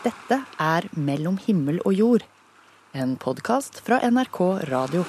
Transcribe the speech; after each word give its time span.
Dette 0.00 0.38
er 0.56 0.86
Mellom 0.96 1.34
himmel 1.44 1.76
og 1.84 1.92
jord, 1.92 2.22
en 2.96 3.18
podkast 3.20 3.82
fra 3.84 3.98
NRK 4.00 4.38
Radio. 4.70 5.02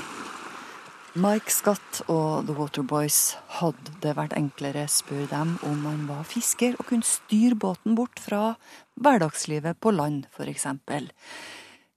Mike 1.16 1.54
Scott 1.56 2.02
og 2.12 2.50
The 2.50 2.56
Waterboys 2.58 3.20
hadde 3.62 3.94
det 4.04 4.18
vært 4.18 4.34
enklere, 4.36 4.84
spør 4.92 5.30
dem, 5.32 5.54
om 5.64 5.78
man 5.86 6.02
var 6.10 6.26
fisker 6.28 6.76
og 6.76 6.90
kunne 6.90 7.08
styre 7.08 7.56
båten 7.56 7.96
bort 7.96 8.20
fra 8.20 8.58
hverdagslivet 9.00 9.80
på 9.80 9.94
land, 9.96 10.26
for 10.36 10.52
eksempel. 10.52 11.08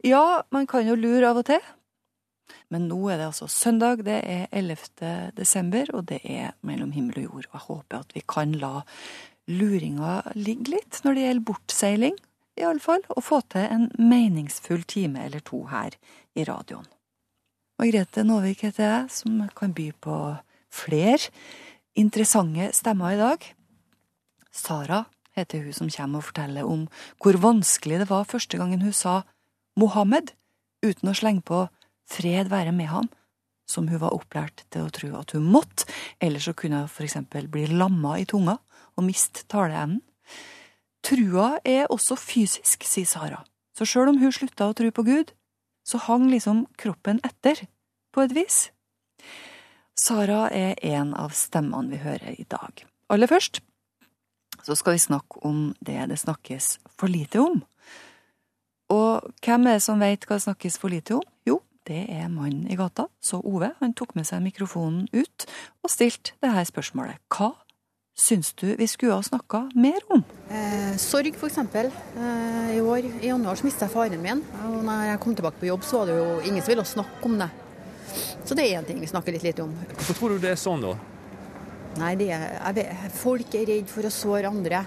Ja, 0.07 0.45
man 0.55 0.69
kan 0.71 0.87
jo 0.87 0.95
lure 0.95 1.33
av 1.33 1.41
og 1.43 1.49
til. 1.49 1.65
Men 2.71 2.87
nå 2.87 3.01
er 3.09 3.19
det 3.19 3.27
altså 3.33 3.49
søndag, 3.51 4.05
det 4.07 4.21
er 4.23 4.45
11. 4.55 5.33
desember, 5.35 5.91
og 5.99 6.07
det 6.13 6.21
er 6.23 6.55
mellom 6.63 6.95
himmel 6.95 7.25
og 7.25 7.27
jord. 7.27 7.51
Og 7.51 7.59
jeg 7.59 7.67
håper 7.67 7.99
at 8.05 8.15
vi 8.15 8.23
kan 8.23 8.55
la 8.55 8.87
luringa 9.51 10.21
ligge 10.39 10.77
litt 10.77 11.01
når 11.03 11.19
det 11.19 11.27
gjelder 11.27 11.47
bortseiling 11.51 12.23
iallfall, 12.59 13.03
å 13.09 13.23
få 13.25 13.41
til 13.53 13.67
en 13.67 13.89
meningsfull 13.99 14.85
time 14.89 15.25
eller 15.27 15.43
to 15.45 15.65
her 15.71 15.97
i 16.37 16.47
radioen. 16.47 16.87
Margrethe 17.81 18.23
Nåvik 18.23 18.63
heter 18.69 18.85
jeg, 18.87 19.11
som 19.11 19.43
kan 19.57 19.75
by 19.75 19.89
på 20.05 20.19
flere 20.75 21.33
interessante 21.99 22.71
stemmer 22.77 23.15
i 23.15 23.21
dag. 23.21 23.49
Sara 24.55 25.05
heter 25.35 25.65
hun 25.67 25.75
som 25.75 25.91
kommer 25.91 26.23
og 26.23 26.29
forteller 26.29 26.69
om 26.69 26.87
hvor 27.23 27.39
vanskelig 27.43 28.05
det 28.05 28.11
var 28.11 28.29
første 28.31 28.59
gangen 28.61 28.85
hun 28.85 28.95
sa 28.95 29.23
Mohammed 29.79 30.31
uten 30.85 31.11
å 31.11 31.17
slenge 31.17 31.43
på 31.47 31.65
fred 32.11 32.51
være 32.53 32.75
med 32.77 32.91
ham, 32.93 33.09
som 33.67 33.89
hun 33.89 34.03
var 34.03 34.15
opplært 34.15 34.67
til 34.71 34.85
å 34.85 34.93
tro 34.95 35.11
at 35.19 35.35
hun 35.35 35.47
måtte, 35.51 35.89
ellers 36.23 36.47
så 36.47 36.55
kunne 36.55 36.85
hun 36.85 36.93
for 36.93 37.07
eksempel 37.07 37.49
bli 37.51 37.67
lamma 37.73 38.19
i 38.21 38.27
tunga 38.29 38.59
og 38.95 39.07
miste 39.07 39.47
taleevnen. 39.51 40.03
Trua 41.05 41.59
er 41.69 41.91
også 41.93 42.17
fysisk, 42.17 42.87
sier 42.89 43.09
Sara, 43.09 43.43
så 43.77 43.85
sjøl 43.85 44.15
om 44.15 44.21
hun 44.23 44.33
slutta 44.33 44.71
å 44.71 44.77
tro 44.77 44.89
på 44.95 45.05
Gud, 45.05 45.35
så 45.85 46.01
hang 46.07 46.31
liksom 46.33 46.65
kroppen 46.81 47.21
etter, 47.27 47.67
på 48.15 48.25
et 48.25 48.33
vis. 48.33 48.59
Sara 49.99 50.47
er 50.55 50.79
en 50.95 51.13
av 51.19 51.35
stemmene 51.37 51.93
vi 51.93 52.01
hører 52.01 52.39
i 52.39 52.47
dag. 52.49 52.87
Aller 53.13 53.29
først 53.29 53.61
så 54.65 54.77
skal 54.79 54.97
vi 54.97 55.03
snakke 55.03 55.43
om 55.45 55.75
det 55.85 55.99
det 56.09 56.19
snakkes 56.19 56.79
for 56.97 57.13
lite 57.13 57.43
om. 57.43 57.61
Og 58.89 59.27
hvem 59.45 59.67
er 59.67 59.79
det 59.79 59.85
som 59.85 60.01
vet 60.01 60.25
hva 60.25 60.39
det 60.39 60.47
snakkes 60.47 60.79
for 60.81 60.93
lite 60.93 61.19
om? 61.19 61.27
Jo, 61.45 61.59
det 61.85 62.07
er 62.09 62.33
mannen 62.33 62.71
i 62.71 62.79
gata, 62.81 63.09
så 63.21 63.43
Ove 63.45 63.75
han 63.81 63.93
tok 63.93 64.15
med 64.17 64.29
seg 64.29 64.45
mikrofonen 64.45 65.09
ut 65.13 65.47
og 65.83 65.93
stilte 65.93 66.33
det 66.41 66.55
her 66.55 66.65
spørsmålet. 66.69 67.21
Hva 67.29 67.53
syns 68.17 68.55
du 68.57 68.71
vi 68.79 68.89
skulle 68.89 69.19
ha 69.19 69.27
snakka 69.27 69.69
mer 69.75 70.01
om? 70.09 70.25
Eh, 70.55 70.97
sorg, 70.97 71.35
f.eks. 71.35 71.59
Eh, 71.59 72.77
I 72.77 72.81
år, 72.81 73.09
i 73.21 73.27
januar, 73.27 73.59
så 73.59 73.67
mistet 73.67 73.89
jeg 73.89 73.95
faren 73.95 74.23
min. 74.23 74.43
Og 74.69 74.83
når 74.87 75.09
jeg 75.09 75.21
kom 75.25 75.35
tilbake 75.35 75.59
på 75.59 75.71
jobb, 75.71 75.87
så 75.87 76.03
var 76.03 76.11
det 76.11 76.19
jo 76.21 76.27
ingen 76.45 76.63
som 76.63 76.75
ville 76.75 76.85
snakke 76.87 77.27
om 77.27 77.39
det. 77.41 77.49
Så 78.45 78.55
det 78.55 78.67
er 78.69 78.79
én 78.79 78.87
ting 78.87 79.01
vi 79.03 79.09
snakker 79.11 79.35
litt 79.35 79.47
lite 79.47 79.65
om. 79.65 79.73
Hvorfor 79.97 80.19
tror 80.21 80.35
du 80.35 80.45
det 80.45 80.53
er 80.53 80.61
sånn, 80.61 80.85
da? 80.85 80.93
Nei, 81.99 82.13
det 82.19 82.29
er, 82.35 82.45
jeg 82.59 82.77
vet, 82.79 83.17
Folk 83.17 83.57
er 83.57 83.67
redd 83.71 83.91
for 83.91 84.07
å 84.07 84.13
såre 84.13 84.51
andre. 84.51 84.85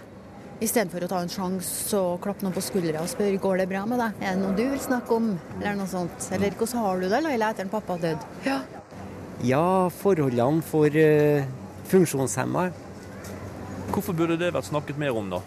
Istedenfor 0.63 1.03
å 1.05 1.09
ta 1.11 1.19
en 1.21 1.31
sjanse 1.31 1.99
og 1.99 2.21
klappe 2.23 2.45
noen 2.45 2.55
på 2.55 2.63
skuldra 2.65 3.03
og 3.03 3.11
spørre 3.11 3.41
går 3.41 3.61
det 3.61 3.67
bra 3.69 3.83
med 3.89 4.01
deg. 4.01 4.23
Er 4.23 4.37
det 4.37 4.41
noe 4.41 4.55
du 4.57 4.63
vil 4.63 4.81
snakke 4.81 5.19
om, 5.19 5.33
eller 5.59 5.77
noe 5.81 5.91
sånt. 5.91 6.31
Eller 6.33 6.55
hvordan 6.57 6.83
har 6.85 7.03
du 7.03 7.09
det, 7.11 7.21
Laila, 7.27 7.51
etter 7.51 7.67
at 7.67 7.75
pappa 7.75 7.99
døde? 8.01 8.31
Ja. 8.47 8.61
ja, 9.45 9.67
forholdene 9.99 10.63
for 10.65 10.95
uh, 10.95 11.45
funksjonshemma 11.91 12.69
Hvorfor 13.87 14.13
burde 14.17 14.35
det 14.37 14.49
vært 14.51 14.67
snakket 14.67 14.97
mer 14.99 15.15
om, 15.15 15.29
da? 15.31 15.39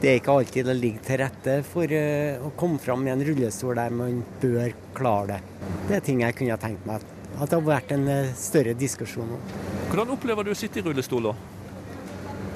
Det 0.00 0.08
er 0.08 0.16
ikke 0.16 0.32
alltid 0.32 0.64
det 0.64 0.74
ligger 0.78 1.02
til 1.04 1.18
rette 1.20 1.54
for 1.68 1.92
uh, 1.92 2.44
å 2.46 2.50
komme 2.56 2.80
fram 2.80 3.02
med 3.04 3.18
en 3.18 3.24
rullestol 3.26 3.76
der 3.76 3.92
man 3.92 4.22
bør 4.40 4.72
klare 4.96 5.34
det. 5.34 5.66
Det 5.90 5.98
er 5.98 6.06
ting 6.06 6.22
jeg 6.24 6.36
kunne 6.38 6.56
tenkt 6.62 6.86
meg 6.88 7.04
at 7.40 7.50
det 7.50 7.58
har 7.58 7.66
vært 7.66 7.92
en 7.92 8.06
uh, 8.08 8.30
større 8.36 8.72
diskusjon 8.80 9.34
om. 9.36 9.42
Hvordan 9.90 10.14
opplever 10.16 10.48
du 10.48 10.54
å 10.54 10.56
sitte 10.56 10.80
i 10.80 10.86
rullestol, 10.86 11.28
da? 11.28 11.34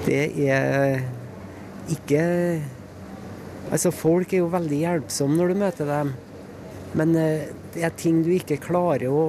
Det 0.07 0.23
er 0.47 1.05
ikke 1.93 2.23
Altså, 3.65 3.89
folk 3.89 4.29
er 4.33 4.43
jo 4.43 4.49
veldig 4.53 4.77
hjelpsomme 4.77 5.37
når 5.39 5.49
du 5.49 5.57
møter 5.57 5.87
dem. 5.89 6.11
Men 6.93 7.15
det 7.17 7.81
er 7.81 7.95
ting 7.97 8.19
du 8.21 8.29
ikke 8.35 8.59
klarer 8.61 9.09
å 9.09 9.23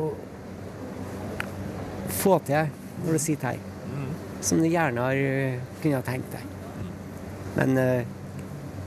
få 2.21 2.37
til 2.45 2.69
når 3.07 3.17
du 3.17 3.23
sitter 3.25 3.57
her 3.57 3.65
som 4.45 4.61
du 4.61 4.69
gjerne 4.69 5.09
har 5.09 5.23
kunnet 5.81 6.07
tenkt 6.13 6.37
deg. 6.37 6.56
Men 7.57 7.81
uh, 7.81 8.03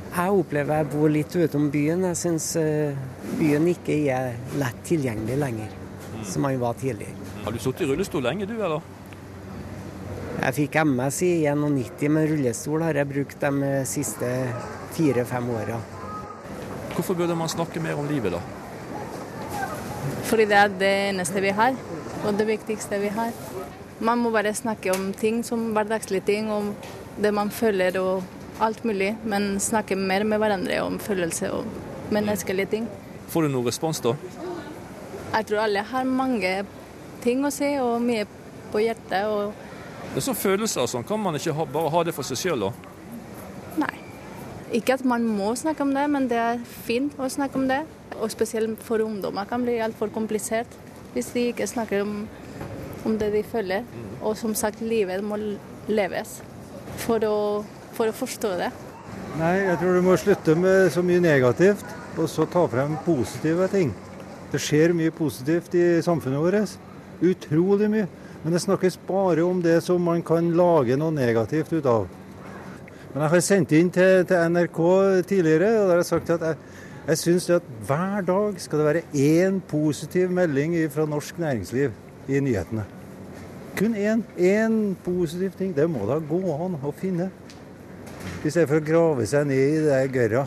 jeg 0.09 0.38
opplever 0.41 0.81
jeg 0.81 0.90
bor 0.94 1.12
litt 1.13 1.35
utom 1.35 1.69
byen. 1.74 2.06
Jeg 2.12 2.19
syns 2.19 2.52
uh, 2.59 2.96
byen 3.40 3.68
ikke 3.74 3.97
er 4.13 4.38
lett 4.62 4.80
tilgjengelig 4.88 5.40
lenger, 5.41 5.75
mm. 6.13 6.24
som 6.30 6.47
han 6.47 6.62
var 6.62 6.78
tidligere. 6.79 7.18
Har 7.44 7.56
du 7.56 7.62
sittet 7.62 7.85
i 7.85 7.91
rullestol 7.91 8.25
lenge 8.25 8.47
du, 8.50 8.56
eller? 8.59 8.96
Jeg 10.40 10.56
fikk 10.56 10.78
MS 10.85 11.18
i 11.28 11.31
91, 11.52 12.06
men 12.16 12.28
rullestol 12.29 12.84
har 12.85 12.96
jeg 12.96 13.09
brukt 13.09 13.41
de 13.44 13.72
siste 13.90 14.29
fire-fem 14.96 15.50
åra. 15.52 15.79
Hvorfor 16.94 17.18
burde 17.19 17.35
man 17.35 17.52
snakke 17.52 17.81
mer 17.84 18.00
om 18.00 18.08
livet, 18.08 18.34
da? 18.35 18.40
Fordi 20.29 20.46
det 20.47 20.56
er 20.56 20.72
det 20.79 20.91
eneste 21.09 21.44
vi 21.44 21.52
har, 21.56 21.75
og 22.24 22.40
det 22.40 22.47
viktigste 22.47 23.00
vi 23.02 23.12
har. 23.16 23.35
Man 24.00 24.22
må 24.24 24.31
bare 24.31 24.53
snakke 24.56 24.94
om 24.94 25.09
ting 25.18 25.41
som 25.44 25.74
hverdagslige 25.75 26.28
ting, 26.28 26.52
om 26.52 26.72
det 27.19 27.34
man 27.35 27.52
føler 27.52 27.97
og 28.00 28.24
alt 28.59 28.84
mulig. 28.84 29.14
Men 29.24 29.56
snakke 29.64 29.97
mer 30.00 30.25
med 30.28 30.42
hverandre 30.42 30.81
om 30.86 31.00
følelser 31.02 31.53
og 31.56 32.12
menneskelige 32.14 32.72
ting. 32.75 32.90
Får 33.30 33.46
du 33.46 33.53
noen 33.53 33.68
respons 33.68 34.02
da? 34.03 34.16
Jeg 35.30 35.46
tror 35.50 35.64
alle 35.66 35.86
har 35.86 36.06
mange 36.09 36.53
ting 37.24 37.44
å 37.46 37.52
si 37.53 37.75
og 37.81 38.00
mye 38.02 38.25
på 38.74 38.81
hjertet. 38.84 39.25
og 39.30 39.53
det 40.09 40.24
er 40.24 40.25
sånn 40.25 40.38
følelser 40.40 40.81
og 40.81 40.90
sånn, 40.90 41.06
kan 41.06 41.20
man 41.22 41.38
ikke 41.38 41.53
ha, 41.53 41.66
bare 41.70 41.90
ha 41.94 42.00
det 42.08 42.16
for 42.18 42.25
seg 42.25 42.40
sjøl, 42.40 42.64
da? 42.66 42.72
Nei. 43.84 43.96
Ikke 44.80 44.96
at 44.97 45.03
man 45.06 45.26
må 45.28 45.52
snakke 45.58 45.86
om 45.86 45.91
det, 45.94 46.06
men 46.09 46.26
det 46.31 46.40
er 46.41 46.64
fint 46.88 47.14
å 47.22 47.30
snakke 47.30 47.59
om 47.59 47.68
det. 47.70 47.84
Og 48.18 48.31
spesielt 48.34 48.81
for 48.86 49.03
ungdommer 49.06 49.46
kan 49.50 49.62
bli 49.66 49.78
altfor 49.86 50.09
komplisert 50.14 50.72
hvis 51.14 51.30
de 51.34 51.50
ikke 51.52 51.68
snakker 51.70 52.03
om 52.06 52.24
om 53.06 53.18
det 53.18 53.30
de 53.34 53.44
føler. 53.47 53.86
Og 54.22 54.38
som 54.38 54.56
sagt, 54.58 54.81
livet 54.81 55.24
må 55.24 55.38
leves 55.88 56.40
for 57.00 57.24
å, 57.26 57.38
for 57.99 58.11
å 58.11 58.15
forstå 58.15 58.53
det. 58.59 58.69
Nei, 59.39 59.55
jeg 59.67 59.79
tror 59.81 59.97
du 59.97 60.05
må 60.05 60.15
slutte 60.19 60.55
med 60.57 60.87
så 60.93 61.03
mye 61.05 61.23
negativt, 61.23 61.83
og 62.17 62.29
så 62.31 62.47
ta 62.49 62.63
frem 62.71 62.95
positive 63.05 63.67
ting. 63.71 63.91
Det 64.49 64.61
skjer 64.63 64.95
mye 64.97 65.13
positivt 65.13 65.75
i 65.77 65.85
samfunnet 66.03 66.41
vårt. 66.41 66.77
Utrolig 67.19 67.89
mye. 67.91 68.07
Men 68.41 68.55
det 68.55 68.61
snakkes 68.63 68.95
bare 69.07 69.43
om 69.43 69.59
det 69.61 69.81
som 69.83 70.01
man 70.01 70.23
kan 70.25 70.53
lage 70.55 70.95
noe 70.97 71.11
negativt 71.11 71.73
ut 71.75 71.89
av. 71.89 72.07
Men 73.11 73.25
jeg 73.25 73.33
har 73.33 73.43
sendt 73.43 73.73
inn 73.75 73.89
til, 73.91 74.23
til 74.29 74.53
NRK 74.53 74.79
tidligere, 75.27 75.73
og 75.81 75.89
der 75.89 75.95
har 75.97 76.03
jeg 76.03 76.11
sagt 76.11 76.31
at 76.35 76.45
jeg, 76.45 76.59
jeg 77.09 77.21
syns 77.23 77.49
at 77.57 77.73
hver 77.89 78.23
dag 78.27 78.61
skal 78.63 78.79
det 78.79 78.87
være 78.87 79.03
én 79.17 79.59
positiv 79.67 80.31
melding 80.31 80.77
fra 80.93 81.07
norsk 81.09 81.41
næringsliv 81.41 81.91
i 82.29 82.39
nyhetene. 82.45 82.85
Kun 83.79 83.95
én. 83.95 84.23
Én 84.37 84.95
positiv 85.03 85.51
ting. 85.57 85.75
Det 85.75 85.89
må 85.89 86.05
da 86.07 86.19
gå 86.19 86.41
an 86.55 86.79
å 86.83 86.93
finne. 86.95 87.29
I 88.39 88.47
stedet 88.47 88.69
for 88.69 88.79
å 88.79 88.83
grave 88.83 89.25
seg 89.27 89.47
ned 89.50 89.59
i 89.59 89.79
det 89.83 90.03
gørra. 90.16 90.45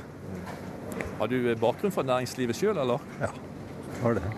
Har 1.18 1.28
du 1.28 1.36
bakgrunn 1.60 1.92
fra 1.92 2.04
næringslivet 2.08 2.56
sjøl, 2.56 2.78
eller? 2.80 3.02
Ja, 3.20 3.28
har 4.02 4.16
det. 4.16 4.30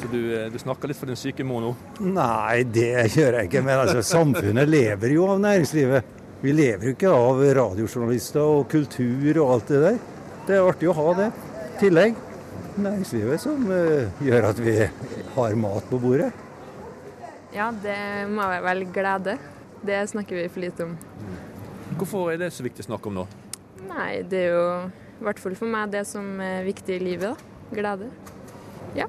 Så 0.00 0.08
du, 0.10 0.18
du, 0.50 0.56
snakker 0.58 0.90
litt 0.90 0.98
for 0.98 1.10
din 1.10 1.18
syke 1.18 1.44
mor 1.46 1.62
nå? 1.62 1.70
Nei, 2.00 2.62
det 2.64 3.04
gjør 3.14 3.36
jeg 3.38 3.50
ikke. 3.50 3.62
Men 3.62 3.82
altså, 3.82 4.02
samfunnet 4.06 4.68
lever 4.68 5.14
jo 5.14 5.28
av 5.30 5.42
næringslivet. 5.44 6.16
Vi 6.40 6.54
lever 6.56 6.88
jo 6.88 6.94
ikke 6.96 7.12
av 7.12 7.42
radiojournalister 7.60 8.40
og 8.40 8.66
kultur 8.72 9.42
og 9.42 9.54
alt 9.54 9.70
det 9.70 9.82
der. 9.84 10.00
Det 10.48 10.56
er 10.56 10.68
artig 10.72 10.88
å 10.90 10.96
ha 10.96 11.06
det. 11.20 11.28
I 11.60 11.82
tillegg 11.82 12.18
næringslivet 12.80 13.42
som 13.42 13.66
uh, 13.68 14.24
gjør 14.24 14.48
at 14.50 14.64
vi 14.64 14.74
har 15.36 15.58
mat 15.62 15.86
på 15.90 16.00
bordet. 16.00 16.32
Ja, 17.54 17.68
det 17.84 18.00
må 18.30 18.46
være 18.46 18.64
vel 18.66 18.84
glede. 18.94 19.36
Det 19.84 20.02
snakker 20.10 20.42
vi 20.42 20.48
for 20.50 20.64
lite 20.64 20.88
om. 20.88 20.96
Hvorfor 22.00 22.30
er 22.32 22.38
det 22.40 22.46
så 22.56 22.64
viktig 22.64 22.86
å 22.86 22.88
snakke 22.94 23.10
om 23.10 23.18
nå? 23.20 23.26
Nei, 23.90 24.22
det 24.24 24.38
er 24.46 24.54
jo 24.54 24.66
i 25.20 25.24
hvert 25.26 25.40
fall 25.42 25.56
for 25.58 25.68
meg 25.68 25.90
det 25.92 26.06
som 26.08 26.38
er 26.40 26.62
viktig 26.64 26.96
i 26.96 27.02
livet. 27.02 27.36
da. 27.36 27.74
Glede. 27.76 28.08
Ja. 28.96 29.06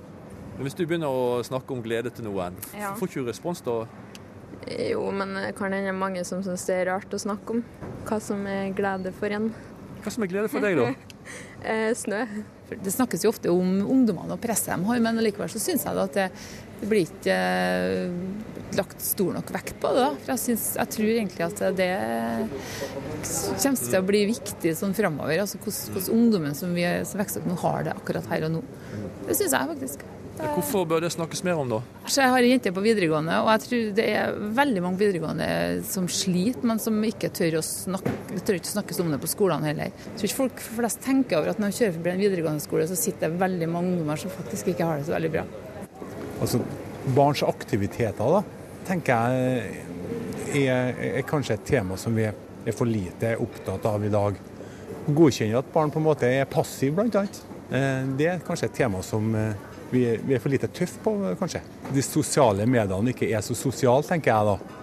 Men 0.57 0.65
Hvis 0.67 0.75
du 0.75 0.83
begynner 0.83 1.07
å 1.07 1.39
snakke 1.47 1.71
om 1.71 1.79
glede 1.81 2.11
til 2.11 2.27
noen, 2.27 2.57
ja. 2.75 2.91
får 2.99 3.07
ikke 3.07 3.23
du 3.23 3.29
respons 3.31 3.63
da? 3.63 3.77
Jo, 4.91 5.05
men 5.15 5.31
det 5.39 5.53
kan 5.57 5.73
hende 5.73 5.93
mange 5.95 6.25
som 6.27 6.43
syns 6.45 6.67
det 6.67 6.81
er 6.81 6.89
rart 6.91 7.15
å 7.15 7.19
snakke 7.21 7.55
om 7.55 7.63
hva 8.05 8.19
som 8.21 8.43
er 8.45 8.75
glede 8.75 9.13
for 9.15 9.33
en. 9.33 9.47
Hva 10.03 10.11
som 10.13 10.25
er 10.27 10.33
glede 10.33 10.51
for 10.51 10.63
deg, 10.63 10.81
da? 10.81 10.91
Eh, 11.61 11.91
snø. 11.95 12.23
Det 12.71 12.91
snakkes 12.91 13.21
jo 13.23 13.29
ofte 13.29 13.51
om 13.53 13.75
ungdommene 13.85 14.33
og 14.33 14.41
presset 14.41 14.71
de 14.73 14.87
har, 14.87 15.01
men 15.05 15.19
likevel 15.21 15.51
så 15.53 15.59
syns 15.61 15.85
jeg 15.85 15.99
at 16.01 16.15
det 16.17 16.25
det 16.81 16.89
blir 16.89 17.05
ikke 17.05 17.35
eh, 17.37 18.13
lagt 18.77 19.03
stor 19.03 19.35
nok 19.35 19.51
vekt 19.53 19.75
på 19.81 19.91
det. 19.93 20.05
da. 20.05 20.13
For 20.23 20.33
jeg, 20.33 20.43
synes, 20.45 20.63
jeg 20.79 20.93
tror 20.95 21.11
egentlig 21.13 21.45
at 21.45 21.61
det 21.77 21.89
kommer 23.61 23.83
til 23.83 23.99
å 23.99 24.07
bli 24.07 24.23
viktig 24.31 24.73
sånn 24.79 24.95
framover. 24.97 25.43
Altså 25.43 25.61
hvordan 25.61 26.09
ungdommen 26.15 26.57
som, 26.57 26.73
vi, 26.73 26.87
som 27.07 27.21
vokser 27.21 27.43
opp 27.43 27.51
nå, 27.51 27.59
har 27.65 27.85
det 27.87 27.93
akkurat 27.93 28.33
her 28.33 28.47
og 28.49 28.57
nå. 28.57 28.65
Det 29.27 29.37
syns 29.37 29.53
jeg 29.53 29.71
faktisk. 29.75 30.09
Hvorfor 30.41 30.87
bør 30.89 31.03
det 31.03 31.11
snakkes 31.13 31.43
mer 31.45 31.59
om, 31.59 31.69
da? 31.69 31.79
Altså, 32.01 32.23
jeg 32.23 32.33
har 32.33 32.45
en 32.45 32.51
jente 32.55 32.71
på 32.73 32.81
videregående, 32.81 33.35
og 33.43 33.49
jeg 33.51 33.63
tror 33.65 33.89
det 33.99 34.05
er 34.09 34.37
veldig 34.57 34.83
mange 34.87 35.01
videregående 35.01 35.49
som 35.85 36.07
sliter, 36.09 36.65
men 36.65 36.81
som 36.81 36.97
ikke 37.05 37.29
tør 37.35 37.59
å 37.59 37.63
snakke, 37.65 38.13
tør 38.39 38.57
ikke 38.57 38.71
snakkes 38.71 39.03
om 39.03 39.11
det 39.13 39.19
på 39.21 39.29
skolene 39.29 39.69
heller. 39.69 39.91
Jeg 39.91 40.15
tror 40.15 40.29
ikke 40.29 40.39
folk 40.39 40.63
flest 40.79 41.03
tenker 41.05 41.41
over 41.41 41.51
at 41.51 41.61
når 41.61 41.73
de 41.73 41.77
kjører 41.81 41.97
forbi 41.99 42.13
en 42.15 42.23
videregående 42.23 42.63
skole, 42.63 42.87
så 42.89 42.97
sitter 42.97 43.27
det 43.27 43.43
veldig 43.43 43.69
mange 43.69 43.91
ungdommer 43.93 44.23
som 44.23 44.33
faktisk 44.33 44.71
ikke 44.73 44.87
har 44.87 45.01
det 45.01 45.11
så 45.11 45.17
veldig 45.19 45.33
bra. 45.35 45.45
Altså, 46.41 46.61
Barns 47.15 47.41
aktiviteter 47.45 48.35
da, 48.35 48.41
tenker 48.85 49.33
jeg 50.51 50.67
er, 50.69 50.95
er 51.21 51.25
kanskje 51.27 51.57
et 51.57 51.67
tema 51.69 51.97
som 51.97 52.15
vi 52.17 52.27
er 52.27 52.75
for 52.75 52.89
lite 52.89 53.35
opptatt 53.41 53.85
av 53.89 54.05
i 54.05 54.11
dag. 54.13 54.37
Godkjenner 55.07 55.61
at 55.61 55.71
barn 55.73 55.93
på 55.93 56.01
en 56.01 56.05
måte 56.05 56.29
er 56.29 56.49
passive, 56.49 56.97
bl.a. 56.97 57.25
Eh, 57.71 58.09
det 58.17 58.27
er 58.27 58.43
kanskje 58.45 58.69
et 58.69 58.77
tema 58.81 59.01
som 59.05 59.31
eh, 59.37 59.69
vi 59.91 60.03
er, 60.13 60.39
for 60.39 60.51
lite 60.51 60.69
tøffe 60.71 61.01
på, 61.03 61.15
kanskje. 61.39 61.63
De 61.93 62.03
sosiale 62.05 62.67
mediene 62.69 63.13
ikke 63.13 63.31
er 63.31 63.43
så 63.45 63.57
sosiale, 63.57 64.05
tenker 64.07 64.33
jeg 64.33 64.49
da. 64.51 64.77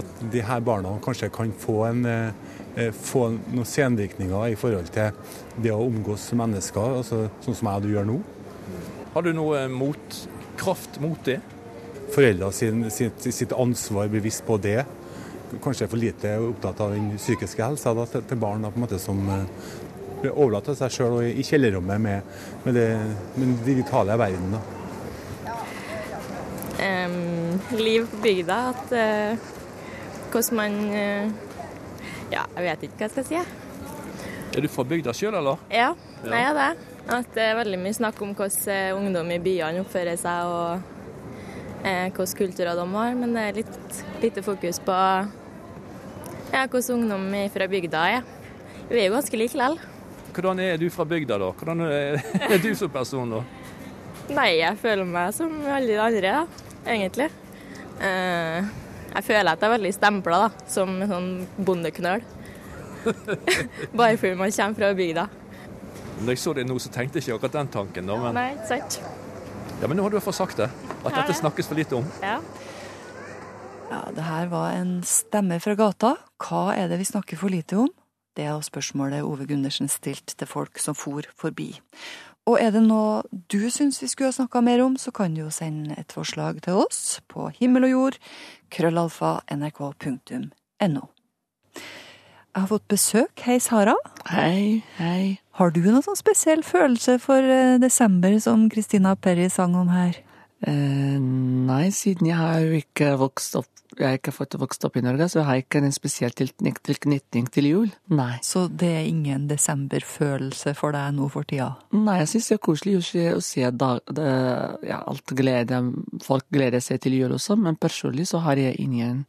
At 0.00 0.22
de 0.32 0.42
her 0.44 0.62
barna 0.64 0.94
kanskje 1.04 1.30
kan 1.32 1.50
få, 1.60 1.80
en, 1.90 2.04
eh, 2.06 2.90
få 2.94 3.26
noen 3.34 3.68
senvirkninger 3.68 4.54
i 4.54 4.58
forhold 4.58 4.90
til 4.94 5.10
det 5.62 5.74
å 5.74 5.82
omgås 5.84 6.30
mennesker, 6.36 7.00
altså, 7.00 7.26
sånn 7.44 7.58
som 7.58 7.70
jeg 7.70 7.82
og 7.82 7.86
du 7.86 7.94
gjør 7.94 8.08
nå. 8.12 8.20
Har 9.14 9.22
du 9.22 9.30
noe 9.36 9.66
motkraft 10.54 11.00
mot 11.00 11.18
det? 11.24 11.40
Foreldre 12.14 12.52
sin, 12.52 12.90
sitt, 12.90 13.34
sitt, 13.34 13.52
ansvar 13.52 14.08
bevisst 14.08 14.46
på 14.46 14.56
det. 14.56 14.84
Kanskje 15.62 15.84
er 15.86 15.90
for 15.90 15.98
lite 15.98 16.38
opptatt 16.38 16.80
av 16.80 16.92
den 16.92 17.16
psykiske 17.18 17.62
helsa 17.62 17.94
da, 17.94 18.06
til, 18.06 18.22
til 18.22 18.38
barn 18.38 18.62
da, 18.62 18.70
på 18.70 18.78
en 18.78 18.84
måte 18.84 18.98
som 18.98 19.20
blir 20.20 20.32
overlatt 20.32 20.64
til 20.68 20.76
seg 20.78 20.94
sjøl 20.94 21.18
i 21.26 21.42
kjellerrommet 21.44 22.00
med, 22.00 22.22
med, 22.64 22.74
det, 22.74 22.88
med, 23.36 23.44
den 23.44 23.58
digitale 23.64 24.16
verden. 24.18 24.54
Da. 24.54 24.62
Um, 26.84 27.60
liv 27.78 28.06
på 28.10 28.22
bygda. 28.22 28.60
At 28.74 28.94
uh, 28.94 29.52
hvordan 30.32 30.56
man 30.58 30.80
uh, 30.90 31.52
Ja, 32.32 32.46
jeg 32.56 32.64
vet 32.64 32.88
ikke 32.88 32.96
hva 32.96 33.06
jeg 33.06 33.14
skal 33.14 33.28
si. 33.28 33.44
Er 34.54 34.62
du 34.62 34.70
fra 34.70 34.86
bygda 34.86 35.14
sjøl, 35.14 35.34
eller? 35.38 35.60
Ja, 35.70 35.92
jeg 36.24 36.50
er 36.50 36.58
det. 36.58 36.93
At 37.04 37.28
det 37.36 37.44
er 37.44 37.58
veldig 37.58 37.78
mye 37.82 37.96
snakk 37.96 38.20
om 38.24 38.32
hvordan 38.36 38.96
ungdom 38.96 39.32
i 39.34 39.40
byene 39.42 39.82
oppfører 39.84 40.16
seg 40.16 40.48
og 40.48 40.92
eh, 41.84 42.08
hvilke 42.08 42.38
kulturer 42.38 42.78
de 42.78 42.86
har, 42.94 43.16
men 43.18 43.34
det 43.36 43.42
er 43.48 43.58
litt 43.60 43.98
lite 44.22 44.44
fokus 44.44 44.80
på 44.80 44.94
ja, 46.54 46.64
hvordan 46.64 47.02
ungdom 47.02 47.26
fra 47.52 47.68
bygda 47.68 48.06
er. 48.14 48.24
Vi 48.88 49.00
er 49.02 49.08
jo 49.08 49.16
ganske 49.18 49.36
like 49.36 49.52
likevel. 49.52 49.78
Hvordan 50.34 50.60
er 50.64 50.80
du 50.80 50.88
fra 50.90 51.04
bygda, 51.04 51.38
da? 51.38 51.50
Hvordan 51.52 51.84
er 51.86 52.58
du 52.64 52.72
som 52.78 52.90
person, 52.90 53.36
da? 53.36 53.42
Nei, 54.32 54.54
jeg 54.62 54.80
føler 54.80 55.04
meg 55.04 55.34
som 55.36 55.52
alle 55.68 55.92
de 55.92 56.00
andre, 56.00 56.32
da, 56.40 56.70
egentlig. 56.88 57.28
Uh, 58.00 58.64
jeg 59.14 59.26
føler 59.28 59.52
at 59.52 59.60
jeg 59.60 59.68
er 59.68 59.74
veldig 59.76 59.92
stempla 59.94 60.40
som 60.66 60.96
en 61.04 61.12
sånn 61.12 61.30
bondeknøl. 61.68 62.24
Bare 63.98 64.16
fordi 64.16 64.34
man 64.40 64.54
kommer 64.56 64.78
fra 64.80 64.94
bygda. 64.96 65.26
Når 66.22 66.36
jeg 66.36 66.42
så 66.44 66.54
det 66.56 66.64
nå, 66.68 66.78
så 66.78 66.92
tenkte 66.94 67.18
jeg 67.18 67.26
ikke 67.26 67.38
akkurat 67.40 67.56
den 67.58 67.72
tanken. 67.74 68.06
da. 68.10 68.18
Men... 68.22 68.36
Nei, 68.38 68.66
sant. 68.68 69.00
Ja, 69.80 69.88
Men 69.88 69.98
nå 69.98 70.06
har 70.06 70.14
du 70.14 70.20
fått 70.22 70.38
sagt 70.38 70.60
det. 70.62 70.70
At 71.02 71.10
ja, 71.10 71.18
dette 71.18 71.34
snakkes 71.40 71.68
for 71.68 71.78
lite 71.78 71.98
om. 71.98 72.06
Ja. 72.22 72.38
ja, 73.90 74.00
det 74.14 74.24
her 74.24 74.48
var 74.52 74.78
en 74.78 74.96
stemme 75.08 75.58
fra 75.60 75.74
gata. 75.78 76.14
Hva 76.40 76.70
er 76.76 76.88
det 76.92 77.00
vi 77.02 77.08
snakker 77.10 77.40
for 77.40 77.52
lite 77.52 77.82
om? 77.82 77.90
Det 78.34 78.46
er 78.50 78.62
spørsmålet 78.66 79.26
Ove 79.26 79.46
Gundersen 79.46 79.90
stilte 79.90 80.34
til 80.38 80.50
folk 80.50 80.80
som 80.82 80.96
for 80.98 81.26
forbi. 81.38 81.74
Og 82.50 82.58
er 82.60 82.74
det 82.74 82.82
noe 82.84 83.22
du 83.30 83.70
syns 83.72 84.02
vi 84.02 84.08
skulle 84.10 84.32
ha 84.32 84.36
snakka 84.36 84.60
mer 84.64 84.82
om, 84.84 84.98
så 85.00 85.14
kan 85.14 85.34
du 85.34 85.44
jo 85.44 85.52
sende 85.54 85.96
et 85.96 86.12
forslag 86.12 86.60
til 86.66 86.82
oss 86.82 87.20
på 87.30 87.48
himmel 87.56 87.86
og 87.88 87.94
jord, 87.94 88.18
krøllalfa, 88.74 89.38
nrk.no. 89.54 91.06
Jeg 92.54 92.62
har 92.62 92.70
fått 92.70 92.86
besøk. 92.86 93.40
Hei, 93.42 93.58
Sara. 93.58 93.96
Hei, 94.30 94.84
hei. 95.00 95.40
Har 95.58 95.72
du 95.74 95.80
noen 95.82 96.04
sånn 96.06 96.18
spesiell 96.18 96.62
følelse 96.62 97.16
for 97.22 97.42
eh, 97.42 97.80
desember, 97.82 98.36
som 98.38 98.68
Christina 98.70 99.16
Perry 99.18 99.48
sang 99.50 99.74
om 99.74 99.90
her? 99.90 100.20
Eh, 100.62 101.18
nei, 101.18 101.88
siden 101.90 102.30
jeg 102.30 102.38
har 102.38 102.76
ikke 102.78 103.16
vokst 103.18 103.58
opp 103.58 103.70
jeg 103.94 104.08
har 104.08 104.16
ikke 104.18 104.32
fått 104.34 104.56
vokst 104.58 104.84
opp 104.88 104.96
i 104.98 105.02
Norge, 105.04 105.28
så 105.30 105.38
jeg 105.38 105.46
har 105.46 105.60
ikke 105.60 105.80
en 105.84 105.94
spesiell 105.94 106.32
tilknytning 106.34 107.46
til 107.54 107.68
jul. 107.68 107.92
Nei. 108.10 108.40
Så 108.42 108.64
det 108.66 108.90
er 108.90 109.04
ingen 109.06 109.44
desemberfølelse 109.50 110.74
for 110.78 110.96
deg 110.96 111.14
nå 111.14 111.28
for 111.30 111.46
tida? 111.46 111.68
Nei, 111.94 112.16
jeg 112.24 112.32
syns 112.32 112.50
det 112.50 112.56
er 112.56 112.62
koselig 112.66 112.96
å 112.98 113.42
se, 113.44 113.68
da, 113.70 113.92
det, 114.10 114.28
ja, 114.88 114.98
alt 114.98 115.36
glede 115.38 115.82
Folk 116.24 116.48
gleder 116.54 116.82
seg 116.82 117.04
til 117.04 117.14
jul 117.20 117.36
også, 117.36 117.54
men 117.60 117.78
personlig 117.78 118.26
så 118.30 118.42
har 118.42 118.58
jeg 118.58 118.74
ingen 118.82 119.24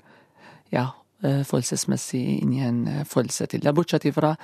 ja, 0.74 0.90
følelsesmessig 1.24 2.24
ingen 2.42 2.88
eh, 2.88 3.04
følelse 3.08 3.48
til 3.48 3.64
det. 3.64 3.74
Bortsett 3.76 4.06
ifra 4.10 4.36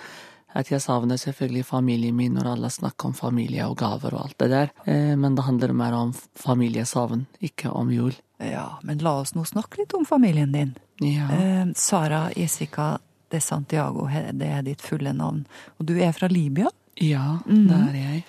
at 0.54 0.72
jeg 0.72 0.84
savner 0.84 1.20
selvfølgelig 1.20 1.64
familien 1.66 2.16
min 2.16 2.34
når 2.36 2.50
alle 2.54 2.72
snakker 2.72 3.12
om 3.12 3.14
familie 3.16 3.68
og 3.70 3.78
gaver 3.80 4.16
og 4.18 4.26
alt 4.26 4.38
det 4.44 4.50
der, 4.52 4.74
eh, 4.86 5.14
men 5.16 5.36
det 5.36 5.46
handler 5.48 5.74
mer 5.74 5.96
om 5.96 6.14
familiesavn, 6.36 7.26
ikke 7.40 7.72
om 7.72 7.92
jul. 7.92 8.16
Ja, 8.42 8.82
men 8.84 9.00
la 9.04 9.20
oss 9.22 9.36
nå 9.36 9.46
snakke 9.48 9.84
litt 9.84 9.94
om 9.96 10.06
familien 10.06 10.52
din. 10.52 10.76
Ja. 11.00 11.30
Eh, 11.32 11.66
Sara 11.76 12.30
Jessica 12.36 12.98
de 13.32 13.40
Santiago, 13.40 14.10
det 14.12 14.48
er 14.48 14.64
ditt 14.66 14.82
fulle 14.84 15.14
navn. 15.16 15.46
Og 15.80 15.88
du 15.88 15.96
er 16.04 16.12
fra 16.12 16.28
Libya? 16.28 16.68
Ja, 17.00 17.40
mm. 17.46 17.68
det 17.70 17.78
er 17.78 17.96
jeg. 17.96 18.24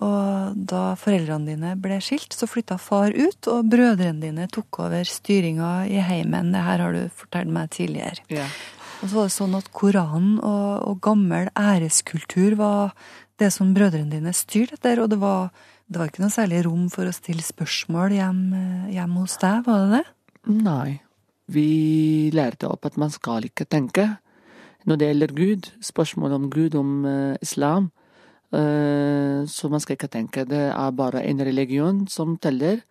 Og 0.00 0.54
da 0.56 0.82
foreldrene 0.96 1.52
dine 1.52 1.72
ble 1.80 1.98
skilt, 2.04 2.32
så 2.32 2.48
flytta 2.48 2.78
far 2.80 3.12
ut, 3.12 3.48
og 3.52 3.68
brødrene 3.72 4.22
dine 4.24 4.46
tok 4.52 4.80
over 4.86 5.04
styringa 5.08 5.82
i 5.90 6.00
heimen. 6.00 6.52
Det 6.54 6.62
her 6.64 6.84
har 6.86 6.96
du 6.96 7.02
fortalt 7.12 7.52
meg 7.52 7.72
tidligere. 7.76 8.24
Ja. 8.32 8.46
Og 9.02 9.10
så 9.10 9.18
var 9.18 9.28
det 9.28 9.34
sånn 9.34 9.58
at 9.58 9.68
Koranen 9.74 10.38
og, 10.38 10.72
og 10.86 11.02
gammel 11.04 11.50
æreskultur 11.58 12.56
var 12.60 12.96
det 13.42 13.50
som 13.52 13.72
brødrene 13.74 14.14
dine 14.14 14.32
styrte 14.36 14.78
etter, 14.78 15.02
og 15.02 15.10
det 15.12 15.18
var, 15.20 15.50
det 15.90 16.00
var, 16.00 16.10
ikke 16.10 16.24
noe 16.24 16.32
særlig 16.32 16.64
rom 16.68 16.86
for 16.92 17.08
å 17.08 17.14
stille 17.14 17.44
spørsmål 17.44 18.14
hjemme 18.16 18.64
hjem 18.94 19.16
hos 19.18 19.38
deg, 19.42 19.64
var 19.66 19.82
det 19.82 19.98
det? 19.98 20.04
Nei. 20.62 21.00
Vi 21.52 22.30
lærte 22.32 22.70
opp 22.70 22.86
at 22.86 22.96
man 23.00 23.10
skal 23.12 23.44
ikke 23.48 23.66
tenke. 23.68 24.06
Når 24.88 24.98
det 24.98 25.08
gjelder 25.10 25.34
Gud, 25.36 25.68
spørsmål 25.84 26.36
om 26.38 26.46
Gud, 26.50 26.76
om 26.78 27.02
uh, 27.04 27.34
islam, 27.42 27.90
så 28.52 29.68
man 29.72 29.80
skal 29.80 29.96
ikke 29.96 30.10
tenke. 30.12 30.42
Det 30.44 30.66
er 30.68 30.90
bare 30.92 31.22
en 31.24 31.40
religion 31.40 32.02
som 32.12 32.34
teller, 32.36 32.82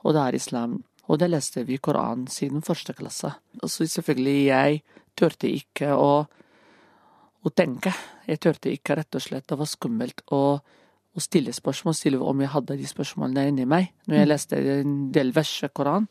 og 0.00 0.16
det 0.16 0.22
er 0.22 0.38
islam. 0.38 0.78
Og 1.10 1.18
det 1.18 1.28
leste 1.32 1.64
vi 1.66 1.80
Koranen 1.82 2.28
siden 2.30 2.62
første 2.64 2.94
klasse. 2.96 3.32
Så 3.66 3.86
selvfølgelig 3.90 4.36
jeg 4.46 4.82
turte 5.18 5.50
ikke 5.50 5.90
å, 5.96 6.12
å, 7.42 7.50
tenke. 7.52 7.92
Jeg 8.28 8.40
turte 8.42 8.70
ikke, 8.72 8.96
rett 9.00 9.18
og 9.18 9.24
slett. 9.24 9.48
Det 9.50 9.58
var 9.58 9.68
skummelt 9.68 10.22
å, 10.32 10.42
å 10.56 11.22
stille 11.22 11.54
spørsmål, 11.54 11.98
stille 11.98 12.22
om 12.22 12.44
jeg 12.44 12.54
hadde 12.54 12.78
de 12.78 12.88
spørsmålene 12.88 13.50
inni 13.50 13.66
meg 13.68 13.90
når 14.06 14.16
jeg 14.20 14.28
mm. 14.28 14.30
leste 14.30 14.62
en 14.78 14.96
del 15.14 15.34
vers 15.36 15.52
i 15.66 15.72
Koranen. 15.74 16.08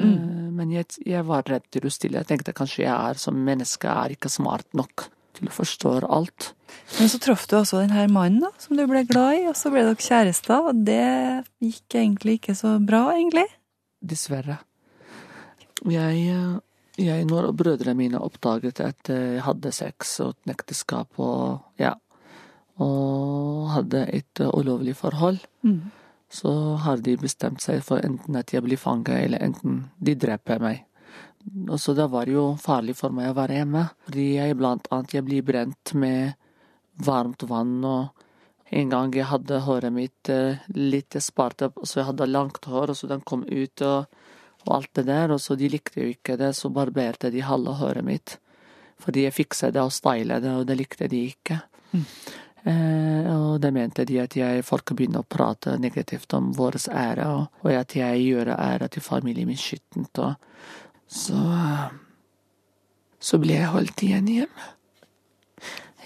Mm. 0.00 0.10
Eh, 0.10 0.50
men 0.56 0.74
jeg, 0.74 0.88
jeg, 1.04 1.24
var 1.28 1.46
redd 1.50 1.68
til 1.70 1.86
å 1.86 1.92
stille. 1.92 2.22
Jeg 2.22 2.32
tenkte 2.32 2.56
kanskje 2.56 2.86
jeg 2.86 2.94
er 2.94 3.20
som 3.20 3.36
menneske 3.36 3.92
er 3.92 4.16
ikke 4.16 4.32
smart 4.32 4.66
nok 4.78 5.10
til 5.40 5.50
å 5.50 5.56
forstå 5.56 5.94
alt. 6.06 6.52
Men 6.98 7.10
så 7.10 7.20
traff 7.22 7.46
du 7.50 7.56
også 7.58 7.82
denne 7.82 8.06
mannen 8.12 8.44
da, 8.44 8.52
som 8.62 8.78
du 8.78 8.84
ble 8.86 9.02
glad 9.08 9.40
i, 9.40 9.44
og 9.50 9.58
så 9.58 9.72
ble 9.72 9.84
dere 9.88 10.06
kjærester. 10.06 10.70
Og 10.70 10.82
det 10.86 11.04
gikk 11.64 11.98
egentlig 11.98 12.38
ikke 12.38 12.56
så 12.58 12.76
bra, 12.84 13.08
egentlig? 13.16 13.46
Dessverre. 14.00 14.60
Jeg 15.88 16.26
eh, 16.30 16.58
jeg, 17.00 17.24
når 17.24 17.52
brødrene 17.56 17.96
mine 17.96 18.20
oppdaget 18.20 18.80
at 18.84 19.08
jeg 19.08 19.40
hadde 19.44 19.72
sex 19.72 20.18
og 20.24 20.34
et 20.34 20.52
ekteskap 20.52 21.20
og 21.22 21.80
ja, 21.80 21.94
og 22.80 23.70
hadde 23.74 24.04
et 24.16 24.40
ulovlig 24.40 24.96
forhold, 24.96 25.38
mm. 25.62 25.80
så 26.28 26.52
har 26.84 27.00
de 27.04 27.16
bestemt 27.20 27.62
seg 27.62 27.82
for 27.84 28.04
enten 28.04 28.36
at 28.36 28.52
jeg 28.52 28.64
blir 28.64 28.80
fanget, 28.80 29.16
eller 29.24 29.44
enten 29.44 29.84
de 30.00 30.16
dreper 30.16 30.60
meg. 30.62 30.84
Så 31.80 31.94
det 31.96 32.10
var 32.12 32.28
jo 32.28 32.54
farlig 32.60 32.94
for 32.98 33.14
meg 33.16 33.30
å 33.30 33.36
være 33.38 33.60
hjemme, 33.60 33.86
fordi 34.06 34.26
jeg 34.36 34.58
blant 34.60 34.90
annet 34.92 35.14
jeg 35.16 35.26
blir 35.26 35.46
brent 35.46 35.94
med 35.96 36.34
varmt 37.00 37.46
vann, 37.48 37.78
og 37.84 38.26
en 38.70 38.92
gang 38.92 39.14
jeg 39.16 39.30
hadde 39.30 39.62
håret 39.64 39.94
mitt 39.94 40.28
eh, 40.30 40.60
litt 40.76 41.16
spart 41.24 41.64
opp, 41.66 41.80
så 41.82 42.02
jeg 42.02 42.10
hadde 42.10 42.28
langt 42.28 42.68
hår, 42.68 42.92
og 42.92 42.98
så 42.98 43.08
den 43.10 43.24
kom 43.26 43.46
ut, 43.48 43.82
og 43.82 44.04
og 44.66 44.76
alt 44.76 44.92
det 44.98 45.06
der, 45.08 45.32
og 45.32 45.40
så 45.40 45.56
de 45.56 45.70
likte 45.72 46.02
jo 46.02 46.12
ikke 46.12 46.36
det, 46.40 46.52
så 46.56 46.70
barberte 46.72 47.30
de 47.32 47.44
halve 47.44 47.76
håret 47.80 48.04
mitt. 48.04 48.36
Fordi 49.00 49.24
jeg 49.24 49.36
fiksa 49.36 49.70
det 49.72 49.82
og 49.82 49.94
styla 49.94 50.40
det, 50.42 50.52
og 50.52 50.66
det 50.68 50.76
likte 50.76 51.08
de 51.08 51.22
ikke. 51.30 51.56
Mm. 51.94 52.04
Eh, 52.70 53.30
og 53.32 53.54
det 53.62 53.70
mente 53.72 54.04
de 54.04 54.18
at 54.20 54.36
jeg 54.36 54.66
folk 54.66 54.92
begynner 54.92 55.24
å 55.24 55.30
prate 55.36 55.78
negativt 55.80 56.36
om 56.36 56.50
vår 56.56 56.76
ære, 56.92 57.30
og, 57.32 57.62
og 57.64 57.72
at 57.72 57.96
jeg 57.96 58.26
gjør 58.26 58.52
æra 58.58 58.90
til 58.92 59.04
familien 59.04 59.48
min 59.48 59.60
skittent. 59.60 60.20
Og 60.20 60.36
så 61.10 61.40
Så 63.20 63.36
ble 63.36 63.58
jeg 63.58 63.68
holdt 63.68 64.00
igjen 64.00 64.28
hjemme. 64.32 64.68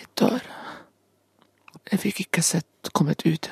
Et 0.02 0.23
år. 0.26 0.42
Jeg 1.92 2.00
fikk 2.02 2.25
ikke 2.25 2.42
sett 2.42 2.90
kommet 2.96 3.23
ut. 3.23 3.50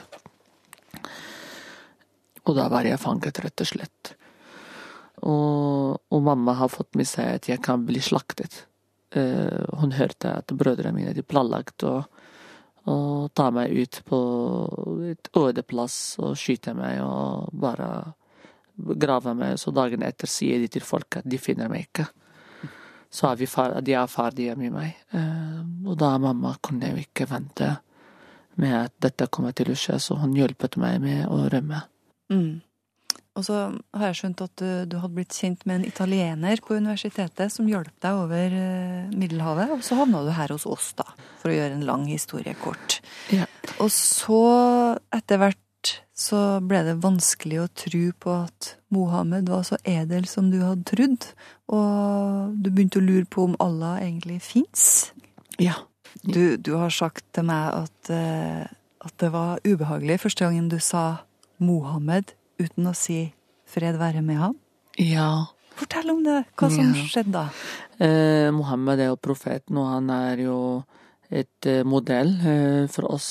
Og 2.42 2.56
da 2.59 2.66
var 2.73 2.88
jeg 2.88 2.99
fanget, 2.99 3.38
rett 3.44 3.62
og 3.62 3.68
slett. 3.71 4.12
Og, 5.23 6.00
og 6.11 6.25
mamma 6.26 6.56
har 6.59 6.73
fått 6.73 6.97
med 6.99 7.06
seg 7.06 7.37
at 7.37 7.49
jeg 7.52 7.62
kan 7.62 7.85
bli 7.87 8.02
slaktet. 8.02 8.64
Uh, 9.14 9.62
hun 9.78 9.94
hørte 9.94 10.32
at 10.40 10.50
brødrene 10.56 10.97
mine 10.97 11.14
de 11.14 11.23
planlagt 11.23 11.85
å, 11.87 12.00
å 12.88 12.97
ta 13.37 13.50
meg 13.54 13.76
ut 13.76 14.00
på 14.09 14.21
et 15.12 15.30
øde 15.38 15.62
plass 15.62 16.16
og 16.18 16.35
skyte 16.40 16.75
meg 16.75 16.99
og 17.04 17.52
bare 17.52 17.92
grave 18.76 19.35
meg. 19.38 19.59
Så 19.61 19.75
dagen 19.75 20.05
etter 20.07 20.31
sier 20.31 20.62
de 20.62 20.71
til 20.73 20.85
folk 20.87 21.21
at 21.21 21.29
de 21.29 21.41
finner 21.41 21.71
meg 21.73 21.88
ikke. 21.88 22.09
Så 23.12 23.29
er 23.29 23.37
vi 23.37 23.47
far, 23.50 23.76
de 23.85 23.93
er 23.93 24.09
ferdige 24.09 24.57
med 24.57 24.73
meg. 24.73 24.97
Uh, 25.12 25.61
og 25.85 25.99
da 26.00 26.14
mamma 26.21 26.55
kunne 26.64 26.95
jo 26.95 27.02
ikke 27.02 27.29
vente 27.29 27.75
med 28.61 28.76
at 28.87 28.95
dette 29.05 29.29
kommer 29.33 29.52
til 29.57 29.73
å 29.73 29.79
skje, 29.79 29.99
så 30.00 30.17
hun 30.21 30.37
hjelpet 30.37 30.79
meg 30.81 31.00
med 31.05 31.26
å 31.29 31.45
rømme. 31.52 31.85
Mm. 32.33 32.61
Og 33.33 33.45
så 33.47 33.59
har 33.97 34.11
jeg 34.11 34.19
skjønt 34.19 34.43
at 34.45 34.52
du, 34.61 34.69
du, 34.93 34.99
hadde 35.00 35.17
blitt 35.17 35.37
kjent 35.37 35.62
med 35.64 35.79
en 35.79 35.87
italiener 35.88 36.61
på 36.61 36.76
universitetet 36.76 37.52
som 37.52 37.69
hjalp 37.69 37.93
deg 38.05 38.19
over 38.26 38.57
uh, 38.57 39.12
Middelhavet, 39.17 39.73
og 39.73 39.85
så 39.85 39.97
havna 40.02 40.21
du 40.26 40.33
her 40.37 40.52
hos 40.52 40.67
oss, 40.69 40.91
da, 40.99 41.07
for 41.41 41.52
å 41.52 41.57
gjøre 41.57 41.79
en 41.79 41.87
lang 41.88 42.05
historie 42.11 42.52
kort. 42.61 43.00
Ja. 43.33 43.49
Og 43.81 43.88
så, 43.93 44.43
etter 45.17 45.41
hvert, 45.41 45.62
så 46.15 46.61
ble 46.65 46.83
det 46.87 47.01
vanskelig 47.03 47.62
å 47.62 47.71
tro 47.85 48.03
på 48.23 48.35
at 48.45 48.75
Mohammed 48.95 49.49
var 49.51 49.65
så 49.67 49.79
edel 49.89 50.27
som 50.31 50.51
du 50.53 50.61
hadde 50.62 50.87
trodd, 50.91 51.27
og 51.73 52.53
du 52.62 52.71
begynte 52.71 53.01
å 53.01 53.07
lure 53.07 53.27
på 53.27 53.47
om 53.49 53.57
Allah 53.62 54.03
egentlig 54.05 54.43
fins. 54.45 55.12
Ja. 55.61 55.81
Du, 56.23 56.59
du, 56.61 56.75
har 56.77 56.93
sagt 56.93 57.25
til 57.33 57.47
meg 57.49 57.73
at, 57.73 58.12
uh, 58.12 58.69
at 59.03 59.15
det 59.23 59.33
var 59.33 59.62
ubehagelig 59.65 60.21
første 60.27 60.45
gangen 60.45 60.69
du 60.69 60.77
sa 60.83 61.25
Mohammed 61.62 62.35
uten 62.61 62.91
å 62.91 62.95
si 62.95 63.33
'fred 63.65 63.97
være 63.97 64.23
med 64.23 64.39
ham'? 64.39 64.59
Ja. 65.01 65.49
Fortell 65.79 66.12
om 66.12 66.21
det. 66.25 66.43
Hva 66.59 66.69
som 66.69 66.93
ja. 66.93 67.07
skjedde 67.09 67.33
da? 67.33 67.47
Eh, 67.97 68.51
Mohammed 68.53 69.01
er 69.01 69.09
jo 69.12 69.17
profeten, 69.17 69.79
og 69.81 69.89
han 69.89 70.11
er 70.12 70.45
jo 70.45 70.57
et 71.33 71.69
eh, 71.69 71.81
modell 71.89 72.35
eh, 72.45 72.85
for 72.93 73.09
oss 73.15 73.29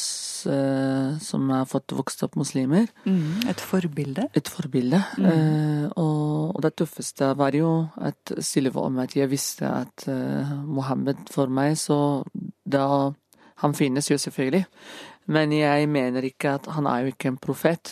eh, 0.50 1.17
som 1.22 1.50
har 1.53 1.67
fått 1.70 1.93
vokst 1.96 2.24
opp 2.25 2.38
muslimer. 2.39 2.88
Mm, 3.05 3.46
et 3.51 3.62
forbilde? 3.62 4.27
Et 4.38 4.51
forbilde. 4.51 5.01
Mm. 5.20 5.27
Eh, 5.29 5.86
og, 5.93 6.55
og, 6.55 6.60
det 6.65 6.74
tøffeste 6.81 7.31
var 7.38 7.55
jo 7.58 7.72
at 8.01 8.34
Silva 8.41 8.88
om 8.88 9.00
at 9.03 9.15
jeg 9.17 9.29
visste 9.31 9.70
at 9.70 10.08
eh, 10.12 10.55
Mohammed 10.65 11.29
for 11.34 11.51
meg, 11.51 11.77
så 11.79 12.24
da 12.65 13.13
Han 13.62 13.75
finnes 13.77 14.08
jo 14.10 14.15
selvfølgelig. 14.17 14.65
Men 15.29 15.51
jeg 15.53 15.86
mener 15.86 16.25
ikke 16.25 16.55
at 16.58 16.65
han 16.74 16.88
er 16.89 17.03
jo 17.03 17.12
ikke 17.12 17.27
en 17.29 17.38
profet, 17.38 17.91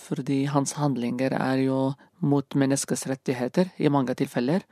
fordi 0.00 0.38
hans 0.48 0.72
handlinger 0.72 1.34
er 1.36 1.60
jo 1.66 1.80
mot 2.24 2.56
menneskers 2.56 3.04
rettigheter 3.10 3.68
i 3.76 3.90
mange 3.92 4.14
tilfeller. 4.16 4.64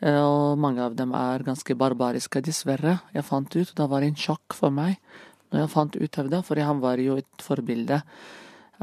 Uh, 0.00 0.24
og 0.24 0.60
mange 0.60 0.82
av 0.84 0.96
dem 0.96 1.14
er 1.16 1.44
ganske 1.46 1.76
barbariske, 1.76 2.42
dessverre. 2.44 2.98
Jeg 3.14 3.26
fant 3.26 3.56
ut, 3.56 3.74
det 3.76 3.88
var 3.90 4.06
en 4.06 4.16
sjokk 4.16 4.56
for 4.56 4.74
meg 4.74 4.96
når 5.50 5.64
jeg 5.64 5.72
fant 5.72 5.96
ut 5.98 6.18
av 6.22 6.28
det, 6.30 6.40
for 6.46 6.62
han 6.62 6.82
var 6.82 7.00
jo 7.02 7.16
et 7.18 7.42
forbilde 7.42 7.98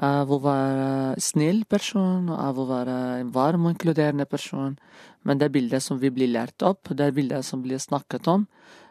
av 0.04 0.30
å 0.30 0.38
være 0.44 1.16
snill 1.24 1.64
person, 1.66 2.30
av 2.30 2.60
å 2.60 2.68
være 2.70 2.98
en 3.22 3.32
varm 3.34 3.66
og 3.66 3.74
inkluderende 3.74 4.28
person. 4.30 4.76
Men 5.26 5.40
det 5.42 5.50
bildet 5.56 5.84
som 5.84 5.98
vi 6.02 6.12
blir 6.14 6.30
lært 6.30 6.62
opp, 6.68 6.92
det 6.92 7.14
bildet 7.16 7.48
som 7.48 7.64
blir 7.64 7.82
snakket 7.82 8.28
om. 8.30 8.46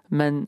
Men 0.08 0.46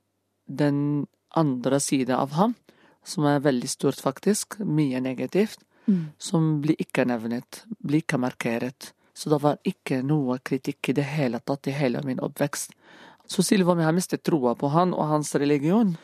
den 0.49 1.06
andre 1.37 1.78
siden 1.85 2.16
av 2.16 2.35
ham, 2.38 2.56
som 3.04 3.28
er 3.28 3.44
veldig 3.44 3.70
stort, 3.70 4.00
faktisk, 4.02 4.58
mye 4.64 5.00
negativt, 5.04 5.62
mm. 5.87 6.04
som 6.18 6.58
blir 6.64 6.80
ikke 6.80 7.06
nevnet, 7.08 7.62
blir 7.78 8.02
ikke 8.02 8.20
markert. 8.20 8.92
Så 9.18 9.32
det 9.32 9.40
var 9.42 9.58
ikke 9.66 10.00
noe 10.06 10.38
kritikk 10.46 10.92
i 10.92 10.96
det 11.00 11.06
hele 11.10 11.40
tatt 11.42 11.66
i 11.66 11.75
hele 11.75 12.02
min 12.06 12.20
oppvekst. 12.22 12.75
Så 13.28 13.42
Silva 13.44 13.75
har 13.82 13.94
mistet 13.96 14.22
troa 14.25 14.54
på 14.56 14.70
han 14.72 14.94
og 14.94 15.10
hans 15.10 15.34
religion. 15.40 15.96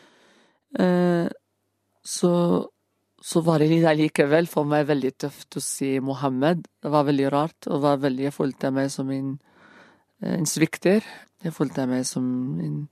Eh, 0.79 1.29
så, 2.05 2.33
så 3.23 3.43
var 3.47 3.63
det 3.63 3.71
likevel 3.71 4.51
for 4.51 4.67
meg 4.69 4.89
veldig 4.91 5.13
tøft 5.25 5.57
å 5.57 5.63
si 5.63 5.95
Mohammed. 6.03 6.67
Det 6.83 6.93
var 6.93 7.07
veldig 7.07 7.31
rart, 7.33 7.71
og 7.71 7.87
veldig, 8.03 8.27
jeg 8.27 8.37
følte 8.37 8.75
meg 8.75 8.91
som 8.93 9.15
en, 9.15 9.31
en 10.35 10.51
svikter. 10.51 11.07
Jeg 11.45 11.55
følte 11.55 11.87
meg 11.89 12.05
som 12.09 12.27
en 12.61 12.85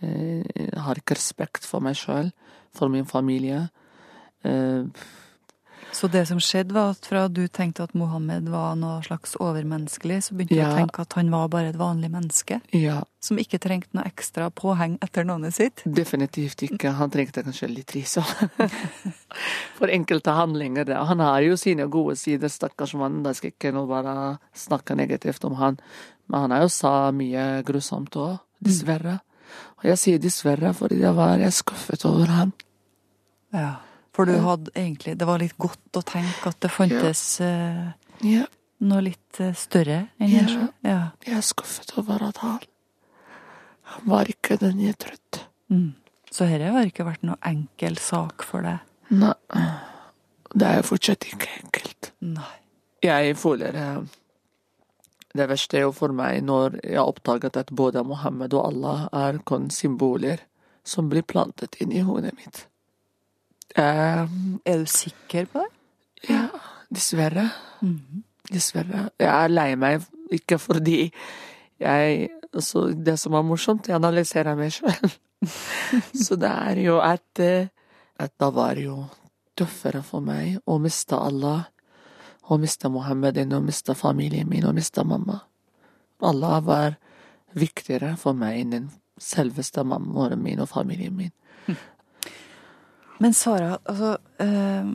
jeg 0.00 0.78
har 0.80 0.96
ikke 0.96 1.16
respekt 1.18 1.66
for 1.68 1.84
meg 1.84 1.98
sjøl, 2.00 2.30
for 2.72 2.88
min 2.88 3.04
familie. 3.04 3.66
Så 5.92 6.08
det 6.08 6.22
som 6.28 6.38
skjedde, 6.40 6.74
var 6.74 6.92
at 6.94 7.06
fra 7.06 7.24
du 7.28 7.42
tenkte 7.48 7.84
at 7.84 7.94
Mohammed 7.98 8.48
var 8.52 8.76
noe 8.78 9.00
slags 9.04 9.34
overmenneskelig, 9.42 10.20
så 10.26 10.36
begynte 10.36 10.56
ja. 10.56 10.68
du 10.68 10.74
å 10.74 10.78
tenke 10.78 11.02
at 11.02 11.16
han 11.18 11.32
var 11.32 11.48
bare 11.52 11.72
et 11.72 11.78
vanlig 11.80 12.10
menneske? 12.12 12.60
Ja. 12.76 13.00
Som 13.20 13.40
ikke 13.42 13.58
trengte 13.62 13.98
noe 13.98 14.06
ekstra 14.08 14.48
påheng 14.54 14.96
etter 15.04 15.26
navnet 15.28 15.56
sitt? 15.56 15.82
Definitivt 15.84 16.62
ikke. 16.68 16.94
Han 17.00 17.12
trengte 17.12 17.44
kanskje 17.46 17.70
litt 17.72 17.94
ris 17.96 18.16
For 19.78 19.90
enkelte 19.90 20.36
handlinger. 20.36 20.94
Han 21.10 21.24
har 21.24 21.42
jo 21.44 21.58
sine 21.60 21.88
gode 21.90 22.16
sider, 22.20 22.52
stakkars 22.52 22.94
mann. 22.98 23.20
Da 23.26 23.34
skal 23.36 23.52
ikke 23.52 23.74
nå 23.74 23.84
bare 23.90 24.38
snakke 24.56 24.96
negativt 24.98 25.44
om 25.48 25.58
han. 25.60 25.80
Men 26.30 26.46
han 26.46 26.56
har 26.56 26.64
jo 26.64 26.72
sa 26.72 26.94
mye 27.14 27.50
grusomt 27.66 28.16
òg, 28.16 28.38
dessverre. 28.62 29.18
Mm. 29.18 29.26
Og 29.80 29.86
jeg 29.90 29.98
sier 29.98 30.22
dessverre, 30.22 30.72
fordi 30.76 31.00
jeg 31.02 31.16
var 31.16 31.40
jeg 31.42 31.56
skuffet 31.56 32.04
over 32.06 32.30
han. 32.30 32.52
Ja, 33.50 33.80
for 34.14 34.26
du 34.26 34.34
hadde 34.42 34.72
egentlig 34.74 35.16
Det 35.18 35.26
var 35.28 35.38
litt 35.42 35.56
godt 35.60 35.98
å 35.98 36.02
tenke 36.06 36.50
at 36.50 36.58
det 36.64 36.70
fantes 36.74 37.22
ja. 37.40 37.50
Uh, 37.50 38.26
ja. 38.26 38.46
noe 38.82 39.04
litt 39.06 39.40
uh, 39.40 39.52
større 39.56 40.00
enn 40.18 40.34
ja. 40.34 40.46
Ja. 40.86 41.00
Jeg 41.26 41.38
er 41.38 41.46
skuffet 41.46 41.94
over 42.00 42.26
at 42.30 42.42
han 42.42 42.60
Han 43.94 44.10
var 44.10 44.30
ikke 44.30 44.54
den 44.60 44.78
jeg 44.84 44.94
trodde. 45.02 45.46
Mm. 45.70 45.94
Så 46.30 46.46
dette 46.46 46.70
har 46.70 46.86
ikke 46.86 47.06
vært 47.08 47.24
noe 47.26 47.38
enkel 47.42 47.96
sak 47.98 48.44
for 48.46 48.62
deg? 48.62 48.84
Nei. 49.10 49.34
Det 50.54 50.68
er 50.68 50.86
fortsatt 50.86 51.26
ikke 51.26 51.48
enkelt. 51.64 52.12
Nei. 52.22 52.52
Jeg 53.02 53.34
føler 53.40 53.74
uh, 53.74 54.04
det 55.34 55.46
verste 55.46 55.78
er 55.78 55.86
jo 55.86 55.92
for 55.94 56.14
meg 56.14 56.40
når 56.42 56.80
jeg 56.82 56.98
har 56.98 57.10
oppdaget 57.10 57.58
at 57.60 57.70
både 57.70 58.02
Mohammed 58.06 58.54
og 58.56 58.64
Allah 58.72 59.04
er 59.14 59.38
kun 59.46 59.68
symboler 59.70 60.42
som 60.86 61.10
blir 61.10 61.22
plantet 61.22 61.78
inn 61.82 61.92
i 61.94 62.02
hodet 62.02 62.32
mitt. 62.38 62.64
Um, 63.78 64.58
er 64.66 64.82
du 64.82 64.86
sikker 64.90 65.46
på 65.50 65.62
det? 65.62 65.70
Ja, 66.32 66.48
dessverre. 66.90 67.50
Mm 67.82 68.00
-hmm. 68.00 68.22
Dessverre. 68.52 69.10
Jeg 69.18 69.44
er 69.44 69.48
lei 69.48 69.74
meg, 69.74 70.02
ikke 70.30 70.58
fordi 70.58 71.12
jeg 71.80 72.28
altså, 72.54 72.88
Det 72.92 73.18
som 73.18 73.34
er 73.34 73.42
morsomt, 73.42 73.88
jeg 73.88 73.96
analyserer 73.96 74.54
meg 74.54 74.72
sjøl. 74.72 75.12
Så 76.26 76.36
det 76.36 76.50
er 76.50 76.76
jo 76.76 76.98
at, 77.00 77.40
at 78.18 78.32
det 78.40 78.54
var 78.54 78.74
jo 78.74 79.04
tøffere 79.56 80.02
for 80.02 80.20
meg 80.20 80.58
å 80.66 80.78
miste 80.78 81.16
Allah 81.16 81.64
og 82.50 82.60
miste 82.60 82.88
Mohammed 82.88 83.38
og 83.54 83.62
miste 83.62 83.94
familien 83.94 84.48
min 84.48 84.64
og 84.64 84.74
miste 84.74 85.04
mamma. 85.04 85.38
Allah 86.20 86.60
var 86.64 86.96
viktigere 87.54 88.16
for 88.16 88.36
meg 88.36 88.60
enn 88.60 88.70
den 88.70 88.90
selveste 89.20 89.84
mammaen 89.84 90.42
min 90.42 90.60
og 90.60 90.68
familien 90.68 91.16
min. 91.16 91.32
Men 93.20 93.34
Sara, 93.36 93.78
altså 93.84 94.16
øh, 94.40 94.90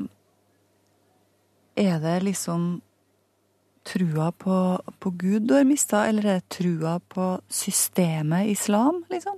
Er 1.75 1.99
det 1.99 2.23
liksom 2.23 2.81
trua 3.85 4.31
på, 4.31 4.79
på 4.99 5.09
Gud 5.09 5.47
du 5.47 5.53
har 5.53 5.63
mista, 5.63 6.07
eller 6.09 6.25
er 6.25 6.39
det 6.39 6.49
trua 6.49 6.97
på 6.99 7.35
systemet 7.49 8.49
islam, 8.49 9.03
liksom? 9.11 9.37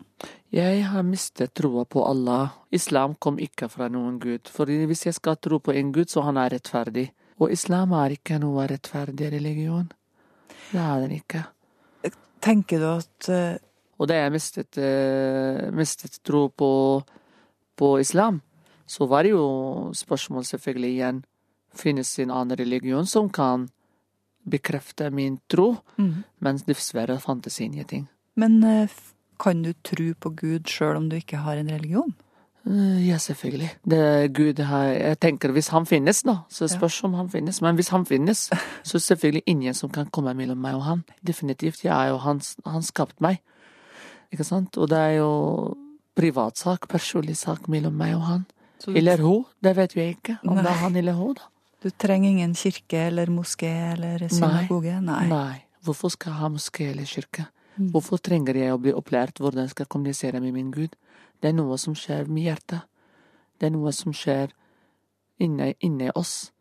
Jeg 0.53 0.85
har 0.87 1.03
mistet 1.03 1.51
troa 1.53 1.83
på 1.83 2.05
Allah. 2.07 2.53
Islam 2.71 3.17
kom 3.19 3.39
ikke 3.43 3.67
fra 3.69 3.89
noen 3.91 4.15
gud. 4.23 4.47
For 4.47 4.69
hvis 4.69 5.05
jeg 5.09 5.17
skal 5.17 5.35
tro 5.43 5.59
på 5.59 5.75
en 5.75 5.91
gud, 5.91 6.07
så 6.07 6.23
han 6.23 6.39
er 6.39 6.55
rettferdig. 6.55 7.09
Og 7.43 7.51
islam 7.51 7.91
er 7.99 8.15
ikke 8.15 8.39
noe 8.39 8.65
rettferdig 8.71 9.31
religion. 9.35 9.89
Det 10.71 10.79
er 10.79 11.03
den 11.03 11.17
ikke. 11.19 11.43
Tenker 12.43 12.79
du 12.79 12.87
at 12.93 13.29
uh... 13.33 13.59
Og 13.97 14.07
da 14.09 14.21
jeg 14.21 14.31
mistet, 14.31 14.77
uh, 14.77 15.67
mistet 15.73 16.19
tro 16.25 16.47
på, 16.53 16.71
på, 17.77 17.87
islam, 17.99 18.39
så 18.87 19.07
var 19.07 19.23
det 19.23 19.35
jo 19.35 19.47
spørsmål 19.95 20.45
selvfølgelig 20.47 20.93
igjen 20.95 21.25
Finnes 21.77 22.09
det 22.15 22.23
en 22.23 22.31
annen 22.33 22.57
religion 22.57 23.05
som 23.05 23.27
kan 23.29 23.67
bekrefte 24.49 25.11
min 25.13 25.35
tro? 25.51 25.75
Mm. 25.97 26.23
mens 26.39 26.63
dessverre 26.63 27.19
fantes 27.19 27.59
ingenting. 27.61 28.07
Men 28.33 28.63
uh, 28.63 28.89
kan 29.37 29.61
du 29.61 29.73
tro 29.83 30.13
på 30.19 30.29
Gud 30.29 30.71
sjøl 30.71 30.97
om 30.97 31.09
du 31.09 31.19
ikke 31.19 31.43
har 31.43 31.59
en 31.59 31.69
religion? 31.69 32.15
Eh, 32.65 33.07
Ja, 33.09 33.17
selvfølgelig. 33.17 33.69
Det 33.85 34.33
Gud 34.33 34.59
har 34.59 34.83
Jeg 34.83 35.19
tenker 35.19 35.51
hvis 35.51 35.67
han 35.67 35.85
finnes, 35.85 36.23
da, 36.23 36.37
så 36.49 36.67
spørs 36.67 37.03
om 37.03 37.13
han 37.13 37.29
finnes. 37.29 37.61
Men 37.61 37.75
hvis 37.75 37.89
han 37.89 38.05
finnes, 38.05 38.49
så 38.83 38.97
det 38.97 39.03
selvfølgelig 39.03 39.43
ingen 39.45 39.73
som 39.73 39.89
kan 39.89 40.09
komme 40.09 40.33
mellom 40.33 40.57
meg 40.57 40.75
og 40.75 40.83
han. 40.83 41.03
Definitivt. 41.27 41.83
Jeg 41.83 42.05
er 42.05 42.09
jo 42.09 42.17
han, 42.17 42.41
han 42.65 42.83
skapt 42.83 43.21
meg. 43.21 43.41
Ikke 44.31 44.43
sant? 44.43 44.77
Og 44.77 44.89
det 44.89 44.97
er 44.97 45.11
jo 45.11 45.75
privatsak, 46.15 46.87
personlig 46.87 47.37
sak 47.37 47.67
mellom 47.67 47.93
meg 47.93 48.15
og 48.15 48.21
han. 48.21 48.45
Du- 48.85 48.93
Eller 48.95 49.17
hun. 49.17 49.45
Det 49.61 49.75
vet 49.75 49.93
vi 49.95 50.01
ikke. 50.13 50.39
Om 50.47 50.55
det 50.57 50.65
er 50.65 50.81
han 50.83 50.95
eller 50.95 51.13
hun, 51.13 51.33
da. 51.33 51.41
Du 51.83 51.89
trenger 51.89 52.29
ingen 52.29 52.53
kirke 52.55 52.97
eller 53.07 53.27
moské 53.27 53.69
eller 53.93 54.27
synagoge? 54.29 55.01
Nei. 55.01 55.27
Nei. 55.27 55.63
Hvorfor 55.83 56.09
skal 56.11 56.31
jeg 56.31 56.39
ha 56.39 56.47
moské 56.49 56.89
eller 56.91 57.05
kirke? 57.05 57.47
Mm. 57.77 57.91
Hvorfor 57.91 58.17
trenger 58.17 58.55
jeg 58.57 58.73
å 58.73 58.79
bli 58.81 58.91
opplært 58.93 59.37
hvordan 59.39 59.61
jeg 59.67 59.69
skal 59.75 59.85
kommunisere 59.85 60.39
med 60.41 60.53
min 60.53 60.71
Gud? 60.71 60.95
Det 61.41 61.49
er 61.49 61.53
noe 61.53 61.77
som 61.77 61.93
skjer 61.93 62.27
med 62.27 62.43
hjertet. 62.43 62.81
Det 63.59 63.67
er 63.67 63.69
noe 63.75 63.91
som 63.93 64.11
skjer 64.13 64.49
inni, 65.39 65.75
inni 65.81 66.09
oss. 66.15 66.51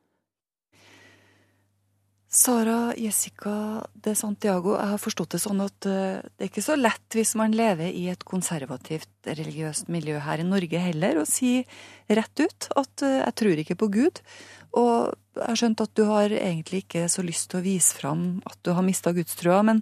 Sara 2.36 2.92
Jessica 2.96 3.80
de 4.04 4.12
Santiago, 4.14 4.74
jeg 4.76 4.90
har 4.90 5.00
forstått 5.00 5.32
det 5.32 5.38
sånn 5.40 5.62
at 5.64 5.86
eh, 5.88 6.18
det 6.20 6.44
er 6.44 6.50
ikke 6.50 6.64
så 6.66 6.74
lett 6.76 7.16
hvis 7.16 7.32
man 7.40 7.54
lever 7.56 7.88
i 7.88 8.10
et 8.12 8.26
konservativt 8.28 9.08
religiøst 9.24 9.88
miljø 9.92 10.18
her 10.20 10.42
i 10.42 10.44
Norge 10.44 10.82
heller, 10.82 11.22
å 11.22 11.24
si 11.24 11.62
rett 12.12 12.42
ut 12.42 12.68
at 12.76 13.04
eh, 13.06 13.22
jeg 13.22 13.36
tror 13.40 13.62
ikke 13.62 13.78
på 13.80 13.88
Gud. 13.94 14.20
Og 14.76 15.14
jeg 15.38 15.46
har 15.46 15.60
skjønt 15.62 15.80
at 15.86 15.94
du 15.96 16.02
har 16.10 16.34
egentlig 16.36 16.82
ikke 16.84 17.06
så 17.08 17.24
lyst 17.24 17.48
til 17.52 17.62
å 17.62 17.64
vise 17.64 17.96
fram 17.96 18.26
at 18.44 18.58
du 18.68 18.74
har 18.76 18.84
mista 18.84 19.14
gudstrua, 19.16 19.62
men, 19.64 19.80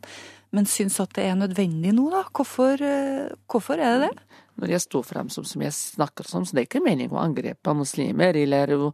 men 0.55 0.71
syns 0.71 1.01
at 1.03 1.17
det 1.19 1.27
er 1.27 1.35
nødvendig 1.41 1.97
nå, 1.97 2.07
da? 2.15 2.23
Hvorfor, 2.31 2.79
eh, 2.79 3.35
hvorfor 3.51 3.83
er 3.83 3.99
det 3.99 4.13
det? 4.13 4.45
Når 4.63 4.77
jeg 4.77 4.85
står 4.85 5.09
frem 5.09 5.35
som, 5.35 5.43
som 5.43 5.67
jeg 5.67 5.75
snakker 5.75 6.31
som, 6.31 6.47
så 6.47 6.55
det 6.55 6.63
er 6.63 6.71
ikke 6.71 6.85
meningen 6.87 7.19
å 7.19 7.25
angripe 7.25 7.75
muslimer 7.75 8.39
eller 8.39 8.77
å, 8.79 8.93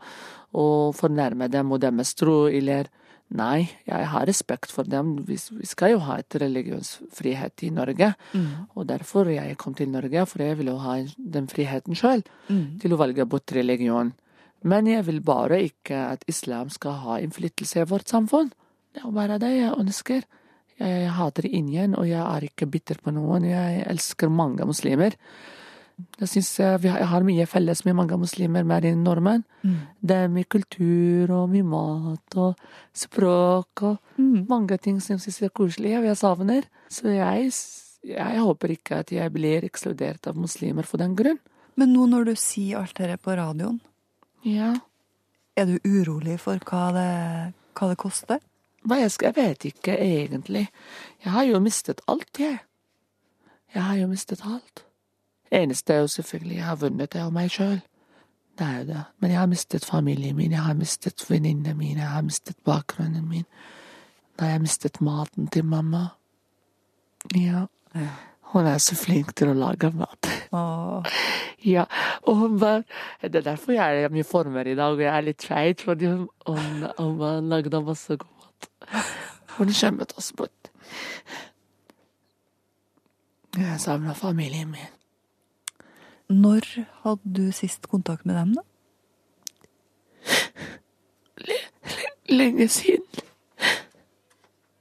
å 0.57 0.67
fornærme 0.97 1.53
dem 1.53 1.77
og 1.77 1.85
deres 1.85 2.17
tro, 2.17 2.47
eller 2.49 2.89
Nei, 3.31 3.69
jeg 3.87 4.07
har 4.11 4.27
respekt 4.27 4.73
for 4.75 4.83
dem. 4.91 5.13
Vi, 5.29 5.37
vi 5.55 5.67
skal 5.67 5.93
jo 5.93 5.99
ha 6.03 6.17
et 6.19 6.35
religionsfrihet 6.43 7.63
i 7.63 7.71
Norge. 7.71 8.09
Mm. 8.35 8.49
Og 8.75 8.87
derfor 8.89 9.29
jeg 9.31 9.57
kom 9.61 9.75
til 9.79 9.89
Norge, 9.93 10.25
for 10.27 10.43
jeg 10.43 10.59
vil 10.59 10.73
jo 10.73 10.79
ha 10.83 10.97
den 11.17 11.47
friheten 11.51 11.95
sjøl 11.95 12.25
Mm. 12.51 12.81
til 12.83 12.91
å 12.93 12.99
velge 12.99 13.27
bort 13.31 13.53
religion. 13.55 14.13
Men 14.65 14.87
jeg 14.87 15.05
vil 15.07 15.21
bare 15.23 15.61
ikke 15.63 15.95
at 16.17 16.25
islam 16.29 16.69
skal 16.71 16.93
ha 17.05 17.19
innflytelse 17.23 17.81
i 17.81 17.87
vårt 17.89 18.09
samfunn. 18.11 18.51
Det 18.93 19.05
er 19.05 19.11
bare 19.15 19.39
det 19.39 19.53
jeg 19.57 19.79
ønsker. 19.79 20.23
Jeg 20.81 21.11
hater 21.13 21.47
ingen, 21.47 21.95
og 21.95 22.09
jeg 22.09 22.21
er 22.21 22.41
ikke 22.49 22.67
bitter 22.67 22.97
på 23.05 23.13
noen. 23.15 23.45
Jeg 23.45 23.85
elsker 23.87 24.29
mange 24.29 24.65
muslimer. 24.67 25.15
Jeg 26.21 26.29
syns 26.29 26.59
jeg, 26.59 26.81
vi 26.81 26.89
har- 26.89 27.23
mye 27.25 27.47
felles 27.47 27.85
med 27.85 27.95
mange 27.97 28.17
muslimer, 28.19 28.65
mer 28.65 28.81
enn 28.85 29.03
nordmenn. 29.05 29.45
Mm. 29.65 29.77
Det 30.03 30.17
er 30.17 30.29
mye 30.29 30.45
kultur 30.45 31.31
og 31.31 31.49
mye 31.51 31.63
mat 31.65 32.37
og 32.37 32.57
språk 32.95 33.83
og 33.83 33.99
Mm. 34.19 34.47
mange 34.49 34.79
ting 34.81 35.01
som 35.01 35.17
jeg 35.17 35.21
syns 35.21 35.43
er 35.43 35.49
koselige, 35.51 35.99
og 35.99 36.05
jeg 36.05 36.17
savner. 36.17 36.63
Så 36.89 37.03
jeg, 37.15 37.53
jeg 38.05 38.39
håper 38.41 38.69
ikke 38.77 38.99
at 38.99 39.11
jeg 39.13 39.33
blir 39.33 39.63
ekskludert 39.63 40.27
av 40.27 40.35
muslimer 40.37 40.85
for 40.85 40.97
den 40.99 41.15
grunn. 41.17 41.39
Men 41.77 41.93
nå 41.95 42.07
når 42.09 42.25
du 42.27 42.35
sier 42.37 42.79
alt 42.79 42.95
dette 42.95 43.17
på 43.23 43.35
radioen, 43.37 43.81
Ja. 44.45 44.75
er 45.57 45.65
du 45.67 45.79
urolig 45.85 46.39
for 46.41 46.59
hva 46.59 46.93
det, 46.93 47.55
hva 47.75 47.89
det 47.89 47.99
koster? 47.99 48.41
Hva 48.87 48.97
jeg 49.01 49.11
jeg 49.21 49.35
vet 49.35 49.59
ikke 49.75 49.99
egentlig. 49.99 50.69
Jeg 51.23 51.33
har 51.33 51.45
jo 51.45 51.61
mistet 51.61 52.01
alt, 52.09 52.33
jeg. 52.39 52.61
Jeg 53.75 53.83
har 53.83 53.97
jo 53.97 54.07
mistet 54.09 54.41
alt. 54.45 54.83
Eneste 55.51 55.95
er 55.95 55.99
jo 55.99 56.07
selvfølgelig 56.07 56.57
jeg 56.57 56.65
har 56.65 56.77
vunnet, 56.77 57.13
det 57.13 57.21
er 57.21 57.25
jo 57.25 57.31
meg 57.35 57.51
sjøl. 57.51 57.81
Det 58.59 58.67
er 58.67 58.79
jo 58.79 58.85
det. 58.85 59.03
Men 59.19 59.31
jeg 59.31 59.39
har 59.41 59.47
mistet 59.47 59.85
familien 59.85 60.37
min, 60.37 60.53
jeg 60.53 60.63
har 60.63 60.75
mistet 60.75 61.25
venninnene 61.31 61.75
mine, 61.75 62.01
jeg 62.01 62.09
har 62.09 62.23
mistet 62.23 62.57
bakgrunnen 62.65 63.29
min. 63.29 63.45
Da 64.41 64.45
jeg 64.45 64.61
mistet 64.61 65.01
maten 65.01 65.49
til 65.49 65.65
mamma. 65.65 66.07
Ja. 67.37 67.65
Hun 68.53 68.67
er 68.67 68.79
så 68.79 68.97
flink 68.97 69.35
til 69.37 69.53
å 69.53 69.59
lage 69.59 69.93
mat. 69.95 70.31
Ja, 71.61 71.83
og 72.25 72.37
hun 72.37 72.55
bare 72.59 72.85
Det 73.21 73.35
er 73.35 73.43
derfor 73.51 73.73
jeg 73.73 74.05
er 74.05 74.09
mye 74.09 74.25
former 74.25 74.65
i 74.65 74.75
dag, 74.75 74.95
og 74.95 75.01
jeg 75.01 75.17
er 75.17 75.21
litt 75.21 75.39
treig, 75.39 75.81
fordi 75.85 76.07
hun, 76.07 76.29
hun, 76.47 76.87
hun 76.99 77.51
lagde 77.53 77.83
masse 77.85 78.17
god 78.17 78.31
mat. 78.41 79.11
Hun 79.59 79.73
skjemmet 79.73 80.15
oss 80.17 80.33
bort. 80.33 80.71
Jeg 83.59 83.81
savner 83.81 84.15
familien 84.15 84.71
min. 84.71 85.00
Når 86.31 86.67
hadde 87.03 87.33
du 87.35 87.51
sist 87.53 87.89
kontakt 87.91 88.27
med 88.27 88.39
dem, 88.39 88.55
da? 88.55 88.63
Lenge 92.31 92.69
siden. 92.71 93.27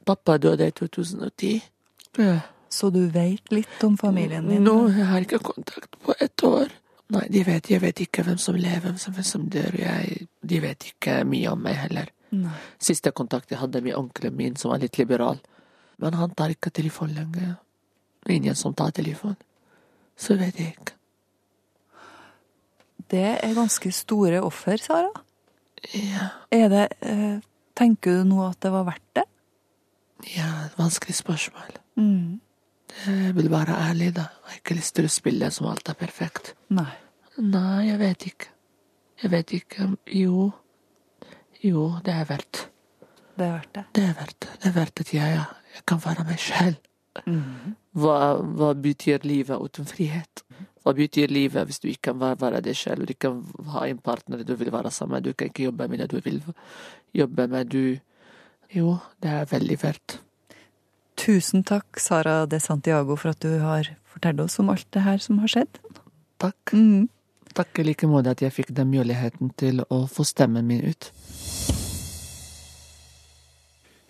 Pappa 0.05 0.37
døde 0.37 0.67
i 0.67 0.71
2010. 0.71 1.61
Ja. 2.17 2.39
Så 2.69 2.89
du 2.93 3.07
veit 3.09 3.49
litt 3.51 3.83
om 3.83 3.97
familien 3.97 4.45
din? 4.45 4.61
Nå 4.63 4.91
jeg 4.93 5.07
har 5.09 5.25
ikke 5.25 5.39
kontakt 5.41 5.97
på 6.05 6.13
ett 6.19 6.43
år. 6.45 6.69
Nei, 7.09 7.23
de 7.33 7.41
vet, 7.47 7.71
jeg 7.71 7.81
vet 7.81 8.01
ikke 8.05 8.23
hvem 8.27 8.37
som 8.37 8.53
lever, 8.53 8.85
hvem 8.85 8.99
som, 9.01 9.15
hvem 9.17 9.25
som 9.25 9.47
dør. 9.49 9.73
Jeg, 9.79 10.27
de 10.45 10.59
vet 10.61 10.91
ikke 10.91 11.23
mye 11.25 11.49
om 11.49 11.63
meg 11.65 11.79
heller. 11.81 12.11
Nei. 12.29 12.53
Siste 12.77 13.09
kontakt 13.17 13.49
jeg 13.49 13.57
hadde 13.63 13.81
med 13.81 13.97
onkelen 13.97 14.37
min, 14.37 14.59
som 14.59 14.69
var 14.69 14.83
litt 14.83 15.01
liberal. 15.01 15.41
Men 15.97 16.13
han 16.19 16.37
tar 16.37 16.53
ikke 16.53 16.69
telefon 16.69 17.15
lenger. 17.17 17.57
Ingen 18.29 18.55
som 18.55 18.77
tar 18.77 18.93
telefon. 18.93 19.33
Så 20.19 20.37
vet 20.37 20.61
jeg 20.61 20.75
ikke. 20.77 20.98
Det 23.09 23.25
er 23.41 23.57
ganske 23.57 23.91
store 23.95 24.41
offer, 24.45 24.77
Sara. 24.81 25.09
Ja. 25.95 26.29
Er 26.51 26.69
det 26.69 26.87
eh, 27.01 27.39
Tenker 27.79 28.19
du 28.19 28.27
nå 28.27 28.41
at 28.49 28.59
det 28.59 28.71
var 28.73 28.83
verdt 28.89 29.15
det? 29.15 29.23
Ja, 30.35 30.65
et 30.65 30.73
vanskelig 30.75 31.15
spørsmål. 31.15 31.77
Mm. 31.95 32.41
Jeg 33.05 33.35
vil 33.37 33.47
være 33.51 33.77
ærlig, 33.87 34.09
da. 34.17 34.25
Jeg 34.27 34.51
har 34.51 34.57
ikke 34.57 34.75
lyst 34.75 34.95
til 34.97 35.07
å 35.07 35.11
spille 35.13 35.47
som 35.55 35.69
alt 35.71 35.87
er 35.87 35.95
perfekt. 35.95 36.51
Nei. 36.75 36.91
Nei, 37.39 37.85
jeg 37.87 38.01
vet 38.01 38.25
ikke. 38.27 38.49
Jeg 39.23 39.31
vet 39.31 39.53
ikke. 39.55 39.87
Jo. 40.11 40.49
Jo, 41.63 41.85
det 42.03 42.17
er 42.17 42.27
verdt. 42.27 42.65
Det 43.39 43.47
er 43.47 43.55
verdt 43.55 43.73
det. 43.75 43.85
Det 43.95 44.03
er 44.03 44.13
verdt 44.19 44.37
det. 44.43 44.51
Det 44.59 44.69
er 44.69 44.75
verdt 44.75 45.03
at 45.05 45.13
jeg, 45.13 45.39
jeg 45.77 45.85
kan 45.87 46.03
være 46.03 46.27
meg 46.27 46.43
selv. 46.43 46.75
Mm. 47.25 47.77
Hva, 47.99 48.17
hva 48.59 48.73
betyr 48.75 49.23
livet 49.23 49.55
uten 49.59 49.87
frihet? 49.87 50.43
Hva 50.83 50.93
betyr 50.95 51.31
livet 51.31 51.67
hvis 51.67 51.81
du 51.83 51.89
ikke 51.91 52.09
kan 52.09 52.19
være, 52.21 52.39
være 52.39 52.61
deg 52.63 52.77
selv, 52.77 53.05
du 53.07 53.13
kan 53.13 53.41
ha 53.73 53.85
en 53.87 53.99
partner 53.99 54.43
du 54.47 54.55
vil 54.55 54.71
være 54.71 54.91
sammen 54.91 55.17
med, 55.17 55.27
du 55.27 55.33
kan 55.33 55.51
ikke 55.51 55.67
jobbe 55.67 55.87
med 55.91 55.99
det 55.99 56.11
du 56.13 56.19
vil 56.23 56.41
jobbe 57.13 57.47
med, 57.47 57.65
du 57.73 57.99
Jo, 58.69 58.99
det 59.17 59.29
er 59.33 59.47
veldig 59.49 59.77
verdt. 59.81 60.19
Tusen 61.17 61.63
takk, 61.65 61.97
Sara 61.99 62.45
de 62.45 62.59
Santiago, 62.61 63.15
for 63.17 63.33
at 63.33 63.41
du 63.41 63.57
har 63.59 63.89
fortalt 64.05 64.39
oss 64.39 64.59
om 64.61 64.69
alt 64.69 64.85
det 64.93 65.01
her 65.01 65.17
som 65.17 65.39
har 65.41 65.49
skjedd. 65.49 65.79
Takk. 66.39 66.73
Mm. 66.73 67.09
Takk 67.57 67.81
i 67.81 67.87
like 67.87 68.07
måte 68.07 68.35
at 68.35 68.43
jeg 68.45 68.53
fikk 68.53 68.69
den 68.77 68.91
muligheten 68.93 69.49
til 69.57 69.81
å 69.89 70.03
få 70.07 70.23
stemmen 70.23 70.69
min 70.69 70.85
ut. 70.85 71.09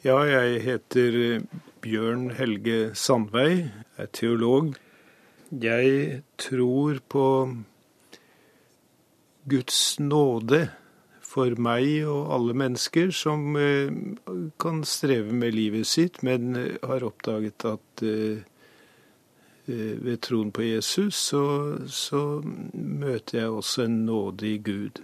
Ja, 0.03 0.19
jeg 0.27 0.62
heter 0.63 1.17
Bjørn 1.84 2.29
Helge 2.36 2.91
Sandveig, 2.95 3.71
er 3.97 4.12
teolog. 4.15 4.75
Jeg 5.49 6.21
tror 6.38 6.99
på 7.09 7.25
Guds 9.49 9.97
nåde 9.97 10.67
for 11.25 11.55
meg 11.57 12.03
og 12.05 12.29
alle 12.35 12.53
mennesker 12.57 13.09
som 13.13 13.57
eh, 13.57 13.89
kan 14.62 14.83
streve 14.85 15.33
med 15.33 15.55
livet 15.57 15.89
sitt, 15.89 16.21
men 16.25 16.53
eh, 16.53 16.77
har 16.85 17.05
oppdaget 17.07 17.65
at 17.65 18.03
eh, 18.05 18.45
ved 19.69 20.21
troen 20.25 20.49
på 20.53 20.65
Jesus 20.65 21.17
så, 21.29 21.43
så 21.85 22.41
møter 22.73 23.43
jeg 23.43 23.53
også 23.53 23.85
en 23.85 23.99
nådig 24.05 24.55
Gud. 24.65 25.01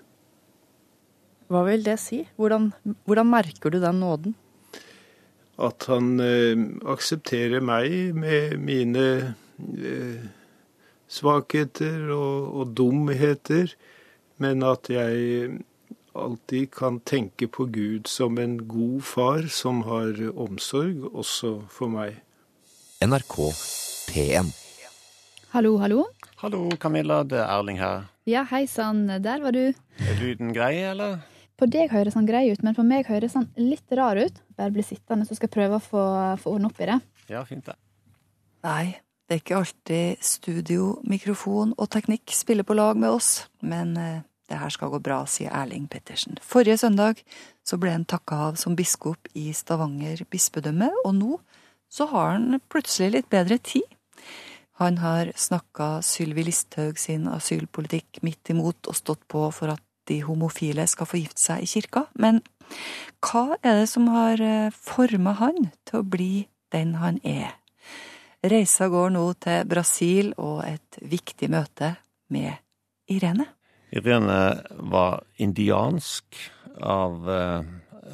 Hva 1.53 1.61
vil 1.67 1.85
det 1.85 1.99
si? 2.01 2.23
Hvordan, 2.37 2.71
hvordan 3.05 3.29
merker 3.29 3.73
du 3.73 3.81
den 3.81 4.01
nåden? 4.05 4.41
at 5.55 5.85
han 5.87 6.19
aksepterer 6.83 7.61
meg 7.63 8.11
med 8.11 8.57
mine 8.59 9.03
svakheter 11.07 12.09
og, 12.15 12.51
og, 12.55 12.73
dumheter, 12.77 13.75
men 14.41 14.63
at 14.67 14.89
jeg 14.91 15.61
alltid 16.15 16.71
kan 16.75 16.99
tenke 17.07 17.47
på 17.51 17.67
Gud 17.71 18.07
som 18.11 18.39
en 18.39 18.57
god 18.67 19.01
far 19.03 19.47
som 19.51 19.83
har 19.87 20.19
omsorg 20.31 21.07
også 21.11 21.57
for 21.71 21.91
meg. 21.91 22.21
NRK 23.03 23.35
P1 24.11 24.53
Hallo, 25.55 25.77
hallo. 25.79 26.03
Hallo, 26.41 26.65
Camilla. 26.79 27.21
Det 27.23 27.37
er 27.39 27.47
Erling 27.47 27.77
her. 27.79 28.09
Ja, 28.27 28.41
hei 28.49 28.65
sann. 28.67 29.05
Der 29.07 29.39
var 29.39 29.55
du. 29.55 29.69
Er 29.71 30.17
lyden 30.19 30.51
grei, 30.55 30.81
eller? 30.83 31.21
På 31.55 31.67
deg 31.71 31.93
høres 31.93 32.17
han 32.19 32.27
grei 32.27 32.49
ut, 32.51 32.63
men 32.65 32.75
på 32.75 32.83
meg 32.83 33.07
høres 33.07 33.37
han 33.39 33.47
litt 33.55 33.95
rar 33.95 34.19
ut. 34.19 34.41
Bare 34.59 34.73
bli 34.75 34.83
sittende, 34.83 35.23
så 35.23 35.37
skal 35.37 35.47
jeg 35.47 35.55
prøve 35.55 35.79
å 35.79 35.83
få, 35.83 36.03
få 36.41 36.57
ordne 36.57 36.67
opp 36.67 36.81
i 36.83 36.89
det. 36.91 36.99
Ja, 37.31 37.45
fint 37.47 37.69
det. 37.69 37.77
Nei, 38.67 38.97
Det 39.25 39.33
er 39.33 39.41
ikke 39.41 39.57
alltid 39.57 40.21
studio, 40.21 40.99
mikrofon 41.09 41.73
og 41.81 41.89
teknikk 41.95 42.29
spiller 42.35 42.65
på 42.67 42.75
lag 42.77 42.97
med 42.99 43.09
oss, 43.09 43.47
men 43.65 43.95
eh, 43.97 44.21
det 44.45 44.59
her 44.61 44.69
skal 44.69 44.91
gå 44.93 44.99
bra, 45.01 45.23
sier 45.25 45.49
Erling 45.49 45.87
Pettersen. 45.89 46.37
Forrige 46.45 46.77
søndag 46.77 47.23
så 47.65 47.79
ble 47.81 47.95
han 47.95 48.05
takka 48.05 48.37
av 48.51 48.59
som 48.61 48.75
biskop 48.77 49.31
i 49.33 49.47
Stavanger 49.57 50.21
bispedømme, 50.29 50.91
og 51.01 51.17
nå 51.17 51.39
så 51.89 52.05
har 52.11 52.35
han 52.35 52.59
plutselig 52.69 53.15
litt 53.15 53.31
bedre 53.33 53.57
tid. 53.57 53.89
Han 54.77 54.99
har 55.01 55.31
snakka 55.39 56.03
Sylvi 56.05 56.45
Listhaug 56.45 57.01
sin 57.01 57.25
asylpolitikk 57.31 58.21
midt 58.21 58.53
imot 58.53 58.91
og 58.91 58.97
stått 58.99 59.25
på 59.31 59.47
for 59.55 59.73
at 59.73 59.81
de 60.05 60.19
homofile 60.21 60.85
skal 60.85 61.09
få 61.09 61.23
gifte 61.23 61.41
seg 61.41 61.65
i 61.65 61.69
kirka, 61.71 62.05
men 62.13 62.43
hva 63.25 63.55
er 63.63 63.81
det 63.81 63.89
som 63.89 64.09
har 64.13 64.41
eh, 64.41 64.69
forma 64.69 65.33
han 65.41 65.71
til 65.87 66.03
å 66.03 66.09
bli 66.13 66.33
den 66.75 66.99
han 67.01 67.17
er? 67.25 67.55
Reisa 68.45 68.87
går 68.93 69.09
nå 69.15 69.23
til 69.41 69.63
Brasil 69.65 70.33
og 70.37 70.59
et 70.67 70.99
viktig 71.01 71.47
møte 71.49 71.95
med 72.33 72.53
Irene. 73.09 73.47
Irene 73.95 74.39
var 74.91 75.23
indiansk 75.41 76.37
av, 76.77 77.29
eh, 77.29 77.63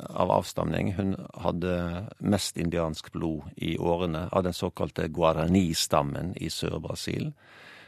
av 0.10 0.32
avstamning. 0.32 0.94
Hun 0.94 1.16
hadde 1.36 2.08
mest 2.20 2.58
indiansk 2.58 3.12
blod 3.12 3.52
i 3.58 3.78
årene 3.78 4.30
av 4.32 4.44
den 4.44 4.54
såkalte 4.54 5.10
guarani-stammen 5.10 6.36
i 6.38 6.48
Sør-Brasil. 6.48 7.34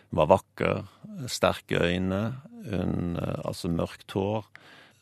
Hun 0.10 0.18
var 0.20 0.28
vakker, 0.34 0.84
sterke 1.28 1.80
øyne, 1.80 2.42
hun, 2.70 3.18
eh, 3.18 3.40
altså 3.46 3.70
mørkt 3.70 4.12
hår, 4.12 4.46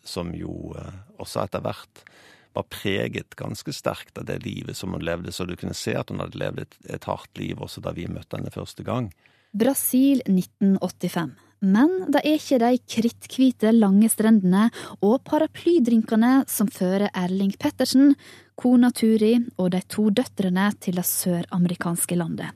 som 0.04 0.34
jo 0.34 0.76
eh, 0.78 0.94
også 1.18 1.46
etter 1.46 1.62
hvert 1.62 2.06
var 2.54 2.68
preget 2.70 3.36
ganske 3.40 3.74
sterkt 3.74 4.18
av 4.18 4.28
det 4.28 4.42
livet 4.46 4.78
som 4.78 4.94
hun 4.96 5.04
levde, 5.06 5.32
så 5.32 5.46
du 5.48 5.56
kunne 5.60 5.78
se 5.78 5.96
at 5.98 6.12
hun 6.12 6.22
hadde 6.24 6.40
levd 6.40 6.66
et, 6.66 6.80
et 6.98 7.08
hardt 7.10 7.32
liv 7.40 7.62
også 7.62 7.84
da 7.84 7.94
vi 7.96 8.10
møtte 8.12 8.38
henne 8.38 8.54
første 8.54 8.86
gang. 8.88 9.12
Brasil 9.52 10.22
1985. 10.28 11.34
Men 11.62 11.92
det 12.10 12.24
er 12.26 12.40
ikke 12.40 12.58
de 12.64 12.78
kritthvite, 12.90 13.74
lange 13.76 14.10
strendene 14.10 14.70
og 15.06 15.20
paraplydrinkene 15.30 16.40
som 16.50 16.72
fører 16.74 17.12
Erling 17.14 17.54
Pettersen, 17.62 18.16
kona 18.58 18.90
Turi 18.90 19.36
og 19.58 19.70
de 19.76 19.84
to 19.86 20.08
døtrene 20.10 20.72
til 20.82 20.98
det 20.98 21.06
søramerikanske 21.06 22.18
landet. 22.18 22.50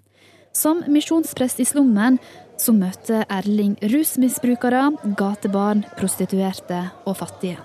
Som 0.56 0.82
misjonsprest 0.90 1.62
i 1.62 1.68
slummen 1.68 2.18
så 2.58 2.74
møter 2.74 3.28
Erling 3.30 3.76
rusmisbrukere, 3.84 4.88
gatebarn, 5.20 5.86
prostituerte 6.00 6.82
og 7.06 7.20
fattige. 7.20 7.60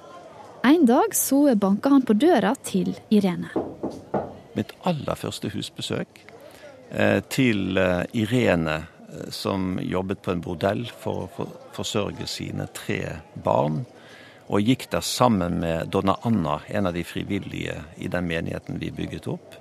En 0.62 0.87
dag 0.87 1.14
så 1.14 1.55
banka 1.55 1.88
han 1.88 2.03
på 2.03 2.12
døra 2.12 2.55
til 2.64 2.92
Irene. 3.09 3.49
Mitt 4.53 4.73
aller 4.85 5.16
første 5.16 5.49
husbesøk 5.55 6.20
eh, 6.90 7.20
til 7.33 7.79
eh, 7.81 8.03
Irene, 8.12 8.75
eh, 9.09 9.31
som 9.33 9.79
jobbet 9.81 10.20
på 10.20 10.35
en 10.35 10.42
bordell 10.44 10.83
for 11.01 11.29
å 11.31 11.46
forsørge 11.77 12.27
sine 12.29 12.66
tre 12.77 13.01
barn. 13.44 13.87
Og 14.51 14.66
gikk 14.66 14.88
der 14.92 15.07
sammen 15.07 15.61
med 15.62 15.94
Donna 15.94 16.18
Anna, 16.29 16.59
en 16.68 16.90
av 16.90 16.96
de 16.99 17.07
frivillige 17.09 17.79
i 17.96 18.11
den 18.12 18.29
menigheten 18.29 18.83
vi 18.83 18.90
bygget 18.92 19.31
opp. 19.33 19.57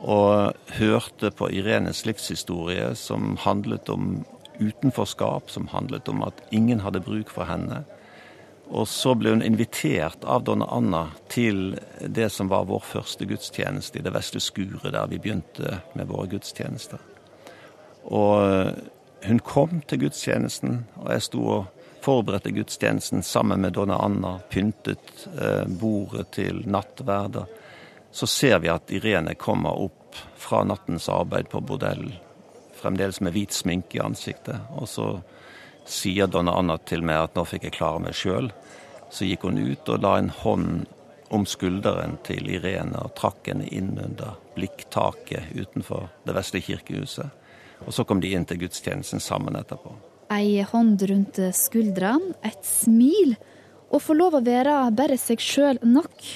Og 0.00 0.52
hørte 0.76 1.30
på 1.32 1.48
Irenes 1.54 2.04
livshistorie, 2.04 2.92
som 2.98 3.38
handlet 3.40 3.88
om 3.88 4.24
utenforskap, 4.60 5.48
som 5.48 5.70
handlet 5.72 6.08
om 6.12 6.20
at 6.26 6.44
ingen 6.50 6.82
hadde 6.84 7.00
bruk 7.06 7.32
for 7.32 7.48
henne. 7.48 7.84
Og 8.70 8.86
så 8.88 9.16
ble 9.18 9.32
hun 9.34 9.42
invitert 9.42 10.22
av 10.24 10.44
Donna 10.46 10.68
Anna 10.70 11.02
til 11.28 11.74
det 12.06 12.28
som 12.30 12.50
var 12.52 12.68
vår 12.70 12.84
første 12.86 13.26
gudstjeneste 13.26 13.98
i 13.98 14.04
det 14.06 14.12
vesle 14.14 14.42
skuret 14.42 14.92
der 14.94 15.10
vi 15.10 15.18
begynte 15.18 15.80
med 15.98 16.06
våre 16.10 16.28
gudstjenester. 16.30 17.02
Og 18.06 18.70
hun 19.26 19.42
kom 19.44 19.80
til 19.90 20.06
gudstjenesten, 20.06 20.84
og 21.02 21.10
jeg 21.12 21.26
sto 21.26 21.42
og 21.56 21.80
forberedte 22.00 22.54
gudstjenesten 22.54 23.22
sammen 23.26 23.60
med 23.60 23.74
Donna 23.76 23.98
Anna, 24.00 24.38
pyntet 24.48 25.26
eh, 25.34 25.66
bordet 25.66 26.30
til 26.38 26.62
nattverder. 26.70 27.50
Så 28.10 28.26
ser 28.26 28.58
vi 28.62 28.70
at 28.72 28.90
Irene 28.94 29.34
kommer 29.34 29.76
opp 29.76 30.16
fra 30.40 30.62
nattens 30.64 31.08
arbeid 31.12 31.50
på 31.50 31.60
bordell, 31.60 32.08
fremdeles 32.80 33.20
med 33.20 33.34
hvit 33.36 33.52
sminke 33.54 33.98
i 33.98 34.02
ansiktet. 34.02 34.62
Og 34.78 34.88
så 34.88 35.10
sier 35.90 36.30
Donna 36.30 36.54
Anna 36.58 36.78
til 36.86 37.02
meg 37.06 37.26
at 37.26 37.36
nå 37.36 37.44
fikk 37.48 37.66
jeg 37.68 37.76
klare 37.78 38.00
meg 38.02 38.16
sjøl. 38.16 38.50
Så 39.10 39.26
gikk 39.26 39.44
hun 39.48 39.58
ut 39.58 39.88
og 39.90 40.04
la 40.04 40.16
en 40.20 40.30
hånd 40.30 40.86
om 41.30 41.46
skulderen 41.46 42.16
til 42.26 42.48
Irene 42.50 43.04
og 43.04 43.14
trakk 43.18 43.50
henne 43.50 43.66
inn 43.70 43.92
under 43.98 44.38
blikktaket 44.56 45.52
utenfor 45.54 46.08
det 46.26 46.34
vesle 46.34 46.62
kirkehuset. 46.62 47.30
Og 47.86 47.94
så 47.96 48.04
kom 48.04 48.20
de 48.22 48.32
inn 48.34 48.46
til 48.46 48.60
gudstjenesten 48.64 49.22
sammen 49.22 49.58
etterpå. 49.58 49.94
Ei 50.30 50.62
hånd 50.62 51.02
rundt 51.10 51.40
skuldrene, 51.58 52.36
et 52.46 52.62
smil, 52.66 53.34
og 53.90 54.02
få 54.04 54.14
lov 54.14 54.36
å 54.38 54.44
være 54.46 54.76
bare 54.94 55.16
seg 55.18 55.42
sjøl 55.42 55.80
nok. 55.82 56.26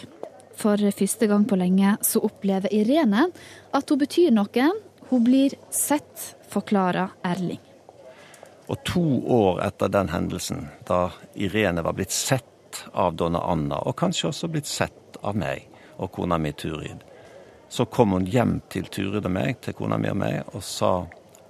For 0.58 0.78
første 0.78 1.28
gang 1.30 1.46
på 1.46 1.58
lenge 1.58 1.96
så 2.06 2.22
opplever 2.26 2.74
Irene 2.74 3.28
at 3.74 3.90
hun 3.90 4.02
betyr 4.02 4.34
noe. 4.34 4.70
Hun 5.10 5.26
blir 5.26 5.54
sett, 5.74 6.34
forklarer 6.50 7.14
Erling. 7.26 7.63
Og 8.68 8.80
to 8.88 9.04
år 9.28 9.60
etter 9.66 9.90
den 9.92 10.08
hendelsen, 10.08 10.68
da 10.88 11.10
Irene 11.34 11.84
var 11.84 11.96
blitt 11.98 12.14
sett 12.14 12.84
av 12.92 13.16
Donna 13.16 13.42
Anna, 13.44 13.82
og 13.84 13.96
kanskje 14.00 14.30
også 14.30 14.48
blitt 14.48 14.70
sett 14.70 15.18
av 15.22 15.36
meg 15.36 15.68
og 16.00 16.10
kona 16.16 16.38
mi 16.40 16.52
Turid, 16.56 17.04
så 17.68 17.84
kom 17.84 18.14
hun 18.16 18.26
hjem 18.30 18.60
til 18.72 18.88
Turid 18.88 19.26
og 19.26 19.34
meg, 19.34 19.60
til 19.60 19.76
kona 19.76 19.98
mi 20.00 20.10
og 20.10 20.18
meg, 20.20 20.40
og 20.54 20.64
sa 20.64 20.94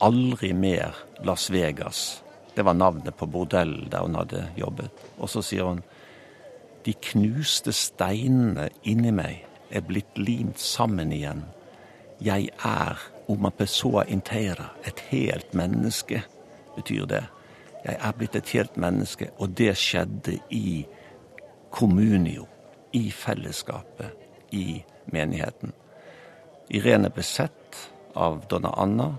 aldri 0.05 0.53
mer 0.57 0.96
Las 1.24 1.50
Vegas. 1.50 2.22
Det 2.55 2.64
var 2.64 2.74
navnet 2.74 3.16
på 3.16 3.27
bordellet 3.27 3.90
der 3.92 4.05
hun 4.05 4.18
hadde 4.18 4.46
jobbet. 4.57 4.90
Og 5.18 5.31
så 5.31 5.42
sier 5.42 5.70
hun 5.70 5.83
de 6.85 6.92
knuste 7.11 7.72
steinene 7.72 8.68
inni 8.85 9.12
meg 9.14 9.44
er 9.74 9.83
blitt 9.87 10.18
limt 10.20 10.61
sammen 10.61 11.12
igjen. 11.14 11.42
Jeg 12.22 12.50
er 12.64 13.00
uma 13.29 13.50
pessoa 13.50 14.05
inteira, 14.05 14.70
et 14.85 15.00
helt 15.11 15.55
menneske, 15.57 16.22
betyr 16.76 17.06
det. 17.10 17.22
Jeg 17.84 17.98
er 18.00 18.16
blitt 18.16 18.37
et 18.38 18.52
helt 18.56 18.76
menneske, 18.80 19.28
og 19.38 19.56
det 19.58 19.74
skjedde 19.76 20.38
i 20.54 20.84
kommunio, 21.74 22.46
i 22.96 23.10
fellesskapet, 23.10 24.14
i 24.54 24.80
menigheten. 25.12 25.74
Irene 26.72 27.10
ble 27.12 27.24
sett 27.26 27.80
av 28.14 28.44
Donna 28.48 28.72
Anna, 28.80 29.10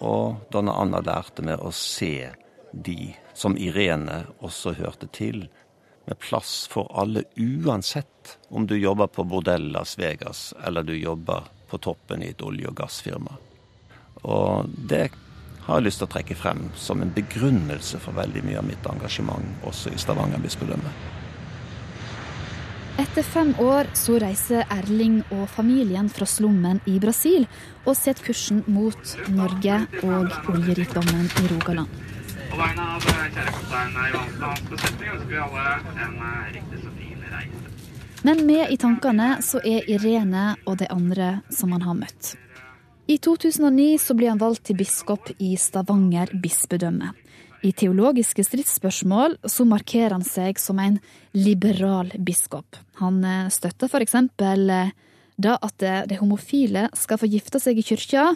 og 0.00 0.48
Donna 0.50 0.74
Anna 0.80 1.02
lærte 1.04 1.44
meg 1.44 1.60
å 1.60 1.70
se 1.76 2.30
de 2.72 3.12
som 3.36 3.56
Irene 3.58 4.24
også 4.40 4.74
hørte 4.78 5.10
til, 5.12 5.44
med 6.08 6.18
plass 6.18 6.64
for 6.70 6.90
alle, 6.98 7.22
uansett 7.36 8.38
om 8.48 8.66
du 8.66 8.74
jobber 8.78 9.06
på 9.06 9.24
bordell 9.28 9.68
Las 9.70 9.98
Vegas 9.98 10.54
eller 10.66 10.82
du 10.82 10.96
jobber 10.96 11.46
på 11.70 11.78
toppen 11.78 12.24
i 12.24 12.32
et 12.32 12.42
olje- 12.42 12.66
og 12.66 12.74
gassfirma. 12.80 13.36
Og 14.26 14.72
det 14.90 15.10
har 15.70 15.80
jeg 15.80 15.86
lyst 15.86 16.02
til 16.02 16.08
å 16.08 16.12
trekke 16.16 16.34
frem 16.34 16.66
som 16.74 17.02
en 17.02 17.12
begrunnelse 17.14 18.00
for 18.02 18.16
veldig 18.18 18.42
mye 18.46 18.58
av 18.58 18.66
mitt 18.66 18.86
engasjement 18.90 19.66
også 19.70 19.92
i 19.94 19.98
Stavanger 20.02 20.42
bispedømme. 20.42 20.92
Etter 23.00 23.24
fem 23.24 23.52
år 23.62 23.88
så 23.96 24.18
reiser 24.20 24.66
Erling 24.74 25.20
og 25.32 25.46
familien 25.48 26.10
fra 26.12 26.26
slummen 26.28 26.82
i 26.90 26.98
Brasil 27.00 27.46
og 27.86 27.94
setter 27.96 28.26
kursen 28.26 28.64
mot 28.68 29.14
Norge 29.32 29.78
og 30.02 30.50
oljerikdommen 30.52 31.30
i 31.30 31.46
Rogaland. 31.54 31.88
På 32.50 32.58
vegne 32.58 32.90
av 32.96 33.06
kjære 33.06 33.54
kaptein 33.54 33.96
Johansen 34.10 34.42
og 34.42 34.50
hans 34.50 34.68
besetning 34.74 35.14
ønsker 35.14 35.32
vi 35.32 35.40
alle 35.46 35.64
en 36.04 36.20
riktig 36.58 36.82
så 36.82 36.94
fin 36.98 37.24
reise. 37.30 37.74
Men 38.26 38.46
med 38.50 38.74
i 38.74 38.78
tankene 38.84 39.32
så 39.46 39.62
er 39.64 39.86
Irene 39.88 40.46
og 40.66 40.80
de 40.82 40.90
andre 40.92 41.32
som 41.54 41.72
han 41.72 41.86
har 41.86 41.96
møtt. 42.02 42.34
I 43.10 43.18
2009 43.18 43.98
så 43.98 44.14
blir 44.14 44.28
han 44.30 44.38
valgt 44.38 44.68
til 44.68 44.76
biskop 44.78 45.32
i 45.42 45.56
Stavanger 45.58 46.30
bispedømme. 46.38 47.08
I 47.66 47.72
teologiske 47.74 48.44
stridsspørsmål 48.46 49.34
så 49.50 49.64
markerer 49.66 50.14
han 50.14 50.22
seg 50.22 50.60
som 50.62 50.78
en 50.78 51.00
liberal 51.34 52.12
biskop. 52.22 52.78
Han 53.00 53.18
støtter 53.50 53.90
f.eks. 53.90 54.14
da 55.42 55.56
at 55.58 55.86
de 56.06 56.20
homofile 56.20 56.84
skal 56.94 57.18
få 57.18 57.26
gifte 57.32 57.58
seg 57.58 57.80
i 57.82 57.86
kyrkja, 57.88 58.28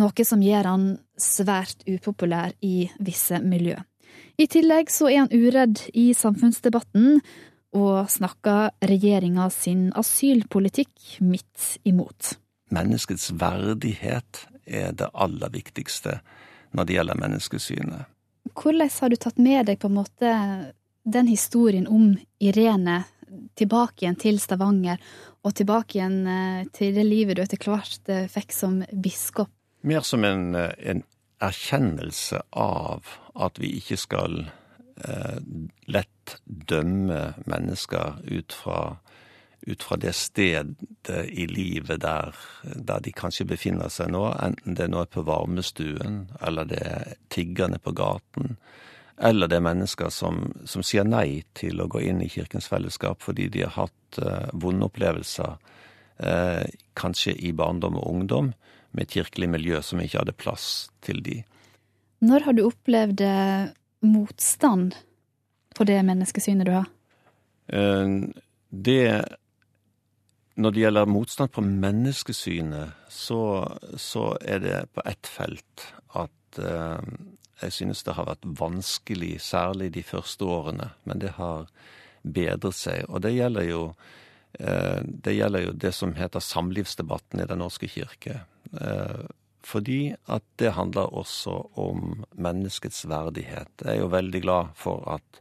noe 0.00 0.24
som 0.24 0.40
gjør 0.40 0.70
han 0.70 0.88
svært 1.20 1.84
upopulær 1.84 2.56
i 2.64 2.88
visse 2.96 3.42
miljø. 3.44 3.76
I 4.40 4.48
tillegg 4.48 4.88
så 4.96 5.12
er 5.12 5.26
han 5.26 5.36
uredd 5.36 5.84
i 5.92 6.08
samfunnsdebatten 6.16 7.20
og 7.76 8.08
snakker 8.08 8.72
regjeringa 8.80 9.52
sin 9.52 9.90
asylpolitikk 9.92 11.20
midt 11.20 11.76
imot. 11.84 12.38
Menneskets 12.74 13.30
verdighet 13.38 14.46
er 14.66 14.92
det 14.98 15.10
aller 15.14 15.52
viktigste 15.54 16.20
når 16.74 16.88
det 16.88 16.96
gjelder 16.96 17.20
menneskesynet. 17.20 18.12
Hvordan 18.56 18.90
har 19.00 19.10
du 19.10 19.16
tatt 19.20 19.38
med 19.42 19.68
deg 19.68 19.78
på 19.82 19.90
en 19.90 19.98
måte 19.98 20.32
den 21.06 21.28
historien 21.30 21.86
om 21.86 22.16
Irene 22.42 23.04
tilbake 23.58 24.04
igjen 24.04 24.18
til 24.18 24.38
Stavanger, 24.42 24.98
og 25.46 25.54
tilbake 25.54 25.98
igjen 25.98 26.18
til 26.74 26.94
det 26.94 27.04
livet 27.06 27.38
du 27.38 27.42
etter 27.44 27.62
hvert 27.62 28.10
fikk 28.32 28.54
som 28.54 28.80
biskop? 28.90 29.50
Mer 29.86 30.02
som 30.02 30.24
en, 30.26 30.54
en 30.56 31.02
erkjennelse 31.42 32.40
av 32.50 33.06
at 33.36 33.58
vi 33.60 33.76
ikke 33.78 33.98
skal 34.00 34.38
eh, 34.46 35.38
lett 35.92 36.36
dømme 36.44 37.34
mennesker 37.46 38.22
ut 38.24 38.56
fra, 38.56 38.96
ut 39.66 39.82
fra 39.82 39.96
det 39.98 40.12
stedet 40.14 41.10
i 41.26 41.46
livet 41.50 42.00
der, 42.00 42.34
der, 42.62 43.00
de 43.02 43.12
kanskje 43.12 43.48
befinner 43.50 43.90
seg 43.90 44.12
nå, 44.14 44.22
enten 44.42 44.76
det 44.78 44.86
nå 44.92 45.02
er 45.02 45.10
på 45.10 45.24
varmestuen, 45.26 46.26
eller 46.40 46.68
det 46.70 46.82
er 46.86 47.16
tiggerne 47.34 47.80
på 47.82 47.94
gaten, 47.98 48.54
eller 49.16 49.50
det 49.50 49.58
er 49.58 49.64
mennesker 49.66 50.12
som, 50.14 50.52
som 50.68 50.84
sier 50.86 51.06
nei 51.08 51.42
til 51.56 51.80
å 51.82 51.88
gå 51.90 52.04
inn 52.04 52.20
i 52.22 52.30
Kirkens 52.30 52.68
fellesskap 52.70 53.24
fordi 53.24 53.48
de 53.50 53.64
har 53.64 53.74
hatt 53.74 54.20
eh, 54.20 54.50
vonde 54.52 54.86
opplevelser, 54.86 55.56
eh, 56.22 56.62
kanskje 56.94 57.34
i 57.34 57.50
barndom 57.56 57.98
og 57.98 58.06
ungdom, 58.12 58.52
med 58.92 59.08
et 59.08 59.16
kirkelig 59.18 59.48
miljø 59.52 59.80
som 59.84 60.00
ikke 60.00 60.22
hadde 60.22 60.36
plass 60.36 60.88
til 61.04 61.18
de. 61.24 61.40
Når 62.24 62.46
har 62.46 62.56
du 62.56 62.62
opplevd 62.68 63.24
eh, 63.24 63.72
motstand 64.06 64.94
på 65.76 65.88
det 65.88 65.98
menneskesynet 66.06 66.68
du 66.68 66.72
har? 66.76 66.86
Eh, 67.72 68.14
det 68.70 69.02
Når 70.56 70.72
det 70.72 70.80
gjelder 70.80 71.08
motstand 71.10 71.52
på 71.52 71.60
menneskesynet, 71.60 73.08
så, 73.12 73.40
så 74.00 74.30
er 74.40 74.62
det 74.64 74.76
på 74.96 75.02
ett 75.04 75.28
felt 75.28 75.88
at 76.16 76.60
eh, 76.60 77.10
jeg 77.60 77.74
synes 77.76 78.04
det 78.06 78.14
har 78.16 78.28
vært 78.28 78.48
vanskelig, 78.56 79.34
særlig 79.44 79.90
de 79.92 80.04
første 80.04 80.48
årene, 80.48 80.90
men 81.04 81.20
det 81.20 81.34
har 81.36 81.68
bedret 82.22 82.76
seg. 82.76 83.04
Og 83.08 83.20
det 83.24 83.34
gjelder 83.36 83.68
jo 83.68 83.82
eh, 84.60 85.02
det 85.04 85.36
gjelder 85.36 85.66
jo 85.66 85.74
det 85.84 85.92
som 85.96 86.16
heter 86.16 86.44
samlivsdebatten 86.44 87.44
i 87.44 87.48
Den 87.48 87.60
norske 87.64 87.88
kirke. 87.92 88.40
Fordi 89.66 90.14
at 90.30 90.44
det 90.60 90.76
handler 90.76 91.14
også 91.16 91.54
om 91.80 92.24
menneskets 92.32 93.04
verdighet. 93.08 93.70
Jeg 93.82 93.96
er 93.96 94.00
jo 94.02 94.12
veldig 94.12 94.42
glad 94.44 94.74
for 94.78 95.02
at 95.16 95.40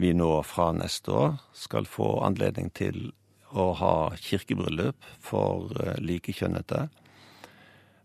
vi 0.00 0.12
nå 0.16 0.30
fra 0.48 0.70
neste 0.72 1.12
år 1.12 1.34
skal 1.56 1.88
få 1.88 2.20
anledning 2.24 2.70
til 2.72 3.10
å 3.50 3.70
ha 3.78 3.94
kirkebryllup 4.20 5.06
for 5.22 5.72
likekjønnede. 6.02 6.88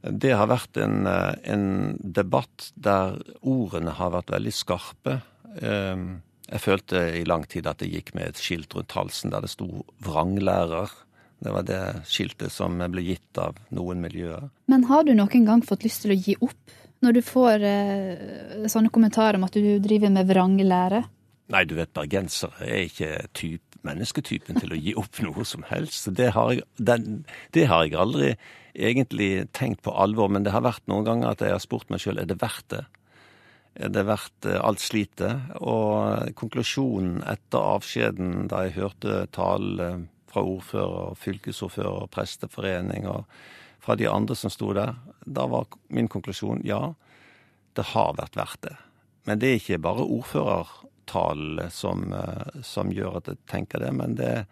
Det 0.05 0.33
har 0.37 0.49
vært 0.51 0.77
en, 0.77 1.07
en, 1.07 1.67
debatt 1.99 2.69
der 2.75 3.17
ordene 3.41 3.95
har 3.97 4.13
vært 4.13 4.33
veldig 4.35 4.53
skarpe. 4.53 5.15
Jeg 5.55 6.61
følte 6.61 7.01
i 7.17 7.23
lang 7.25 7.47
tid 7.49 7.65
at 7.69 7.81
det 7.81 7.89
gikk 7.89 8.13
med 8.17 8.29
et 8.29 8.41
skilt 8.41 8.75
rundt 8.77 8.93
halsen 8.93 9.33
der 9.33 9.45
det 9.45 9.49
sto 9.53 9.85
'vranglærer'. 10.05 10.93
Det 11.41 11.51
var 11.51 11.65
det 11.67 11.81
skiltet 12.09 12.53
som 12.53 12.77
ble 12.79 13.03
gitt 13.03 13.37
av 13.41 13.57
noen 13.75 14.01
miljøer. 14.01 14.49
Men 14.71 14.85
har 14.89 15.03
du 15.03 15.13
noen 15.17 15.45
gang 15.45 15.63
fått 15.65 15.83
lyst 15.85 16.05
til 16.05 16.13
å 16.13 16.19
gi 16.19 16.35
opp, 16.39 16.75
når 17.03 17.17
du 17.17 17.21
får 17.25 17.65
eh, 17.67 18.69
sånne 18.71 18.93
kommentarer 18.93 19.37
om 19.37 19.45
at 19.45 19.57
du 19.57 19.75
driver 19.83 20.13
med 20.13 20.29
vranglære? 20.29 21.03
Nei, 21.53 21.63
du 21.69 21.75
vet, 21.77 21.91
bergensere 21.93 22.65
er 22.65 22.87
ikke 22.87 23.11
typ, 23.37 23.74
mennesketypen 23.85 24.59
til 24.61 24.73
å 24.73 24.79
gi 24.79 24.93
opp 24.99 25.21
noe 25.23 25.45
som 25.47 25.65
helst. 25.69 26.09
Det 26.17 26.31
har, 26.35 26.53
jeg, 26.57 26.65
den, 26.77 27.23
det 27.55 27.67
har 27.71 27.85
jeg 27.85 27.97
aldri 27.99 28.33
egentlig 28.75 29.47
tenkt 29.55 29.83
på 29.85 29.93
alvor, 29.95 30.31
men 30.31 30.43
det 30.43 30.53
har 30.55 30.65
vært 30.65 30.85
noen 30.91 31.07
ganger 31.07 31.31
at 31.31 31.43
jeg 31.45 31.55
har 31.55 31.63
spurt 31.63 31.91
meg 31.93 32.03
sjøl 32.03 32.19
er 32.21 32.29
det 32.29 32.41
verdt 32.41 32.67
det. 32.73 32.83
Er 33.75 33.91
det 33.91 34.05
verdt 34.07 34.47
alt 34.55 34.79
slitet? 34.79 35.51
Og 35.59 36.31
konklusjonen 36.39 37.21
etter 37.27 37.71
avskjeden, 37.75 38.47
da 38.51 38.63
jeg 38.65 38.77
hørte 38.77 39.25
talen 39.35 40.07
fra 40.31 40.43
ordfører, 40.43 41.15
fylkesordfører, 41.19 42.07
presteforening 42.11 43.07
og 43.11 43.27
fra 43.83 43.97
de 43.99 44.07
andre 44.09 44.35
som 44.35 44.51
sto 44.51 44.71
der, 44.75 44.95
da 45.25 45.45
var 45.51 45.67
min 45.93 46.09
konklusjon 46.11 46.63
ja, 46.65 46.95
det 47.75 47.91
har 47.91 48.15
vært 48.17 48.39
verdt 48.39 48.63
det. 48.65 48.75
Men 49.27 49.41
det 49.41 49.49
er 49.49 49.59
ikke 49.59 49.83
bare 49.83 50.07
ordførertallene 51.05 51.69
som, 51.71 52.13
som 52.63 52.91
gjør 52.91 53.17
at 53.19 53.27
jeg 53.27 53.37
tenker 53.47 53.79
det, 53.79 53.91
men 53.93 54.15
det 54.15 54.45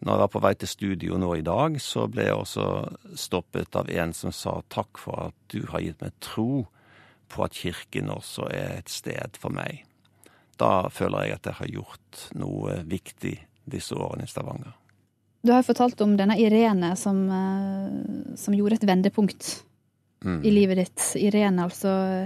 når 0.00 0.14
jeg 0.14 0.20
var 0.20 0.28
på 0.32 0.40
vei 0.40 0.54
til 0.54 0.68
studio 0.68 1.18
nå 1.18 1.34
i 1.36 1.42
dag, 1.44 1.76
så 1.80 2.06
ble 2.08 2.24
jeg 2.24 2.34
også 2.34 2.66
stoppet 3.14 3.76
av 3.76 3.90
en 3.90 4.14
som 4.14 4.32
sa 4.32 4.62
takk 4.68 4.96
for 4.98 5.26
at 5.28 5.34
du 5.52 5.66
har 5.68 5.80
gitt 5.80 6.00
meg 6.00 6.12
tro 6.20 6.66
på 7.28 7.44
at 7.44 7.52
kirken 7.52 8.08
også 8.08 8.48
er 8.48 8.78
et 8.78 8.88
sted 8.88 9.36
for 9.36 9.52
meg. 9.52 9.84
Da 10.56 10.88
føler 10.88 11.26
jeg 11.26 11.36
at 11.36 11.46
jeg 11.46 11.58
har 11.58 11.72
gjort 11.74 12.22
noe 12.32 12.80
viktig 12.88 13.36
disse 13.68 13.94
årene 13.94 14.24
i 14.24 14.30
Stavanger. 14.30 14.72
Du 15.44 15.52
har 15.52 15.60
jo 15.60 15.68
fortalt 15.68 16.00
om 16.00 16.16
denne 16.16 16.38
Irene 16.40 16.94
som, 16.96 17.20
som 18.36 18.56
gjorde 18.56 18.80
et 18.80 18.88
vendepunkt 18.88 19.52
mm. 20.24 20.40
i 20.44 20.52
livet 20.52 20.80
ditt. 20.80 21.04
Irene, 21.20 21.68
altså 21.68 22.24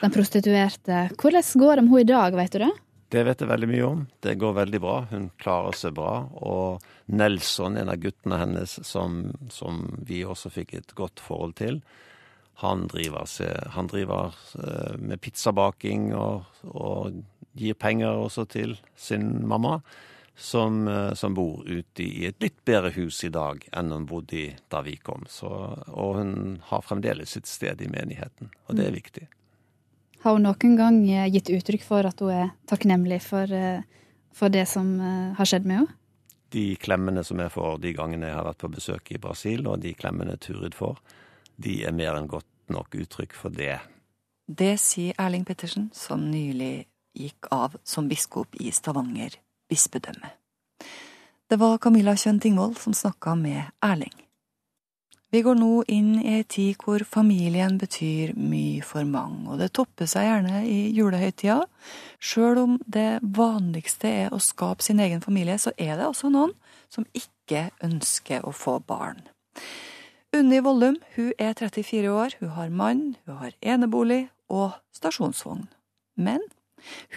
den 0.00 0.14
prostituerte. 0.14 1.04
Hvordan 1.20 1.50
går 1.62 1.76
det 1.76 1.84
med 1.86 1.94
henne 1.94 2.04
i 2.04 2.10
dag, 2.12 2.38
vet 2.38 2.56
du 2.56 2.62
det? 2.64 2.72
Det 3.14 3.22
vet 3.22 3.42
jeg 3.44 3.50
veldig 3.50 3.68
mye 3.70 3.84
om. 3.86 4.00
Det 4.24 4.34
går 4.40 4.56
veldig 4.56 4.80
bra. 4.82 4.94
Hun 5.10 5.28
klarer 5.38 5.76
seg 5.78 5.94
bra. 5.94 6.24
Og 6.42 6.82
Nelson, 7.14 7.76
en 7.78 7.92
av 7.92 8.00
guttene 8.02 8.40
hennes 8.40 8.78
som, 8.86 9.28
som 9.54 9.84
vi 10.02 10.24
også 10.26 10.50
fikk 10.50 10.74
et 10.74 10.96
godt 10.98 11.22
forhold 11.22 11.54
til, 11.60 11.78
han 12.62 12.86
driver, 12.90 13.26
han 13.74 13.90
driver 13.90 14.34
med 14.98 15.20
pizzabaking 15.22 16.12
og, 16.14 16.50
og, 16.70 17.22
gir 17.54 17.76
penger 17.78 18.16
også 18.18 18.48
til 18.50 18.72
sin 18.98 19.44
mamma, 19.46 19.76
som, 20.34 20.88
som, 21.14 21.36
bor 21.38 21.62
ute 21.62 22.02
i 22.02 22.24
et 22.26 22.40
litt 22.42 22.56
bedre 22.66 22.90
hus 22.96 23.20
i 23.22 23.30
dag 23.30 23.62
enn 23.70 23.92
hun 23.94 24.08
bodde 24.10 24.40
i 24.40 24.48
da 24.74 24.80
vi 24.82 24.96
kom. 24.98 25.22
Så, 25.30 25.50
og 25.94 26.18
hun 26.18 26.32
har 26.72 26.82
fremdeles 26.82 27.36
sitt 27.36 27.46
sted 27.46 27.78
i 27.78 27.90
menigheten, 27.90 28.50
og 28.66 28.74
det 28.74 28.88
er 28.88 28.96
viktig. 28.96 29.28
Har 30.24 30.38
hun 30.38 30.46
noen 30.46 30.76
gang 30.78 31.02
gitt 31.28 31.50
uttrykk 31.52 31.82
for 31.84 32.06
at 32.08 32.22
hun 32.24 32.32
er 32.32 32.54
takknemlig 32.70 33.20
for, 33.20 33.50
for 34.32 34.52
det 34.52 34.64
som 34.70 34.96
har 35.36 35.44
skjedd 35.44 35.68
med 35.68 35.82
henne? 35.82 35.96
De 36.54 36.76
klemmene 36.80 37.24
som 37.26 37.40
jeg 37.42 37.52
får 37.52 37.80
de 37.82 37.92
gangene 37.92 38.30
jeg 38.30 38.38
har 38.38 38.46
vært 38.46 38.62
på 38.62 38.70
besøk 38.72 39.10
i 39.12 39.20
Brasil, 39.20 39.66
og 39.68 39.82
de 39.82 39.92
klemmene 39.98 40.38
Turid 40.40 40.76
får, 40.78 40.96
de 41.60 41.80
er 41.84 41.92
mer 41.92 42.16
enn 42.16 42.30
godt 42.30 42.48
nok 42.72 42.94
uttrykk 43.04 43.36
for 43.36 43.52
det. 43.52 43.76
Det 44.46 44.74
sier 44.80 45.16
Erling 45.20 45.44
Pettersen, 45.44 45.90
som 45.92 46.24
nylig 46.30 46.86
gikk 47.16 47.50
av 47.52 47.76
som 47.84 48.08
biskop 48.08 48.56
i 48.60 48.72
Stavanger 48.72 49.36
bispedømme. 49.68 50.30
Det 51.50 51.60
var 51.60 51.78
Camilla 51.78 52.16
Kjønn 52.16 52.40
Tingvoll 52.40 52.76
som 52.80 52.96
snakka 52.96 53.36
med 53.36 53.74
Erling. 53.84 54.14
Vi 55.34 55.40
går 55.42 55.56
nå 55.58 55.80
inn 55.90 56.12
i 56.20 56.36
ei 56.36 56.42
tid 56.46 56.76
hvor 56.78 57.02
familien 57.10 57.74
betyr 57.80 58.36
mye 58.38 58.84
for 58.86 59.02
mange, 59.02 59.48
og 59.50 59.58
det 59.58 59.72
topper 59.74 60.06
seg 60.06 60.28
gjerne 60.28 60.60
i 60.70 60.92
julehøytida. 60.94 61.56
Sjøl 62.22 62.60
om 62.60 62.76
det 62.86 63.18
vanligste 63.34 64.12
er 64.20 64.30
å 64.30 64.38
skape 64.38 64.86
sin 64.86 65.02
egen 65.02 65.24
familie, 65.24 65.58
så 65.58 65.72
er 65.74 65.96
det 65.98 66.06
også 66.06 66.30
noen 66.30 66.54
som 66.86 67.08
ikke 67.18 67.64
ønsker 67.82 68.46
å 68.46 68.54
få 68.54 68.76
barn. 68.86 69.24
Unni 70.30 70.62
Vollum 70.62 71.00
hun 71.16 71.32
er 71.34 71.58
34 71.58 72.14
år, 72.14 72.38
hun 72.38 72.54
har 72.54 72.70
mann, 72.70 73.04
hun 73.26 73.42
har 73.42 73.58
enebolig 73.58 74.28
og 74.46 74.78
stasjonsvogn. 74.94 75.66
Men 76.14 76.46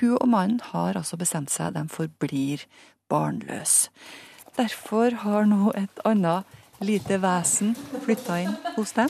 hun 0.02 0.18
og 0.18 0.26
mannen 0.26 0.64
har 0.74 0.98
altså 0.98 1.22
bestemt 1.22 1.54
seg, 1.54 1.78
de 1.78 1.86
forblir 1.86 2.66
barnløse. 3.14 3.94
Derfor 4.58 5.22
har 5.22 5.46
nå 5.46 5.70
et 5.78 6.02
annet 6.02 6.58
lite 6.80 7.18
vesen 7.18 7.76
flytta 8.06 8.42
inn 8.42 8.56
hos 8.76 8.94
dem. 8.94 9.10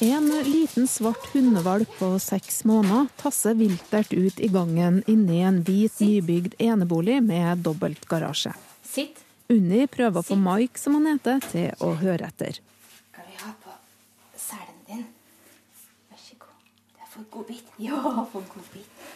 En 0.00 0.28
liten 0.46 0.86
svart 0.88 1.26
hundevalp 1.34 1.98
på 1.98 2.14
seks 2.18 2.62
måneder 2.64 3.10
tasser 3.20 3.54
viltert 3.54 4.12
ut 4.12 4.40
i 4.40 4.48
gangen 4.48 5.02
inni 5.06 5.42
en 5.44 5.58
hvit, 5.66 5.98
nybygd 6.00 6.54
enebolig 6.58 7.18
med 7.22 7.60
dobbeltgarasje. 7.66 8.54
Unni 9.50 9.82
prøver 9.90 10.22
å 10.22 10.24
få 10.24 10.38
Mike, 10.38 10.78
som 10.78 10.94
han 10.96 11.08
heter, 11.10 11.42
til 11.50 11.84
å 11.84 11.90
høre 12.00 12.30
etter. 12.30 12.60
Skal 13.10 13.26
vi 13.26 13.36
ha 13.42 13.52
på 13.60 13.74
selen 14.38 14.80
din? 14.86 15.04
Vær 16.08 16.22
så 16.22 16.38
god. 16.46 16.60
Det 16.94 17.04
er 17.04 17.10
for 17.12 17.28
godbit. 17.34 17.72
Ja, 17.82 18.00
for 18.30 18.46
godbit. 18.54 19.08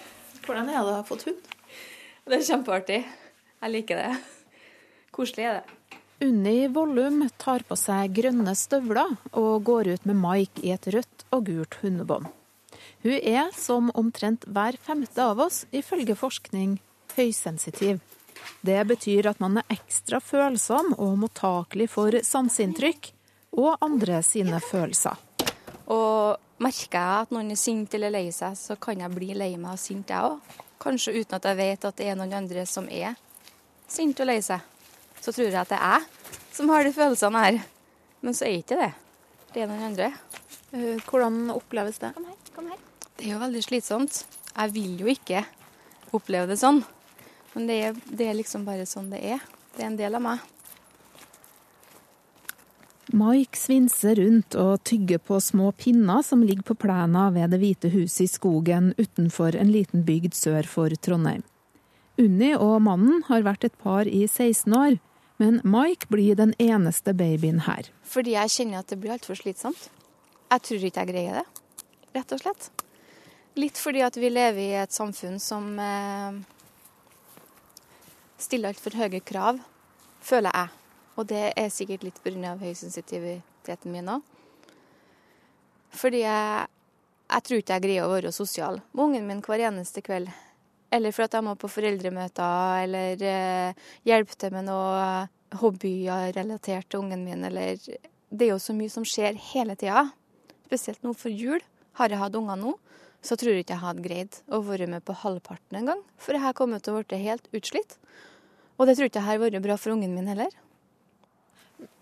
Hvordan 0.45 0.69
er 0.69 0.81
det 0.81 0.91
å 0.91 0.99
ha 0.99 1.05
fått 1.07 1.25
hund? 1.31 1.53
Det 2.27 2.41
er 2.41 2.49
kjempeartig. 2.51 3.01
Jeg 3.63 3.73
liker 3.73 4.03
det. 4.03 4.11
Koselig 5.15 5.49
er 5.49 5.63
det. 5.63 6.01
Unni 6.25 6.69
Vollum 6.69 7.29
tar 7.37 7.61
på 7.69 7.77
seg 7.77 8.15
grønne 8.17 8.55
støvler 8.57 9.11
og 9.37 9.67
går 9.69 9.91
ut 9.93 10.07
med 10.09 10.17
Mike 10.17 10.63
i 10.65 10.71
et 10.73 10.87
rødt 10.95 11.25
og 11.37 11.51
gult 11.51 11.77
hundebånd. 11.83 12.31
Hun 13.05 13.19
er, 13.19 13.51
som 13.53 13.91
omtrent 13.93 14.47
hver 14.49 14.79
femte 14.81 15.21
av 15.21 15.43
oss, 15.45 15.67
ifølge 15.69 16.17
forskning 16.17 16.79
høysensitiv. 17.19 18.01
Det 18.65 18.81
betyr 18.89 19.29
at 19.35 19.45
man 19.45 19.61
er 19.61 19.77
ekstra 19.77 20.23
følsom 20.25 20.95
og 20.97 21.19
mottakelig 21.27 21.91
for 21.93 22.17
sanseinntrykk 22.17 23.13
og 23.61 23.85
andre 23.85 24.23
sine 24.25 24.65
følelser. 24.65 25.21
Og 25.93 26.41
merker 26.65 27.03
jeg 27.03 27.25
at 27.27 27.37
noen 27.37 27.53
er 27.53 27.61
sint 27.61 27.93
eller 28.01 28.17
lei 28.17 28.31
seg, 28.33 28.57
så 28.57 28.81
kan 28.81 29.05
jeg 29.05 29.13
bli 29.13 29.35
lei 29.37 29.55
meg 29.59 29.77
og 29.77 29.83
sint, 29.83 30.09
jeg 30.09 30.25
òg. 30.25 30.61
Kanskje 30.81 31.19
uten 31.21 31.37
at 31.37 31.53
jeg 31.53 31.61
vet 31.67 31.91
at 31.91 32.01
det 32.01 32.09
er 32.09 32.17
noen 32.17 32.33
andre 32.41 32.65
som 32.65 32.89
er 32.89 33.13
sint 33.93 34.17
og 34.25 34.33
lei 34.33 34.41
seg 34.41 34.71
så 35.25 35.33
tror 35.33 35.49
jeg 35.49 35.57
at 35.57 35.73
det 35.73 35.81
er 35.81 36.03
jeg 36.03 36.33
som 36.55 36.71
har 36.71 36.85
de 36.85 36.93
følelsene 36.95 37.45
her. 37.47 37.61
Men 38.25 38.37
så 38.37 38.47
er 38.47 38.61
ikke 38.61 38.79
det. 38.79 38.93
Det 39.55 39.65
er 39.65 39.71
noen 39.71 39.89
andre. 39.89 40.13
Eh, 40.75 41.01
hvordan 41.09 41.49
oppleves 41.55 42.01
det? 42.03 42.13
Kom 42.17 42.29
her, 42.29 42.41
kom 42.55 42.71
her. 42.71 42.81
Det 43.17 43.27
er 43.27 43.35
jo 43.35 43.43
veldig 43.43 43.63
slitsomt. 43.65 44.25
Jeg 44.55 44.75
vil 44.75 45.01
jo 45.03 45.11
ikke 45.11 45.45
oppleve 46.15 46.51
det 46.53 46.61
sånn. 46.61 46.83
Men 47.55 47.71
det 47.71 47.79
er, 47.89 48.03
det 48.07 48.29
er 48.29 48.37
liksom 48.39 48.67
bare 48.67 48.87
sånn 48.87 49.09
det 49.15 49.23
er. 49.35 49.43
Det 49.75 49.83
er 49.83 49.91
en 49.91 49.99
del 49.99 50.19
av 50.19 50.25
meg. 50.25 50.51
Mike 53.15 53.59
svinser 53.59 54.19
rundt 54.19 54.57
og 54.59 54.83
tygger 54.89 55.21
på 55.23 55.39
små 55.43 55.71
pinner 55.79 56.23
som 56.27 56.43
ligger 56.43 56.67
på 56.67 56.77
plena 56.87 57.29
ved 57.35 57.53
Det 57.53 57.61
hvite 57.63 57.91
huset 57.93 58.25
i 58.25 58.31
skogen 58.31 58.93
utenfor 58.99 59.55
en 59.55 59.71
liten 59.71 60.03
bygd 60.07 60.35
sør 60.35 60.67
for 60.67 60.95
Trondheim. 60.99 61.45
Unni 62.19 62.55
og 62.55 62.81
mannen 62.87 63.23
har 63.29 63.45
vært 63.47 63.67
et 63.69 63.77
par 63.83 64.07
i 64.07 64.25
16 64.27 64.75
år, 64.79 64.99
men 65.43 65.61
Mike 65.65 66.07
blir 66.09 66.39
den 66.39 66.55
eneste 66.63 67.15
babyen 67.17 67.65
her. 67.67 67.91
Fordi 68.07 68.37
jeg 68.37 68.53
kjenner 68.55 68.83
at 68.83 68.93
det 68.93 69.01
blir 69.03 69.17
altfor 69.17 69.39
slitsomt. 69.39 69.89
Jeg 70.53 70.63
tror 70.69 70.87
ikke 70.87 71.03
jeg 71.03 71.11
greier 71.11 71.41
det, 71.41 71.63
rett 72.15 72.35
og 72.37 72.43
slett. 72.45 72.69
Litt 73.59 73.79
fordi 73.79 74.03
at 74.07 74.17
vi 74.19 74.31
lever 74.31 74.63
i 74.63 74.77
et 74.83 74.95
samfunn 74.95 75.41
som 75.43 75.75
eh, 75.79 76.39
stiller 78.39 78.75
altfor 78.75 78.97
høye 78.99 79.23
krav, 79.23 79.59
føler 80.23 80.55
jeg. 80.55 80.73
Og 81.15 81.29
det 81.31 81.45
er 81.59 81.71
sikkert 81.71 82.07
litt 82.07 82.23
pga. 82.23 82.57
høysensitiviteten 82.59 83.93
min 83.95 84.11
òg. 84.17 84.23
Fordi 85.95 86.25
jeg, 86.25 86.67
jeg 87.31 87.47
tror 87.47 87.61
ikke 87.63 87.77
jeg 87.77 87.85
greier 87.87 88.07
å 88.07 88.15
være 88.15 88.35
sosial 88.35 88.81
med 88.93 89.05
ungen 89.05 89.29
min 89.29 89.43
hver 89.43 89.63
eneste 89.71 90.03
kveld. 90.03 90.31
Eller 90.95 91.15
for 91.15 91.27
at 91.27 91.35
jeg 91.35 91.43
må 91.43 91.57
på 91.59 91.71
foreldremøter, 91.73 92.85
eller 92.85 93.23
eh, 93.27 93.87
hjelpe 94.07 94.37
til 94.39 94.53
med 94.55 94.69
noe 94.69 95.27
hobbyer 95.59 96.31
relatert 96.37 96.87
til 96.91 97.03
ungen 97.03 97.25
min, 97.27 97.45
eller 97.49 97.79
Det 98.35 98.47
er 98.47 98.53
jo 98.53 98.63
så 98.63 98.75
mye 98.75 98.91
som 98.91 99.07
skjer 99.07 99.39
hele 99.53 99.77
tida. 99.79 100.09
Spesielt 100.67 101.03
nå 101.03 101.15
for 101.19 101.31
jul. 101.31 101.63
Har 101.99 102.11
jeg 102.11 102.19
hatt 102.19 102.35
unger 102.35 102.59
nå, 102.59 102.73
så 103.23 103.37
tror 103.39 103.55
jeg 103.55 103.65
ikke 103.65 103.77
jeg 103.77 103.85
hadde 103.85 104.05
greid 104.05 104.39
å 104.51 104.59
være 104.67 104.89
med 104.91 105.05
på 105.07 105.15
halvparten 105.21 105.79
engang. 105.79 106.01
For 106.19 106.35
jeg 106.35 106.43
har 106.43 106.57
kommet 106.59 106.83
til 106.83 106.97
å 106.97 107.03
bli 107.03 107.21
helt 107.23 107.47
utslitt. 107.55 107.99
Og 108.75 108.89
det 108.89 108.97
tror 108.99 109.09
ikke 109.09 109.23
jeg 109.23 109.29
har 109.29 109.43
vært 109.43 109.63
bra 109.63 109.77
for 109.79 109.95
ungen 109.95 110.17
min 110.17 110.27
heller. 110.31 110.51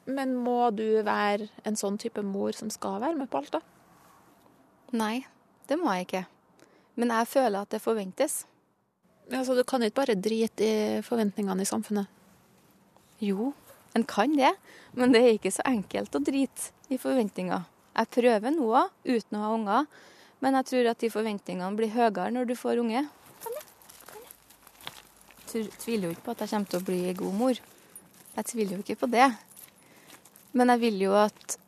Men 0.09 0.35
må 0.35 0.71
du 0.75 1.03
være 1.05 1.51
en 1.69 1.77
sånn 1.79 1.99
type 2.01 2.25
mor 2.27 2.57
som 2.57 2.73
skal 2.73 2.99
være 3.05 3.21
med 3.21 3.31
på 3.31 3.43
alt, 3.43 3.59
da? 3.59 3.61
Nei, 4.97 5.23
det 5.69 5.79
må 5.81 5.93
jeg 5.95 6.09
ikke. 6.09 6.25
Men 6.99 7.13
jeg 7.15 7.31
føler 7.31 7.61
at 7.63 7.71
det 7.73 7.85
forventes. 7.85 8.43
Ja, 9.31 9.45
Så 9.45 9.55
du 9.55 9.65
kan 9.65 9.83
ikke 9.83 10.03
bare 10.03 10.15
drite 10.19 10.65
i 10.65 11.03
forventningene 11.03 11.63
i 11.63 11.69
samfunnet? 11.69 12.07
Jo, 13.23 13.53
en 13.95 14.05
kan 14.05 14.35
det. 14.37 14.55
Men 14.93 15.13
det 15.13 15.23
er 15.23 15.37
ikke 15.37 15.53
så 15.55 15.63
enkelt 15.69 16.15
å 16.15 16.21
drite 16.25 16.73
i 16.91 16.99
forventninger. 17.01 17.63
Jeg 17.93 18.09
prøver 18.09 18.55
nå 18.55 18.69
uten 19.05 19.39
å 19.39 19.45
ha 19.45 19.53
unger. 19.55 19.87
Men 20.43 20.59
jeg 20.59 20.69
tror 20.73 20.91
at 20.91 20.99
de 20.99 21.11
forventningene 21.13 21.77
blir 21.79 21.93
høyere 21.95 22.33
når 22.35 22.51
du 22.51 22.55
får 22.59 22.83
unge. 22.83 23.05
Jeg 25.53 25.69
tviler 25.79 26.09
jo 26.09 26.15
ikke 26.17 26.27
på 26.27 26.35
at 26.35 26.43
jeg 26.43 26.51
kommer 26.51 26.73
til 26.73 26.81
å 26.81 26.87
bli 26.89 27.15
god 27.15 27.35
mor. 27.39 27.59
Jeg 28.33 28.49
tviler 28.49 28.75
jo 28.75 28.83
ikke 28.83 29.01
på 29.05 29.11
det. 29.13 29.29
Men 30.57 30.73
jeg 30.73 30.83
vil 30.83 31.03
jo 31.07 31.17
at 31.21 31.59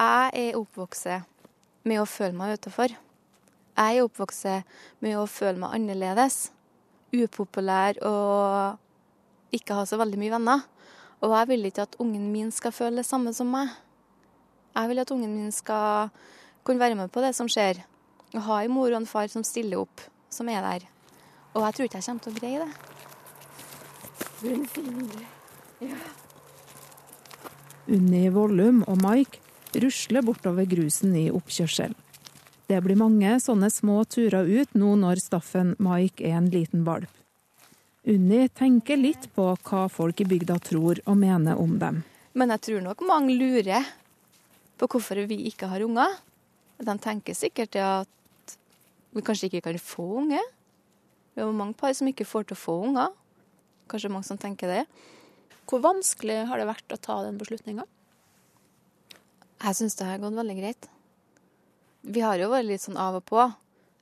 jeg 0.00 0.30
er 0.42 0.58
oppvokst 0.58 1.08
med 1.88 2.00
å 2.02 2.06
føle 2.08 2.36
meg 2.36 2.58
utafor. 2.58 2.92
Jeg 2.92 3.96
er 3.96 4.04
oppvokst 4.04 4.46
med 5.00 5.16
å 5.16 5.26
føle 5.30 5.62
meg 5.62 5.78
annerledes. 5.78 6.50
Upopulær 7.10 7.98
og 8.06 8.78
ikke 9.56 9.74
ha 9.74 9.86
så 9.86 9.98
veldig 10.00 10.18
mye 10.20 10.34
venner. 10.36 10.60
Og 11.20 11.34
jeg 11.34 11.48
vil 11.50 11.68
ikke 11.68 11.84
at 11.88 11.96
ungen 12.00 12.30
min 12.32 12.50
skal 12.54 12.72
føle 12.72 13.02
det 13.02 13.06
samme 13.08 13.32
som 13.36 13.50
meg. 13.52 13.68
Jeg 14.76 14.88
vil 14.88 15.02
at 15.02 15.10
ungen 15.10 15.34
min 15.34 15.52
skal 15.52 16.08
kunne 16.64 16.80
være 16.80 16.94
med 16.94 17.10
på 17.12 17.20
det 17.24 17.34
som 17.36 17.48
skjer. 17.50 17.82
Og 18.34 18.42
ha 18.46 18.62
en 18.62 18.72
mor 18.72 18.88
og 18.92 19.00
en 19.00 19.10
far 19.10 19.28
som 19.32 19.44
stiller 19.44 19.82
opp, 19.82 20.00
som 20.30 20.48
er 20.48 20.62
der. 20.62 20.86
Og 21.54 21.64
jeg 21.66 21.74
tror 21.74 21.84
ikke 21.88 21.98
jeg 21.98 22.06
kommer 22.06 22.22
til 22.24 22.32
å 22.32 22.38
greie 22.38 22.58
det. 22.62 22.72
Ja. 25.80 25.98
Unni 27.90 28.28
Vollum 28.30 28.84
og 28.86 29.00
Mike 29.02 29.40
rusler 29.82 30.22
bortover 30.24 30.68
grusen 30.70 31.16
i 31.18 31.30
oppkjørsel. 31.34 31.92
Det 32.70 32.78
blir 32.84 32.94
mange 32.94 33.32
sånne 33.42 33.66
små 33.72 34.04
turer 34.06 34.46
ut 34.46 34.76
nå 34.78 34.92
når 35.00 35.18
Staffen 35.18 35.72
Mike 35.82 36.22
er 36.22 36.36
en 36.38 36.52
liten 36.52 36.84
valp. 36.86 37.10
Unni 38.06 38.44
tenker 38.54 39.00
litt 39.00 39.26
på 39.34 39.48
hva 39.66 39.80
folk 39.90 40.22
i 40.22 40.26
bygda 40.30 40.60
tror 40.68 41.00
og 41.02 41.18
mener 41.18 41.58
om 41.58 41.72
dem. 41.80 42.04
Men 42.38 42.54
jeg 42.54 42.62
tror 42.68 42.84
nok 42.84 43.02
mange 43.08 43.34
lurer 43.34 43.88
på 44.78 44.86
hvorfor 44.86 45.18
vi 45.26 45.40
ikke 45.50 45.66
har 45.72 45.82
unger. 45.82 46.14
De 46.78 46.94
tenker 47.02 47.34
sikkert 47.34 47.74
at 47.82 48.54
vi 49.10 49.24
kanskje 49.26 49.50
ikke 49.50 49.64
kan 49.66 49.80
få 49.82 50.06
unge. 50.22 50.44
Vi 51.34 51.42
har 51.42 51.50
mange 51.50 51.74
par 51.74 51.90
som 51.98 52.06
ikke 52.06 52.28
får 52.28 52.46
til 52.46 52.58
å 52.58 52.62
få 52.62 52.76
unger. 52.86 53.10
Kanskje 53.90 54.12
mange 54.14 54.30
som 54.30 54.38
tenker 54.38 54.70
det. 54.70 54.86
Hvor 55.66 55.82
vanskelig 55.82 56.44
har 56.46 56.62
det 56.62 56.70
vært 56.70 56.94
å 56.94 57.02
ta 57.02 57.18
den 57.26 57.42
beslutninga? 57.42 57.82
Jeg 59.58 59.82
syns 59.82 59.98
det 59.98 60.06
har 60.06 60.22
gått 60.22 60.38
veldig 60.38 60.58
greit. 60.62 60.92
Vi 62.00 62.22
har 62.24 62.40
jo 62.40 62.48
vært 62.48 62.68
litt 62.68 62.84
sånn 62.84 62.98
av 63.00 63.18
og 63.18 63.26
på. 63.28 63.42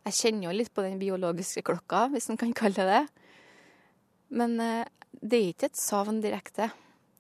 Jeg 0.07 0.15
kjenner 0.15 0.49
jo 0.49 0.55
litt 0.55 0.71
på 0.75 0.85
den 0.85 1.01
biologiske 1.01 1.65
klokka, 1.67 2.07
hvis 2.13 2.31
en 2.31 2.39
kan 2.41 2.55
kalle 2.57 2.85
det 2.87 2.87
det. 2.93 3.25
Men 4.39 4.55
eh, 4.63 4.87
det 5.19 5.39
er 5.39 5.49
ikke 5.51 5.71
et 5.73 5.81
savn 5.81 6.21
direkte. 6.23 6.71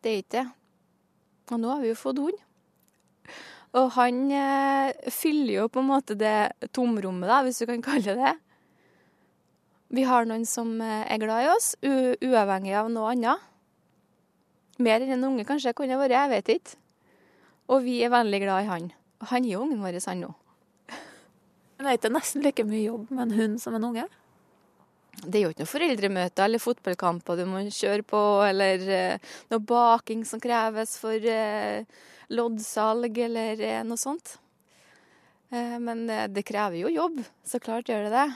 Det 0.03 0.13
er 0.13 0.23
ikke 0.23 0.37
det. 0.37 0.47
Og 1.49 1.61
nå 1.63 1.73
har 1.73 1.83
vi 1.83 1.91
jo 1.91 1.99
fått 1.99 2.23
hund. 2.23 2.39
Og 3.79 3.91
han 3.99 4.21
eh, 4.33 5.11
fyller 5.13 5.55
jo 5.59 5.69
på 5.73 5.83
en 5.83 5.91
måte 5.91 6.17
det 6.19 6.71
tomrommet, 6.77 7.29
da, 7.29 7.43
hvis 7.45 7.61
du 7.61 7.67
kan 7.69 7.85
kalle 7.85 8.15
det 8.15 8.17
det. 8.23 8.35
Vi 9.99 10.05
har 10.05 10.29
noen 10.29 10.45
som 10.49 10.77
eh, 10.85 11.05
er 11.09 11.21
glad 11.21 11.47
i 11.47 11.53
oss, 11.53 11.73
uavhengig 11.83 12.77
av 12.79 12.91
noe 12.93 13.13
annet. 13.17 13.47
Mer 14.79 15.03
enn 15.03 15.17
en 15.17 15.33
unge 15.33 15.49
kanskje 15.49 15.75
kunne 15.75 15.99
vært, 15.99 16.15
jeg 16.15 16.33
vet 16.37 16.53
ikke. 16.55 16.83
Og 17.69 17.83
vi 17.85 17.99
er 18.07 18.15
veldig 18.15 18.47
glad 18.47 18.63
i 18.63 18.69
han. 18.71 18.93
Og 19.19 19.33
han 19.33 19.45
er 19.45 19.57
jo 19.57 19.65
ungen 19.67 19.83
vår, 19.83 19.99
han 20.07 20.23
nå. 20.23 20.37
Men 21.79 21.87
er 21.87 21.99
ikke 21.99 22.11
nesten 22.11 22.43
like 22.43 22.65
mye 22.67 22.89
jobb 22.89 23.13
med 23.15 23.29
en 23.29 23.37
hund 23.39 23.61
som 23.63 23.77
en 23.79 23.87
unge? 23.87 24.09
Det 25.19 25.39
er 25.39 25.45
jo 25.45 25.53
ikke 25.53 25.65
noe 25.65 25.71
foreldremøter 25.71 26.45
eller 26.45 26.63
fotballkamper 26.63 27.39
du 27.39 27.45
må 27.51 27.63
kjøre 27.75 28.05
på, 28.07 28.23
eller 28.47 28.83
uh, 28.87 29.31
noe 29.51 29.65
baking 29.67 30.25
som 30.27 30.43
kreves 30.43 30.95
for 31.01 31.23
uh, 31.23 32.03
loddsalg, 32.35 33.19
eller 33.27 33.63
uh, 33.63 33.81
noe 33.87 33.99
sånt. 33.99 34.37
men 35.51 36.03
det 36.29 36.43
krever 36.45 36.77
jo 36.77 36.91
jobb, 36.93 37.23
så 37.41 37.57
klart 37.57 37.89
gjør 37.89 38.03
det 38.05 38.11
det. 38.13 38.27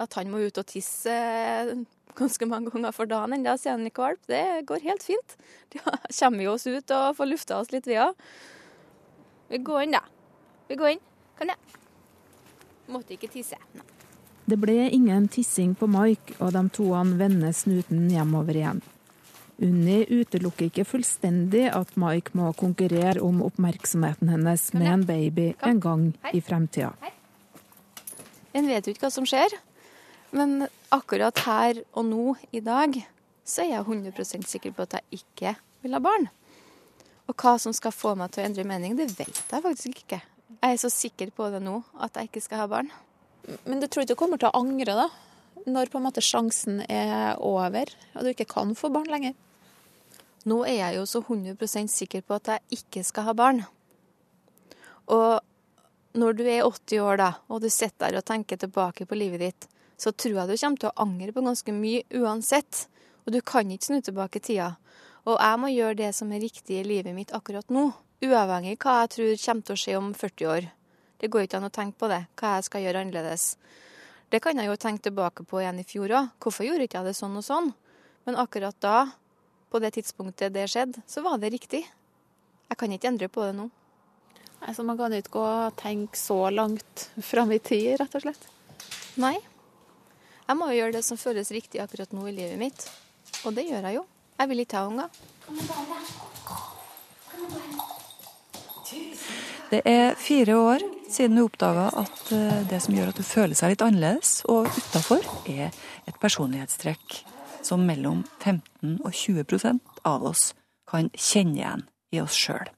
At 0.00 0.14
han 0.16 0.30
må 0.32 0.38
ut 0.40 0.56
og 0.56 0.64
tisse 0.70 1.16
ganske 2.16 2.48
mange 2.48 2.72
ganger 2.72 2.94
for 2.96 3.10
dagen 3.10 3.36
ennå, 3.36 3.58
sier 3.60 3.76
han 3.76 3.90
valp, 3.92 4.24
det 4.30 4.64
går 4.70 4.88
helt 4.88 5.04
fint. 5.04 5.36
Da 5.74 5.98
kommer 6.08 6.38
vi 6.38 6.48
oss 6.48 6.66
ut 6.66 6.96
og 6.96 7.16
får 7.20 7.28
lufta 7.28 7.60
oss 7.60 7.72
litt, 7.76 7.86
vi 7.88 8.00
òg. 8.00 8.16
Vi 9.52 9.60
går 9.60 9.84
inn, 9.84 10.00
da. 10.00 10.02
Vi 10.68 10.80
går 10.80 10.96
inn. 10.96 11.06
Kan 11.36 11.52
jeg? 11.52 11.81
Måtte 12.92 13.16
ikke 13.16 13.30
tisse. 13.32 13.58
Nei. 13.78 13.88
Det 14.44 14.58
ble 14.58 14.88
ingen 14.90 15.28
tissing 15.30 15.76
på 15.78 15.86
Mike, 15.86 16.34
og 16.42 16.50
de 16.56 16.62
toene 16.74 17.14
vender 17.20 17.54
snuten 17.54 18.08
hjemover 18.10 18.58
igjen. 18.58 18.80
Unni 19.62 20.00
utelukker 20.10 20.66
ikke 20.66 20.84
fullstendig 20.88 21.68
at 21.70 21.92
Mike 22.00 22.34
må 22.34 22.48
konkurrere 22.58 23.22
om 23.22 23.38
oppmerksomheten 23.46 24.32
hennes 24.32 24.64
med 24.74 24.88
en 24.90 25.04
baby 25.06 25.52
en 25.62 25.82
gang 25.82 26.08
i 26.34 26.42
fremtida. 26.42 26.90
En 28.52 28.66
vet 28.68 28.84
jo 28.84 28.92
ikke 28.92 29.06
hva 29.06 29.12
som 29.14 29.28
skjer, 29.28 29.54
men 30.34 30.66
akkurat 30.92 31.44
her 31.46 31.84
og 31.92 32.08
nå 32.08 32.24
i 32.50 32.60
dag 32.64 32.98
så 33.46 33.62
er 33.62 33.76
jeg 33.76 33.86
100% 33.86 34.50
sikker 34.50 34.74
på 34.74 34.88
at 34.88 34.98
jeg 34.98 35.22
ikke 35.22 35.54
vil 35.84 35.94
ha 35.94 36.02
barn. 36.02 36.26
Og 37.30 37.38
hva 37.38 37.54
som 37.62 37.74
skal 37.76 37.94
få 37.94 38.16
meg 38.18 38.34
til 38.34 38.42
å 38.42 38.50
endre 38.50 38.66
mening, 38.66 38.98
det 38.98 39.12
vet 39.14 39.38
jeg 39.38 39.64
faktisk 39.64 40.02
ikke. 40.02 40.18
Jeg 40.60 40.76
er 40.76 40.80
så 40.80 40.90
sikker 40.92 41.32
på 41.34 41.48
det 41.52 41.62
nå 41.64 41.80
at 42.02 42.16
jeg 42.18 42.30
ikke 42.30 42.44
skal 42.44 42.64
ha 42.64 42.68
barn. 42.70 42.90
Men 43.66 43.80
du 43.82 43.88
tror 43.88 44.04
ikke 44.04 44.14
du 44.14 44.20
kommer 44.20 44.40
til 44.40 44.50
å 44.50 44.58
angre, 44.58 44.94
da? 44.94 45.08
Når 45.62 45.90
på 45.90 46.00
en 46.00 46.06
måte 46.08 46.22
sjansen 46.24 46.82
er 46.90 47.38
over 47.38 47.90
og 48.16 48.24
du 48.24 48.32
ikke 48.32 48.50
kan 48.50 48.74
få 48.78 48.90
barn 48.94 49.10
lenger? 49.10 49.34
Nå 50.50 50.64
er 50.66 50.80
jeg 50.80 50.98
jo 50.98 51.06
så 51.06 51.22
100% 51.22 51.90
sikker 51.92 52.24
på 52.26 52.38
at 52.38 52.50
jeg 52.50 52.80
ikke 52.80 53.04
skal 53.06 53.28
ha 53.28 53.34
barn. 53.38 53.62
Og 55.14 55.38
når 56.18 56.38
du 56.38 56.42
er 56.44 56.66
80 56.66 57.02
år 57.02 57.20
da, 57.20 57.28
og 57.48 57.62
du 57.62 57.68
sitter 57.70 58.10
der 58.10 58.20
og 58.20 58.26
tenker 58.26 58.58
tilbake 58.58 59.06
på 59.08 59.18
livet 59.18 59.42
ditt, 59.42 59.68
så 59.96 60.10
tror 60.10 60.42
jeg 60.42 60.50
du 60.50 60.56
kommer 60.56 60.82
til 60.82 60.90
å 60.90 61.04
angre 61.04 61.34
på 61.34 61.44
ganske 61.46 61.74
mye 61.76 62.02
uansett. 62.18 62.86
Og 63.22 63.36
du 63.36 63.38
kan 63.46 63.70
ikke 63.70 63.86
snu 63.86 64.00
tilbake 64.02 64.42
tida. 64.42 64.72
Og 65.30 65.36
jeg 65.38 65.60
må 65.62 65.70
gjøre 65.70 66.00
det 66.00 66.10
som 66.16 66.32
er 66.34 66.42
riktig 66.42 66.80
i 66.80 66.86
livet 66.86 67.14
mitt 67.14 67.30
akkurat 67.36 67.68
nå. 67.70 67.92
Uavhengig 68.22 68.76
hva 68.78 69.00
jeg 69.02 69.12
tror 69.16 69.32
kommer 69.42 69.66
til 69.66 69.74
å 69.74 69.80
skje 69.82 69.94
om 69.98 70.12
40 70.14 70.50
år. 70.52 70.68
Det 71.18 71.30
går 71.30 71.46
ikke 71.46 71.58
an 71.58 71.66
å 71.66 71.74
tenke 71.74 71.98
på 71.98 72.10
det, 72.10 72.20
hva 72.38 72.56
jeg 72.56 72.66
skal 72.68 72.84
gjøre 72.84 73.02
annerledes. 73.02 73.44
Det 74.30 74.40
kan 74.42 74.58
jeg 74.58 74.70
jo 74.70 74.76
tenke 74.80 75.04
tilbake 75.08 75.44
på 75.46 75.60
igjen 75.60 75.80
i 75.82 75.86
fjor 75.86 76.14
òg. 76.18 76.30
Hvorfor 76.42 76.66
gjorde 76.66 76.86
ikke 76.86 77.00
jeg 77.00 77.10
det 77.10 77.18
sånn 77.18 77.34
og 77.38 77.44
sånn? 77.46 77.68
Men 78.26 78.38
akkurat 78.38 78.78
da, 78.80 78.96
på 79.70 79.80
det 79.82 79.92
tidspunktet 79.98 80.54
det 80.54 80.68
skjedde, 80.70 81.02
så 81.10 81.22
var 81.26 81.42
det 81.42 81.50
riktig. 81.52 81.82
Jeg 82.70 82.78
kan 82.80 82.94
ikke 82.94 83.10
endre 83.10 83.28
på 83.28 83.44
det 83.44 83.54
nå. 83.58 83.68
Nei, 84.62 84.72
Så 84.74 84.86
man 84.86 84.96
kan 84.96 85.12
ikke 85.12 85.34
gå 85.34 85.42
og 85.42 85.76
tenke 85.76 86.16
så 86.18 86.38
langt 86.54 87.08
fram 87.20 87.50
i 87.52 87.58
tid, 87.58 87.98
rett 88.00 88.14
og 88.14 88.22
slett? 88.24 88.46
Nei. 89.20 89.36
Jeg 90.46 90.58
må 90.58 90.70
jo 90.70 90.78
gjøre 90.78 90.96
det 90.96 91.04
som 91.04 91.18
føles 91.18 91.50
riktig 91.50 91.82
akkurat 91.82 92.14
nå 92.14 92.26
i 92.30 92.36
livet 92.38 92.58
mitt. 92.58 92.86
Og 93.44 93.54
det 93.58 93.66
gjør 93.66 93.82
jeg 93.90 93.98
jo. 93.98 94.06
Jeg 94.38 94.52
vil 94.52 94.64
ikke 94.64 94.78
ha 94.78 94.86
unger. 94.88 95.10
Det 99.72 99.80
er 99.88 100.16
fire 100.20 100.56
år 100.58 100.82
siden 101.12 101.36
du 101.36 101.44
oppdaga 101.46 101.86
at 102.02 102.32
eh, 102.34 102.58
det 102.68 102.80
som 102.84 102.96
gjør 102.96 103.12
at 103.12 103.20
du 103.20 103.24
føler 103.24 103.56
seg 103.56 103.72
litt 103.72 103.84
annerledes 103.84 104.42
og 104.52 104.68
utafor, 104.68 105.24
er 105.48 105.70
et 106.08 106.18
personlighetstrekk 106.20 107.22
som 107.64 107.86
mellom 107.86 108.24
15 108.42 108.98
og 109.00 109.12
20% 109.14 110.02
av 110.08 110.26
oss 110.28 110.50
kan 110.90 111.08
kjenne 111.16 111.60
igjen 111.60 111.86
i 112.12 112.20
oss 112.20 112.36
sjøl. 112.36 112.68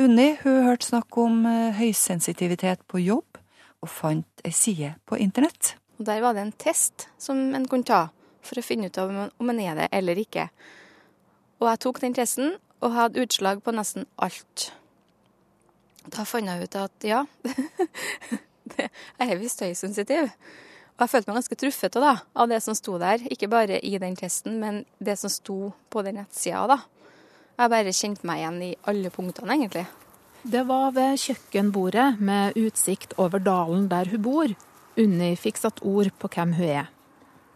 Unni 0.00 0.30
hun 0.42 0.64
hørte 0.64 0.88
snakk 0.88 1.18
om 1.20 1.42
eh, 1.48 1.76
høysensitivitet 1.76 2.86
på 2.88 3.02
jobb, 3.02 3.40
og 3.78 3.92
fant 3.92 4.42
ei 4.46 4.50
side 4.54 4.94
på 5.06 5.18
internett. 5.22 5.76
Og 5.98 6.06
Der 6.08 6.22
var 6.22 6.34
det 6.34 6.46
en 6.46 6.56
test 6.58 7.08
som 7.18 7.38
en 7.54 7.68
kunne 7.68 7.86
ta 7.86 8.08
for 8.42 8.58
å 8.58 8.64
finne 8.64 8.88
ut 8.88 8.98
om 8.98 9.52
en 9.52 9.60
er 9.60 9.76
det 9.78 9.88
eller 9.92 10.18
ikke. 10.18 10.48
Og 11.60 11.68
jeg 11.70 11.82
tok 11.84 12.00
den 12.02 12.16
testen 12.16 12.56
og 12.80 12.94
hadde 12.94 13.22
utslag 13.22 13.62
på 13.62 13.74
nesten 13.74 14.06
alt. 14.16 14.70
Da 16.06 16.24
fant 16.24 16.48
jeg 16.48 16.68
ut 16.68 16.78
at 16.78 17.06
ja, 17.06 17.24
jeg 18.78 19.26
er 19.26 19.40
visst 19.40 19.62
høysensitiv. 19.64 20.30
Og 20.98 21.04
jeg 21.04 21.12
følte 21.12 21.30
meg 21.30 21.38
ganske 21.38 21.58
truffet 21.58 21.98
da, 21.98 22.14
av 22.34 22.48
det 22.50 22.58
som 22.64 22.74
sto 22.74 22.96
der. 22.98 23.22
Ikke 23.30 23.50
bare 23.50 23.78
i 23.86 23.98
den 24.02 24.16
testen, 24.18 24.58
men 24.62 24.82
det 24.98 25.18
som 25.20 25.30
sto 25.30 25.72
på 25.90 26.02
den 26.06 26.18
nettsida. 26.18 26.66
da. 26.66 26.78
Jeg 27.58 27.70
bare 27.74 27.94
kjente 27.94 28.26
meg 28.26 28.42
igjen 28.42 28.60
i 28.66 28.70
alle 28.90 29.10
punktene, 29.14 29.54
egentlig. 29.54 29.86
Det 30.42 30.64
var 30.66 30.92
ved 30.94 31.18
kjøkkenbordet 31.18 32.20
med 32.22 32.58
utsikt 32.58 33.16
over 33.18 33.42
dalen 33.42 33.88
der 33.90 34.10
hun 34.10 34.22
bor, 34.22 34.54
Unni 34.98 35.34
fikk 35.38 35.60
satt 35.60 35.82
ord 35.86 36.10
på 36.18 36.30
hvem 36.34 36.56
hun 36.58 36.70
er. 36.80 36.86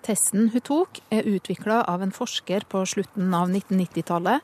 Testen 0.07 0.51
hun 0.53 0.63
tok, 0.63 1.01
er 1.11 1.27
utvikla 1.27 1.81
av 1.91 2.03
en 2.03 2.15
forsker 2.15 2.67
på 2.71 2.83
slutten 2.87 3.35
av 3.35 3.51
1990-tallet, 3.51 4.43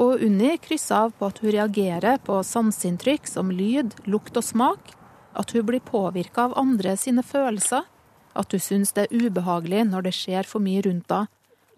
og 0.00 0.22
Unni 0.24 0.54
krysser 0.62 1.06
av 1.06 1.12
på 1.18 1.28
at 1.28 1.42
hun 1.42 1.52
reagerer 1.52 2.20
på 2.24 2.38
sanseinntrykk 2.46 3.28
som 3.28 3.50
lyd, 3.52 3.92
lukt 4.08 4.38
og 4.40 4.46
smak, 4.46 4.94
at 5.36 5.52
hun 5.52 5.66
blir 5.68 5.84
påvirka 5.84 6.48
av 6.48 6.56
andre 6.58 6.96
sine 6.96 7.22
følelser, 7.26 7.84
at 8.32 8.54
hun 8.54 8.62
syns 8.62 8.94
det 8.96 9.06
er 9.06 9.26
ubehagelig 9.26 9.84
når 9.90 10.08
det 10.08 10.14
skjer 10.16 10.48
for 10.48 10.64
mye 10.64 10.82
rundt 10.86 11.12
henne, 11.12 11.28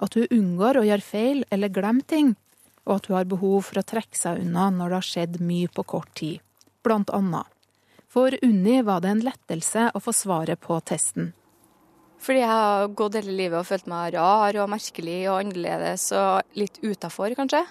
at 0.02 0.16
hun 0.18 0.30
unngår 0.34 0.78
å 0.80 0.86
gjøre 0.86 1.06
feil 1.06 1.42
eller 1.54 1.70
glemme 1.70 2.06
ting, 2.08 2.32
og 2.86 2.96
at 2.96 3.08
hun 3.08 3.18
har 3.18 3.28
behov 3.30 3.68
for 3.68 3.78
å 3.78 3.86
trekke 3.86 4.18
seg 4.18 4.40
unna 4.42 4.70
når 4.74 4.88
det 4.88 4.98
har 4.98 5.08
skjedd 5.10 5.36
mye 5.42 5.70
på 5.70 5.84
kort 5.94 6.10
tid, 6.18 6.40
blant 6.82 7.12
annet. 7.14 7.46
For 8.12 8.34
Unni 8.44 8.82
var 8.84 9.00
det 9.00 9.12
en 9.12 9.22
lettelse 9.24 9.86
å 9.94 10.00
få 10.02 10.12
svaret 10.12 10.60
på 10.60 10.76
testen. 10.84 11.30
Fordi 12.22 12.42
jeg 12.42 12.50
har 12.50 12.90
gått 12.98 13.16
hele 13.18 13.34
livet 13.34 13.62
og 13.62 13.66
følt 13.66 13.88
meg 13.90 14.12
rar 14.14 14.58
og 14.62 14.68
merkelig 14.70 15.22
og 15.30 15.38
annerledes 15.40 16.10
og 16.14 16.58
litt 16.58 16.76
utafor, 16.84 17.32
kanskje. 17.38 17.64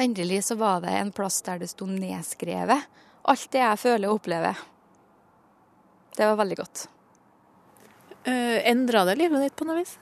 Endelig 0.00 0.44
så 0.44 0.56
var 0.56 0.80
det 0.84 0.92
en 0.96 1.12
plass 1.12 1.42
der 1.44 1.60
det 1.60 1.68
sto 1.72 1.86
nedskrevet 1.86 2.88
alt 3.28 3.50
det 3.52 3.62
jeg 3.62 3.80
føler 3.80 4.10
og 4.10 4.20
opplever. 4.20 4.58
Det 6.16 6.26
var 6.26 6.38
veldig 6.40 6.58
godt. 6.58 6.86
Uh, 8.26 8.58
Endra 8.68 9.04
det 9.08 9.18
livet 9.18 9.46
ditt 9.46 9.58
på 9.58 9.66
noe 9.66 9.80
vis? 9.80 9.94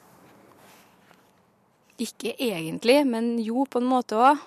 Ikke 2.01 2.32
egentlig, 2.41 3.03
men 3.09 3.34
jo, 3.45 3.66
på 3.68 3.80
en 3.80 3.91
måte 3.91 4.16
òg. 4.18 4.41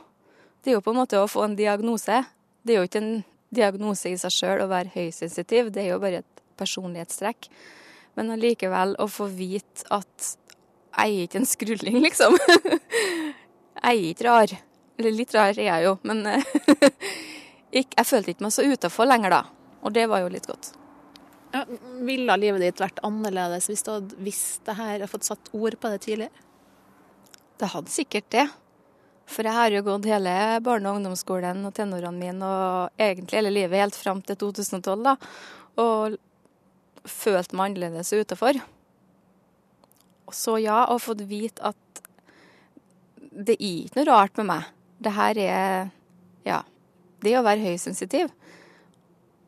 Det 0.64 0.72
er 0.72 0.78
jo 0.78 0.84
på 0.86 0.94
en 0.94 1.02
måte 1.02 1.22
å 1.22 1.30
få 1.30 1.46
en 1.46 1.58
diagnose. 1.58 2.24
Det 2.64 2.74
er 2.74 2.82
jo 2.82 2.90
ikke 2.90 3.04
en 3.04 3.16
diagnose 3.54 4.10
i 4.10 4.18
seg 4.18 4.34
sjøl 4.34 4.64
å 4.64 4.72
være 4.72 4.94
høysensitiv, 4.96 5.70
det 5.74 5.84
er 5.84 5.92
jo 5.92 6.02
bare 6.02 6.24
et 6.24 6.44
personlighetstrekk. 6.58 7.50
Men 8.18 8.34
allikevel 8.34 8.96
å 9.02 9.10
få 9.10 9.28
vite 9.30 9.86
at 9.94 10.34
jeg 10.94 11.14
er 11.14 11.26
ikke 11.26 11.40
en 11.42 11.50
skrulling, 11.50 11.98
liksom. 12.06 12.38
jeg 13.84 13.84
er 13.84 14.10
ikke 14.10 14.28
rar. 14.28 14.56
Eller 15.00 15.16
litt 15.16 15.34
rar 15.34 15.54
er 15.56 15.66
jeg 15.66 15.86
jo, 15.88 15.98
men 16.06 16.22
jeg 17.74 18.06
følte 18.06 18.34
ikke 18.34 18.46
meg 18.46 18.56
så 18.56 18.66
utafor 18.68 19.10
lenger 19.10 19.34
da. 19.34 19.44
Og 19.84 19.94
det 19.96 20.08
var 20.12 20.24
jo 20.24 20.32
litt 20.32 20.48
godt. 20.48 20.74
Ja, 21.54 21.66
ville 22.02 22.36
livet 22.40 22.64
ditt 22.64 22.82
vært 22.82 23.02
annerledes 23.06 23.68
hvis 23.70 23.84
du 23.86 23.92
hadde 23.94 24.24
visst 24.26 24.64
det 24.66 24.74
her 24.80 25.04
og 25.04 25.12
fått 25.12 25.28
satt 25.28 25.52
ord 25.54 25.78
på 25.78 25.92
det 25.94 26.02
tidligere? 26.06 26.46
Det 27.62 27.70
hadde 27.74 27.94
sikkert 27.94 28.30
det. 28.34 28.48
For 29.30 29.48
jeg 29.48 29.56
har 29.56 29.72
jo 29.72 29.84
gått 29.86 30.08
hele 30.10 30.34
barne- 30.66 30.90
og 30.90 31.00
ungdomsskolen 31.00 31.62
og 31.68 31.76
tenårene 31.78 32.20
mine 32.20 32.48
og 32.48 33.02
egentlig 33.02 33.38
hele 33.38 33.54
livet 33.54 33.84
helt 33.84 33.98
fram 33.98 34.22
til 34.26 34.40
2012, 34.42 35.06
da. 35.06 35.16
Og 35.80 36.18
følt 37.06 37.54
meg 37.54 37.72
annerledes 37.72 38.14
utafor. 38.14 38.60
Så 40.34 40.58
ja, 40.64 40.84
og 40.90 41.04
fått 41.06 41.22
vite 41.30 41.62
at 41.70 42.04
det 43.34 43.56
er 43.60 43.86
ikke 43.86 44.02
noe 44.02 44.10
rart 44.10 44.42
med 44.42 44.50
meg. 44.50 44.73
Det 45.04 45.12
her 45.12 45.40
er 45.42 45.90
ja, 46.48 46.62
det 47.24 47.36
å 47.36 47.44
være 47.44 47.64
høysensitiv. 47.66 48.32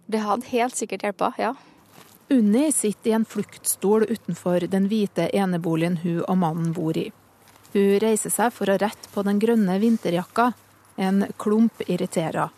Det 0.06 0.22
hadde 0.22 0.52
helt 0.52 0.76
sikkert 0.78 1.06
hjelpa, 1.08 1.32
ja. 1.40 1.54
Unni 2.30 2.72
sitter 2.74 3.12
i 3.12 3.14
en 3.20 3.26
fluktstol 3.30 4.08
utenfor 4.10 4.66
den 4.70 4.90
hvite 4.90 5.30
eneboligen 5.34 6.00
hun 6.02 6.24
og 6.26 6.40
mannen 6.42 6.74
bor 6.74 6.98
i. 6.98 7.12
Hun 7.76 8.00
reiser 8.02 8.34
seg 8.34 8.54
for 8.56 8.72
å 8.72 8.78
rette 8.82 9.12
på 9.14 9.24
den 9.28 9.40
grønne 9.42 9.78
vinterjakka. 9.82 10.52
En 10.96 11.26
klump 11.42 11.84
irriterer. 11.86 12.54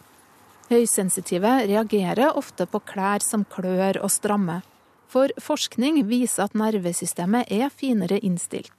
Høysensitive 0.70 1.54
reagerer 1.68 2.38
ofte 2.38 2.68
på 2.70 2.82
klær 2.86 3.24
som 3.26 3.46
klør 3.50 4.00
og 4.04 4.12
strammer. 4.14 4.64
For 5.08 5.32
forskning 5.42 6.02
viser 6.08 6.46
at 6.48 6.58
nervesystemet 6.60 7.52
er 7.52 7.72
finere 7.72 8.20
innstilt. 8.20 8.74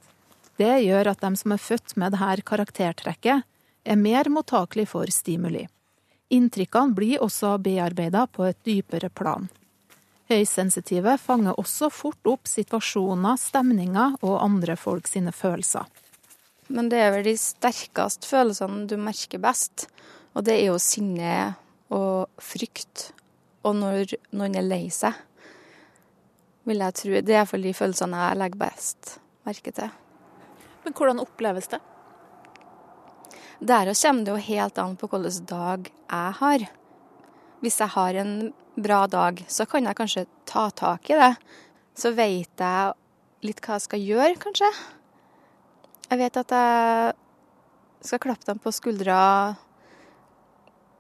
Det 0.61 0.75
gjør 0.85 1.13
at 1.13 1.23
de 1.25 1.33
som 1.41 1.55
er 1.55 1.63
født 1.63 1.97
med 1.97 2.15
dette 2.17 2.45
karaktertrekket, 2.49 3.47
er 3.89 4.01
mer 4.01 4.29
mottakelig 4.33 4.89
for 4.93 5.11
stimuli. 5.13 5.65
Inntrykkene 6.35 6.95
blir 6.97 7.23
også 7.25 7.55
bearbeida 7.65 8.27
på 8.29 8.45
et 8.49 8.59
dypere 8.67 9.09
plan. 9.09 9.49
Høysensitive 10.29 11.15
fanger 11.17 11.57
også 11.57 11.89
fort 11.89 12.29
opp 12.29 12.51
situasjoner, 12.51 13.39
stemninger 13.41 14.19
og 14.21 14.43
andre 14.45 14.77
folk 14.77 15.09
sine 15.09 15.33
følelser. 15.33 15.89
Men 16.69 16.91
det 16.93 17.01
er 17.01 17.15
vel 17.15 17.25
de 17.31 17.37
sterkeste 17.41 18.29
følelsene 18.29 18.85
du 18.91 18.99
merker 19.01 19.41
best. 19.41 19.87
Og 20.37 20.45
det 20.45 20.59
er 20.59 20.67
jo 20.69 20.77
sinne 20.83 21.55
og 21.89 22.29
frykt. 22.45 23.09
Og 23.65 23.79
når 23.81 24.19
noen 24.37 24.59
er 24.61 24.69
lei 24.69 24.85
seg, 24.93 25.17
vil 26.69 26.85
jeg 26.85 27.01
tro. 27.01 27.15
Det 27.25 27.33
er 27.33 27.41
iallfall 27.41 27.65
de 27.65 27.73
følelsene 27.79 28.21
jeg 28.27 28.41
legger 28.43 28.63
best 28.69 29.17
merke 29.49 29.73
til. 29.73 29.89
Men 30.85 30.97
hvordan 30.97 31.23
oppleves 31.23 31.71
det? 31.73 31.81
Der 33.59 33.91
kommer 33.91 34.25
det 34.25 34.31
jo 34.31 34.37
helt 34.55 34.79
an 34.79 34.97
på 34.97 35.09
hvilken 35.11 35.47
dag 35.51 35.89
jeg 35.91 36.35
har. 36.41 36.65
Hvis 37.59 37.81
jeg 37.81 37.91
har 37.91 38.15
en 38.15 38.53
bra 38.79 39.07
dag, 39.11 39.43
så 39.51 39.67
kan 39.67 39.85
jeg 39.85 39.99
kanskje 39.99 40.27
ta 40.47 40.71
tak 40.71 41.11
i 41.11 41.19
det. 41.19 41.33
Så 41.99 42.13
vet 42.15 42.55
jeg 42.55 42.93
litt 43.43 43.59
hva 43.65 43.75
jeg 43.75 43.87
skal 43.89 44.05
gjøre, 44.05 44.37
kanskje. 44.39 44.69
Jeg 46.09 46.21
vet 46.21 46.39
at 46.39 46.55
jeg 46.55 47.17
skal 48.07 48.23
klappe 48.23 48.47
dem 48.47 48.63
på 48.63 48.71
skuldra, 48.71 49.19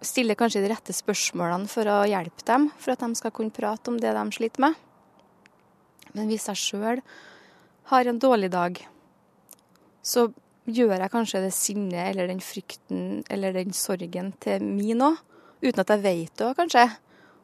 stille 0.03 0.35
kanskje 0.35 0.65
de 0.65 0.73
rette 0.73 0.95
spørsmålene 0.95 1.71
for 1.71 1.87
å 1.87 2.03
hjelpe 2.11 2.43
dem, 2.43 2.69
for 2.75 2.97
at 2.97 3.07
de 3.07 3.15
skal 3.19 3.35
kunne 3.39 3.55
prate 3.55 3.87
om 3.91 4.03
det 4.03 4.17
de 4.19 4.27
sliter 4.35 4.67
med. 4.67 4.75
Men 6.11 6.27
hvis 6.27 6.51
jeg 6.51 6.59
sjøl 6.59 7.07
har 7.93 8.11
en 8.11 8.19
dårlig 8.19 8.51
dag, 8.51 8.83
så 10.03 10.27
gjør 10.69 10.95
jeg 10.99 11.13
kanskje 11.13 11.43
det 11.43 11.53
sinnet 11.57 12.11
eller 12.11 12.29
den 12.31 12.41
frykten 12.45 13.23
eller 13.33 13.55
den 13.57 13.75
sorgen 13.77 14.33
til 14.43 14.65
min 14.65 15.05
òg, 15.05 15.21
uten 15.65 15.83
at 15.83 15.93
jeg 15.95 16.05
vet 16.05 16.41
det 16.41 16.55
kanskje. 16.59 16.87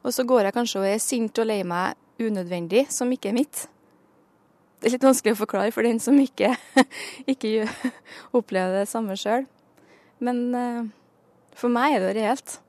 Og 0.05 0.13
så 0.13 0.25
går 0.27 0.47
jeg 0.47 0.55
kanskje 0.55 0.81
og 0.81 0.89
er 0.89 1.01
sint 1.01 1.41
og 1.41 1.49
lei 1.49 1.63
meg 1.65 1.97
unødvendig, 2.21 2.85
som 2.93 3.11
ikke 3.11 3.31
er 3.31 3.39
mitt. 3.39 3.65
Det 4.79 4.89
er 4.89 4.95
litt 4.95 5.07
vanskelig 5.07 5.33
å 5.33 5.39
forklare 5.39 5.73
for 5.73 5.87
den 5.87 5.97
som 6.03 6.17
ikke, 6.21 6.51
ikke 7.31 7.65
opplever 8.37 8.83
det 8.83 8.91
samme 8.91 9.17
sjøl. 9.17 9.47
Men 10.23 10.45
eh, 10.55 10.85
for 11.57 11.73
meg 11.73 11.97
er 11.97 12.05
det 12.05 12.15
reelt. 12.19 12.59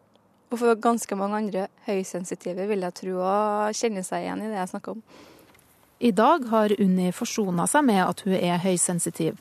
Og 0.47 0.61
for 0.61 0.79
ganske 0.79 1.19
mange 1.19 1.41
andre 1.43 1.67
høysensitive 1.89 2.69
vil 2.71 2.85
jeg 2.87 2.97
tro 3.01 3.17
å 3.19 3.39
kjenne 3.75 4.05
seg 4.07 4.25
igjen 4.25 4.45
i 4.47 4.51
det 4.53 4.61
jeg 4.61 4.71
snakker 4.73 4.95
om. 4.95 5.03
I 6.07 6.13
dag 6.13 6.45
har 6.53 6.75
Unni 6.79 7.11
forsona 7.17 7.67
seg 7.69 7.87
med 7.89 8.03
at 8.05 8.23
hun 8.27 8.37
er 8.37 8.61
høysensitiv. 8.63 9.41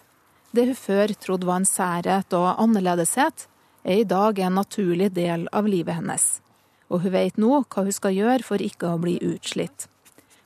Det 0.56 0.70
hun 0.70 0.78
før 0.78 1.12
trodde 1.20 1.48
var 1.48 1.60
en 1.60 1.68
særhet 1.68 2.34
og 2.38 2.62
annerledeshet, 2.62 3.48
er 3.84 4.02
i 4.02 4.08
dag 4.08 4.40
en 4.40 4.56
naturlig 4.56 5.10
del 5.14 5.50
av 5.52 5.68
livet 5.68 5.98
hennes. 5.98 6.28
Og 6.88 7.04
hun 7.04 7.12
vet 7.12 7.40
nå 7.42 7.58
hva 7.60 7.84
hun 7.84 7.96
skal 7.96 8.16
gjøre 8.16 8.46
for 8.46 8.64
ikke 8.64 8.94
å 8.94 9.02
bli 9.02 9.18
utslitt. 9.26 9.90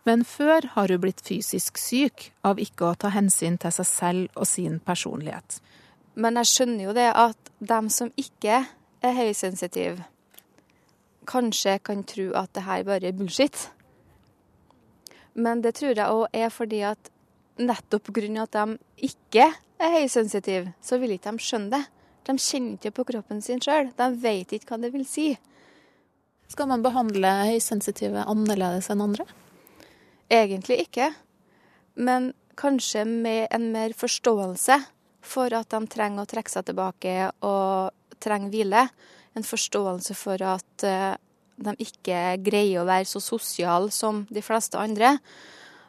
Men 0.07 0.24
før 0.26 0.66
har 0.74 0.89
hun 0.89 1.01
blitt 1.03 1.22
fysisk 1.22 1.78
syk 1.78 2.32
av 2.47 2.62
ikke 2.64 2.88
å 2.88 2.97
ta 2.97 3.12
hensyn 3.14 3.60
til 3.62 3.76
seg 3.76 3.89
selv 3.89 4.39
og 4.39 4.49
sin 4.49 4.80
personlighet. 4.82 5.60
Men 6.16 6.39
jeg 6.41 6.51
skjønner 6.53 6.88
jo 6.88 6.95
det 6.97 7.10
at 7.14 7.53
dem 7.60 7.91
som 7.93 8.10
ikke 8.18 8.64
er 9.05 9.16
høysensitive, 9.20 10.07
kanskje 11.30 11.78
kan 11.86 12.01
tro 12.07 12.32
at 12.39 12.55
det 12.57 12.66
her 12.66 12.88
bare 12.88 13.12
er 13.12 13.16
bullshit. 13.16 13.68
Men 15.38 15.62
det 15.62 15.76
tror 15.78 15.93
jeg 15.93 16.10
òg 16.10 16.26
er 16.34 16.49
fordi 16.49 16.82
at 16.88 17.12
nettopp 17.60 18.10
pga. 18.10 18.43
at 18.43 18.55
de 18.55 18.78
ikke 19.10 19.45
er 19.80 19.95
høysensitive, 19.99 20.74
så 20.82 20.99
vil 20.99 21.16
ikke 21.16 21.32
de 21.32 21.43
skjønne 21.43 21.72
det. 21.76 21.84
De 22.28 22.36
kjenner 22.38 22.78
ikke 22.78 22.91
på 22.97 23.05
kroppen 23.14 23.41
sin 23.41 23.62
sjøl. 23.62 23.91
De 23.97 24.07
vet 24.22 24.51
ikke 24.53 24.74
hva 24.74 24.82
det 24.82 24.93
vil 24.93 25.05
si. 25.07 25.38
Skal 26.49 26.70
man 26.70 26.84
behandle 26.84 27.30
høysensitive 27.51 28.26
annerledes 28.26 28.89
enn 28.89 29.03
andre? 29.05 29.26
Egentlig 30.30 30.84
ikke. 30.86 31.12
Men 31.95 32.34
kanskje 32.60 33.05
med 33.05 33.47
en 33.51 33.72
mer 33.74 33.93
forståelse 33.97 34.80
for 35.26 35.53
at 35.55 35.70
de 35.72 35.80
trenger 35.91 36.24
å 36.24 36.30
trekke 36.30 36.51
seg 36.51 36.68
tilbake 36.70 37.16
og 37.45 37.95
trenger 38.22 38.53
hvile. 38.53 38.86
En 39.38 39.45
forståelse 39.45 40.16
for 40.18 40.41
at 40.43 40.86
uh, 40.86 41.16
de 41.60 41.76
ikke 41.86 42.20
greier 42.43 42.82
å 42.82 42.88
være 42.89 43.07
så 43.10 43.22
sosiale 43.24 43.91
som 43.93 44.26
de 44.30 44.43
fleste 44.43 44.80
andre. 44.80 45.18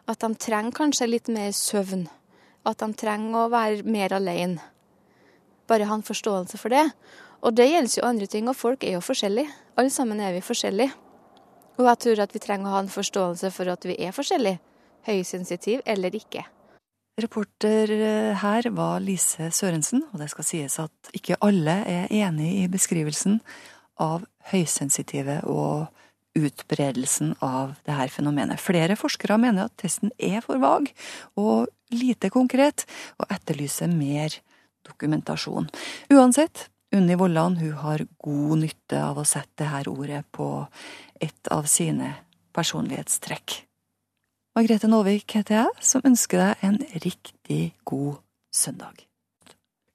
At 0.09 0.23
de 0.23 0.35
trenger 0.35 0.77
kanskje 0.77 1.09
litt 1.11 1.29
mer 1.33 1.53
søvn. 1.57 2.07
At 2.65 2.81
de 2.81 2.93
trenger 2.97 3.45
å 3.45 3.51
være 3.53 3.85
mer 3.89 4.15
alene. 4.17 4.61
Bare 5.71 5.87
ha 5.87 5.99
en 5.99 6.07
forståelse 6.07 6.59
for 6.59 6.73
det. 6.73 6.87
Og 7.41 7.55
det 7.57 7.71
gjelder 7.71 7.99
jo 8.01 8.07
andre 8.09 8.29
ting, 8.29 8.49
og 8.51 8.59
folk 8.59 8.85
er 8.85 8.99
jo 8.99 9.05
forskjellige. 9.05 9.53
Alle 9.81 9.93
sammen 9.93 10.21
er 10.21 10.35
vi 10.37 10.45
forskjellige. 10.45 10.93
Og 11.81 11.87
jeg 11.89 12.01
tror 12.05 12.25
at 12.25 12.35
vi 12.35 12.43
trenger 12.43 12.69
å 12.69 12.75
ha 12.75 12.81
en 12.85 12.93
forståelse 12.93 13.51
for 13.55 13.71
at 13.73 13.87
vi 13.89 13.97
er 13.97 14.13
forskjellige. 14.13 14.61
Høysensitiv 15.09 15.81
eller 15.89 16.17
ikke. 16.17 16.45
Reporter 17.21 17.93
eh, 17.93 18.35
her 18.43 18.69
var 18.77 19.01
Lise 19.01 19.51
Sørensen, 19.53 20.05
og 20.13 20.21
det 20.21 20.29
skal 20.33 20.47
sies 20.47 20.77
at 20.83 21.13
ikke 21.17 21.39
alle 21.45 21.81
er 21.89 22.13
enig 22.13 22.51
i 22.63 22.69
beskrivelsen 22.73 23.41
av 24.01 24.25
høysensitive 24.53 25.41
og 25.49 25.89
utbredelsen 26.39 27.35
av 27.43 27.74
dette 27.87 28.09
fenomenet. 28.14 28.61
Flere 28.61 28.97
forskere 28.99 29.39
mener 29.41 29.66
at 29.66 29.76
testen 29.81 30.12
er 30.18 30.43
for 30.45 30.61
vag 30.62 30.91
og 31.41 31.70
lite 31.91 32.31
konkret, 32.31 32.87
og 33.18 33.33
etterlyser 33.35 33.91
mer 33.91 34.37
dokumentasjon. 34.87 35.66
Uansett, 36.14 36.68
Unni 36.95 37.16
Vollan 37.18 37.57
hun 37.61 37.74
har 37.83 38.03
god 38.22 38.62
nytte 38.64 39.03
av 39.03 39.18
å 39.20 39.26
sette 39.26 39.62
dette 39.66 39.91
ordet 39.91 40.24
på 40.35 40.66
et 41.22 41.51
av 41.55 41.68
sine 41.70 42.14
personlighetstrekk. 42.55 43.61
Margrethe 44.59 44.91
Nåvik 44.91 45.37
heter 45.39 45.61
jeg, 45.61 45.76
som 45.87 46.03
ønsker 46.07 46.43
deg 46.43 46.64
en 46.66 46.81
riktig 47.05 47.62
god 47.87 48.18
søndag. 48.51 49.07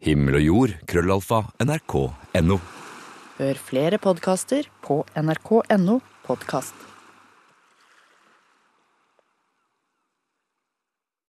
Himmel 0.05 0.39
og 0.39 0.45
jord, 0.45 0.75
krøllalfa, 0.87 1.41
nrk.no. 1.63 2.59
Hør 3.35 3.59
flere 3.59 3.99
podkaster 3.99 4.69
på 4.85 5.01
nrk.no 5.19 5.99
podkast. 6.27 6.94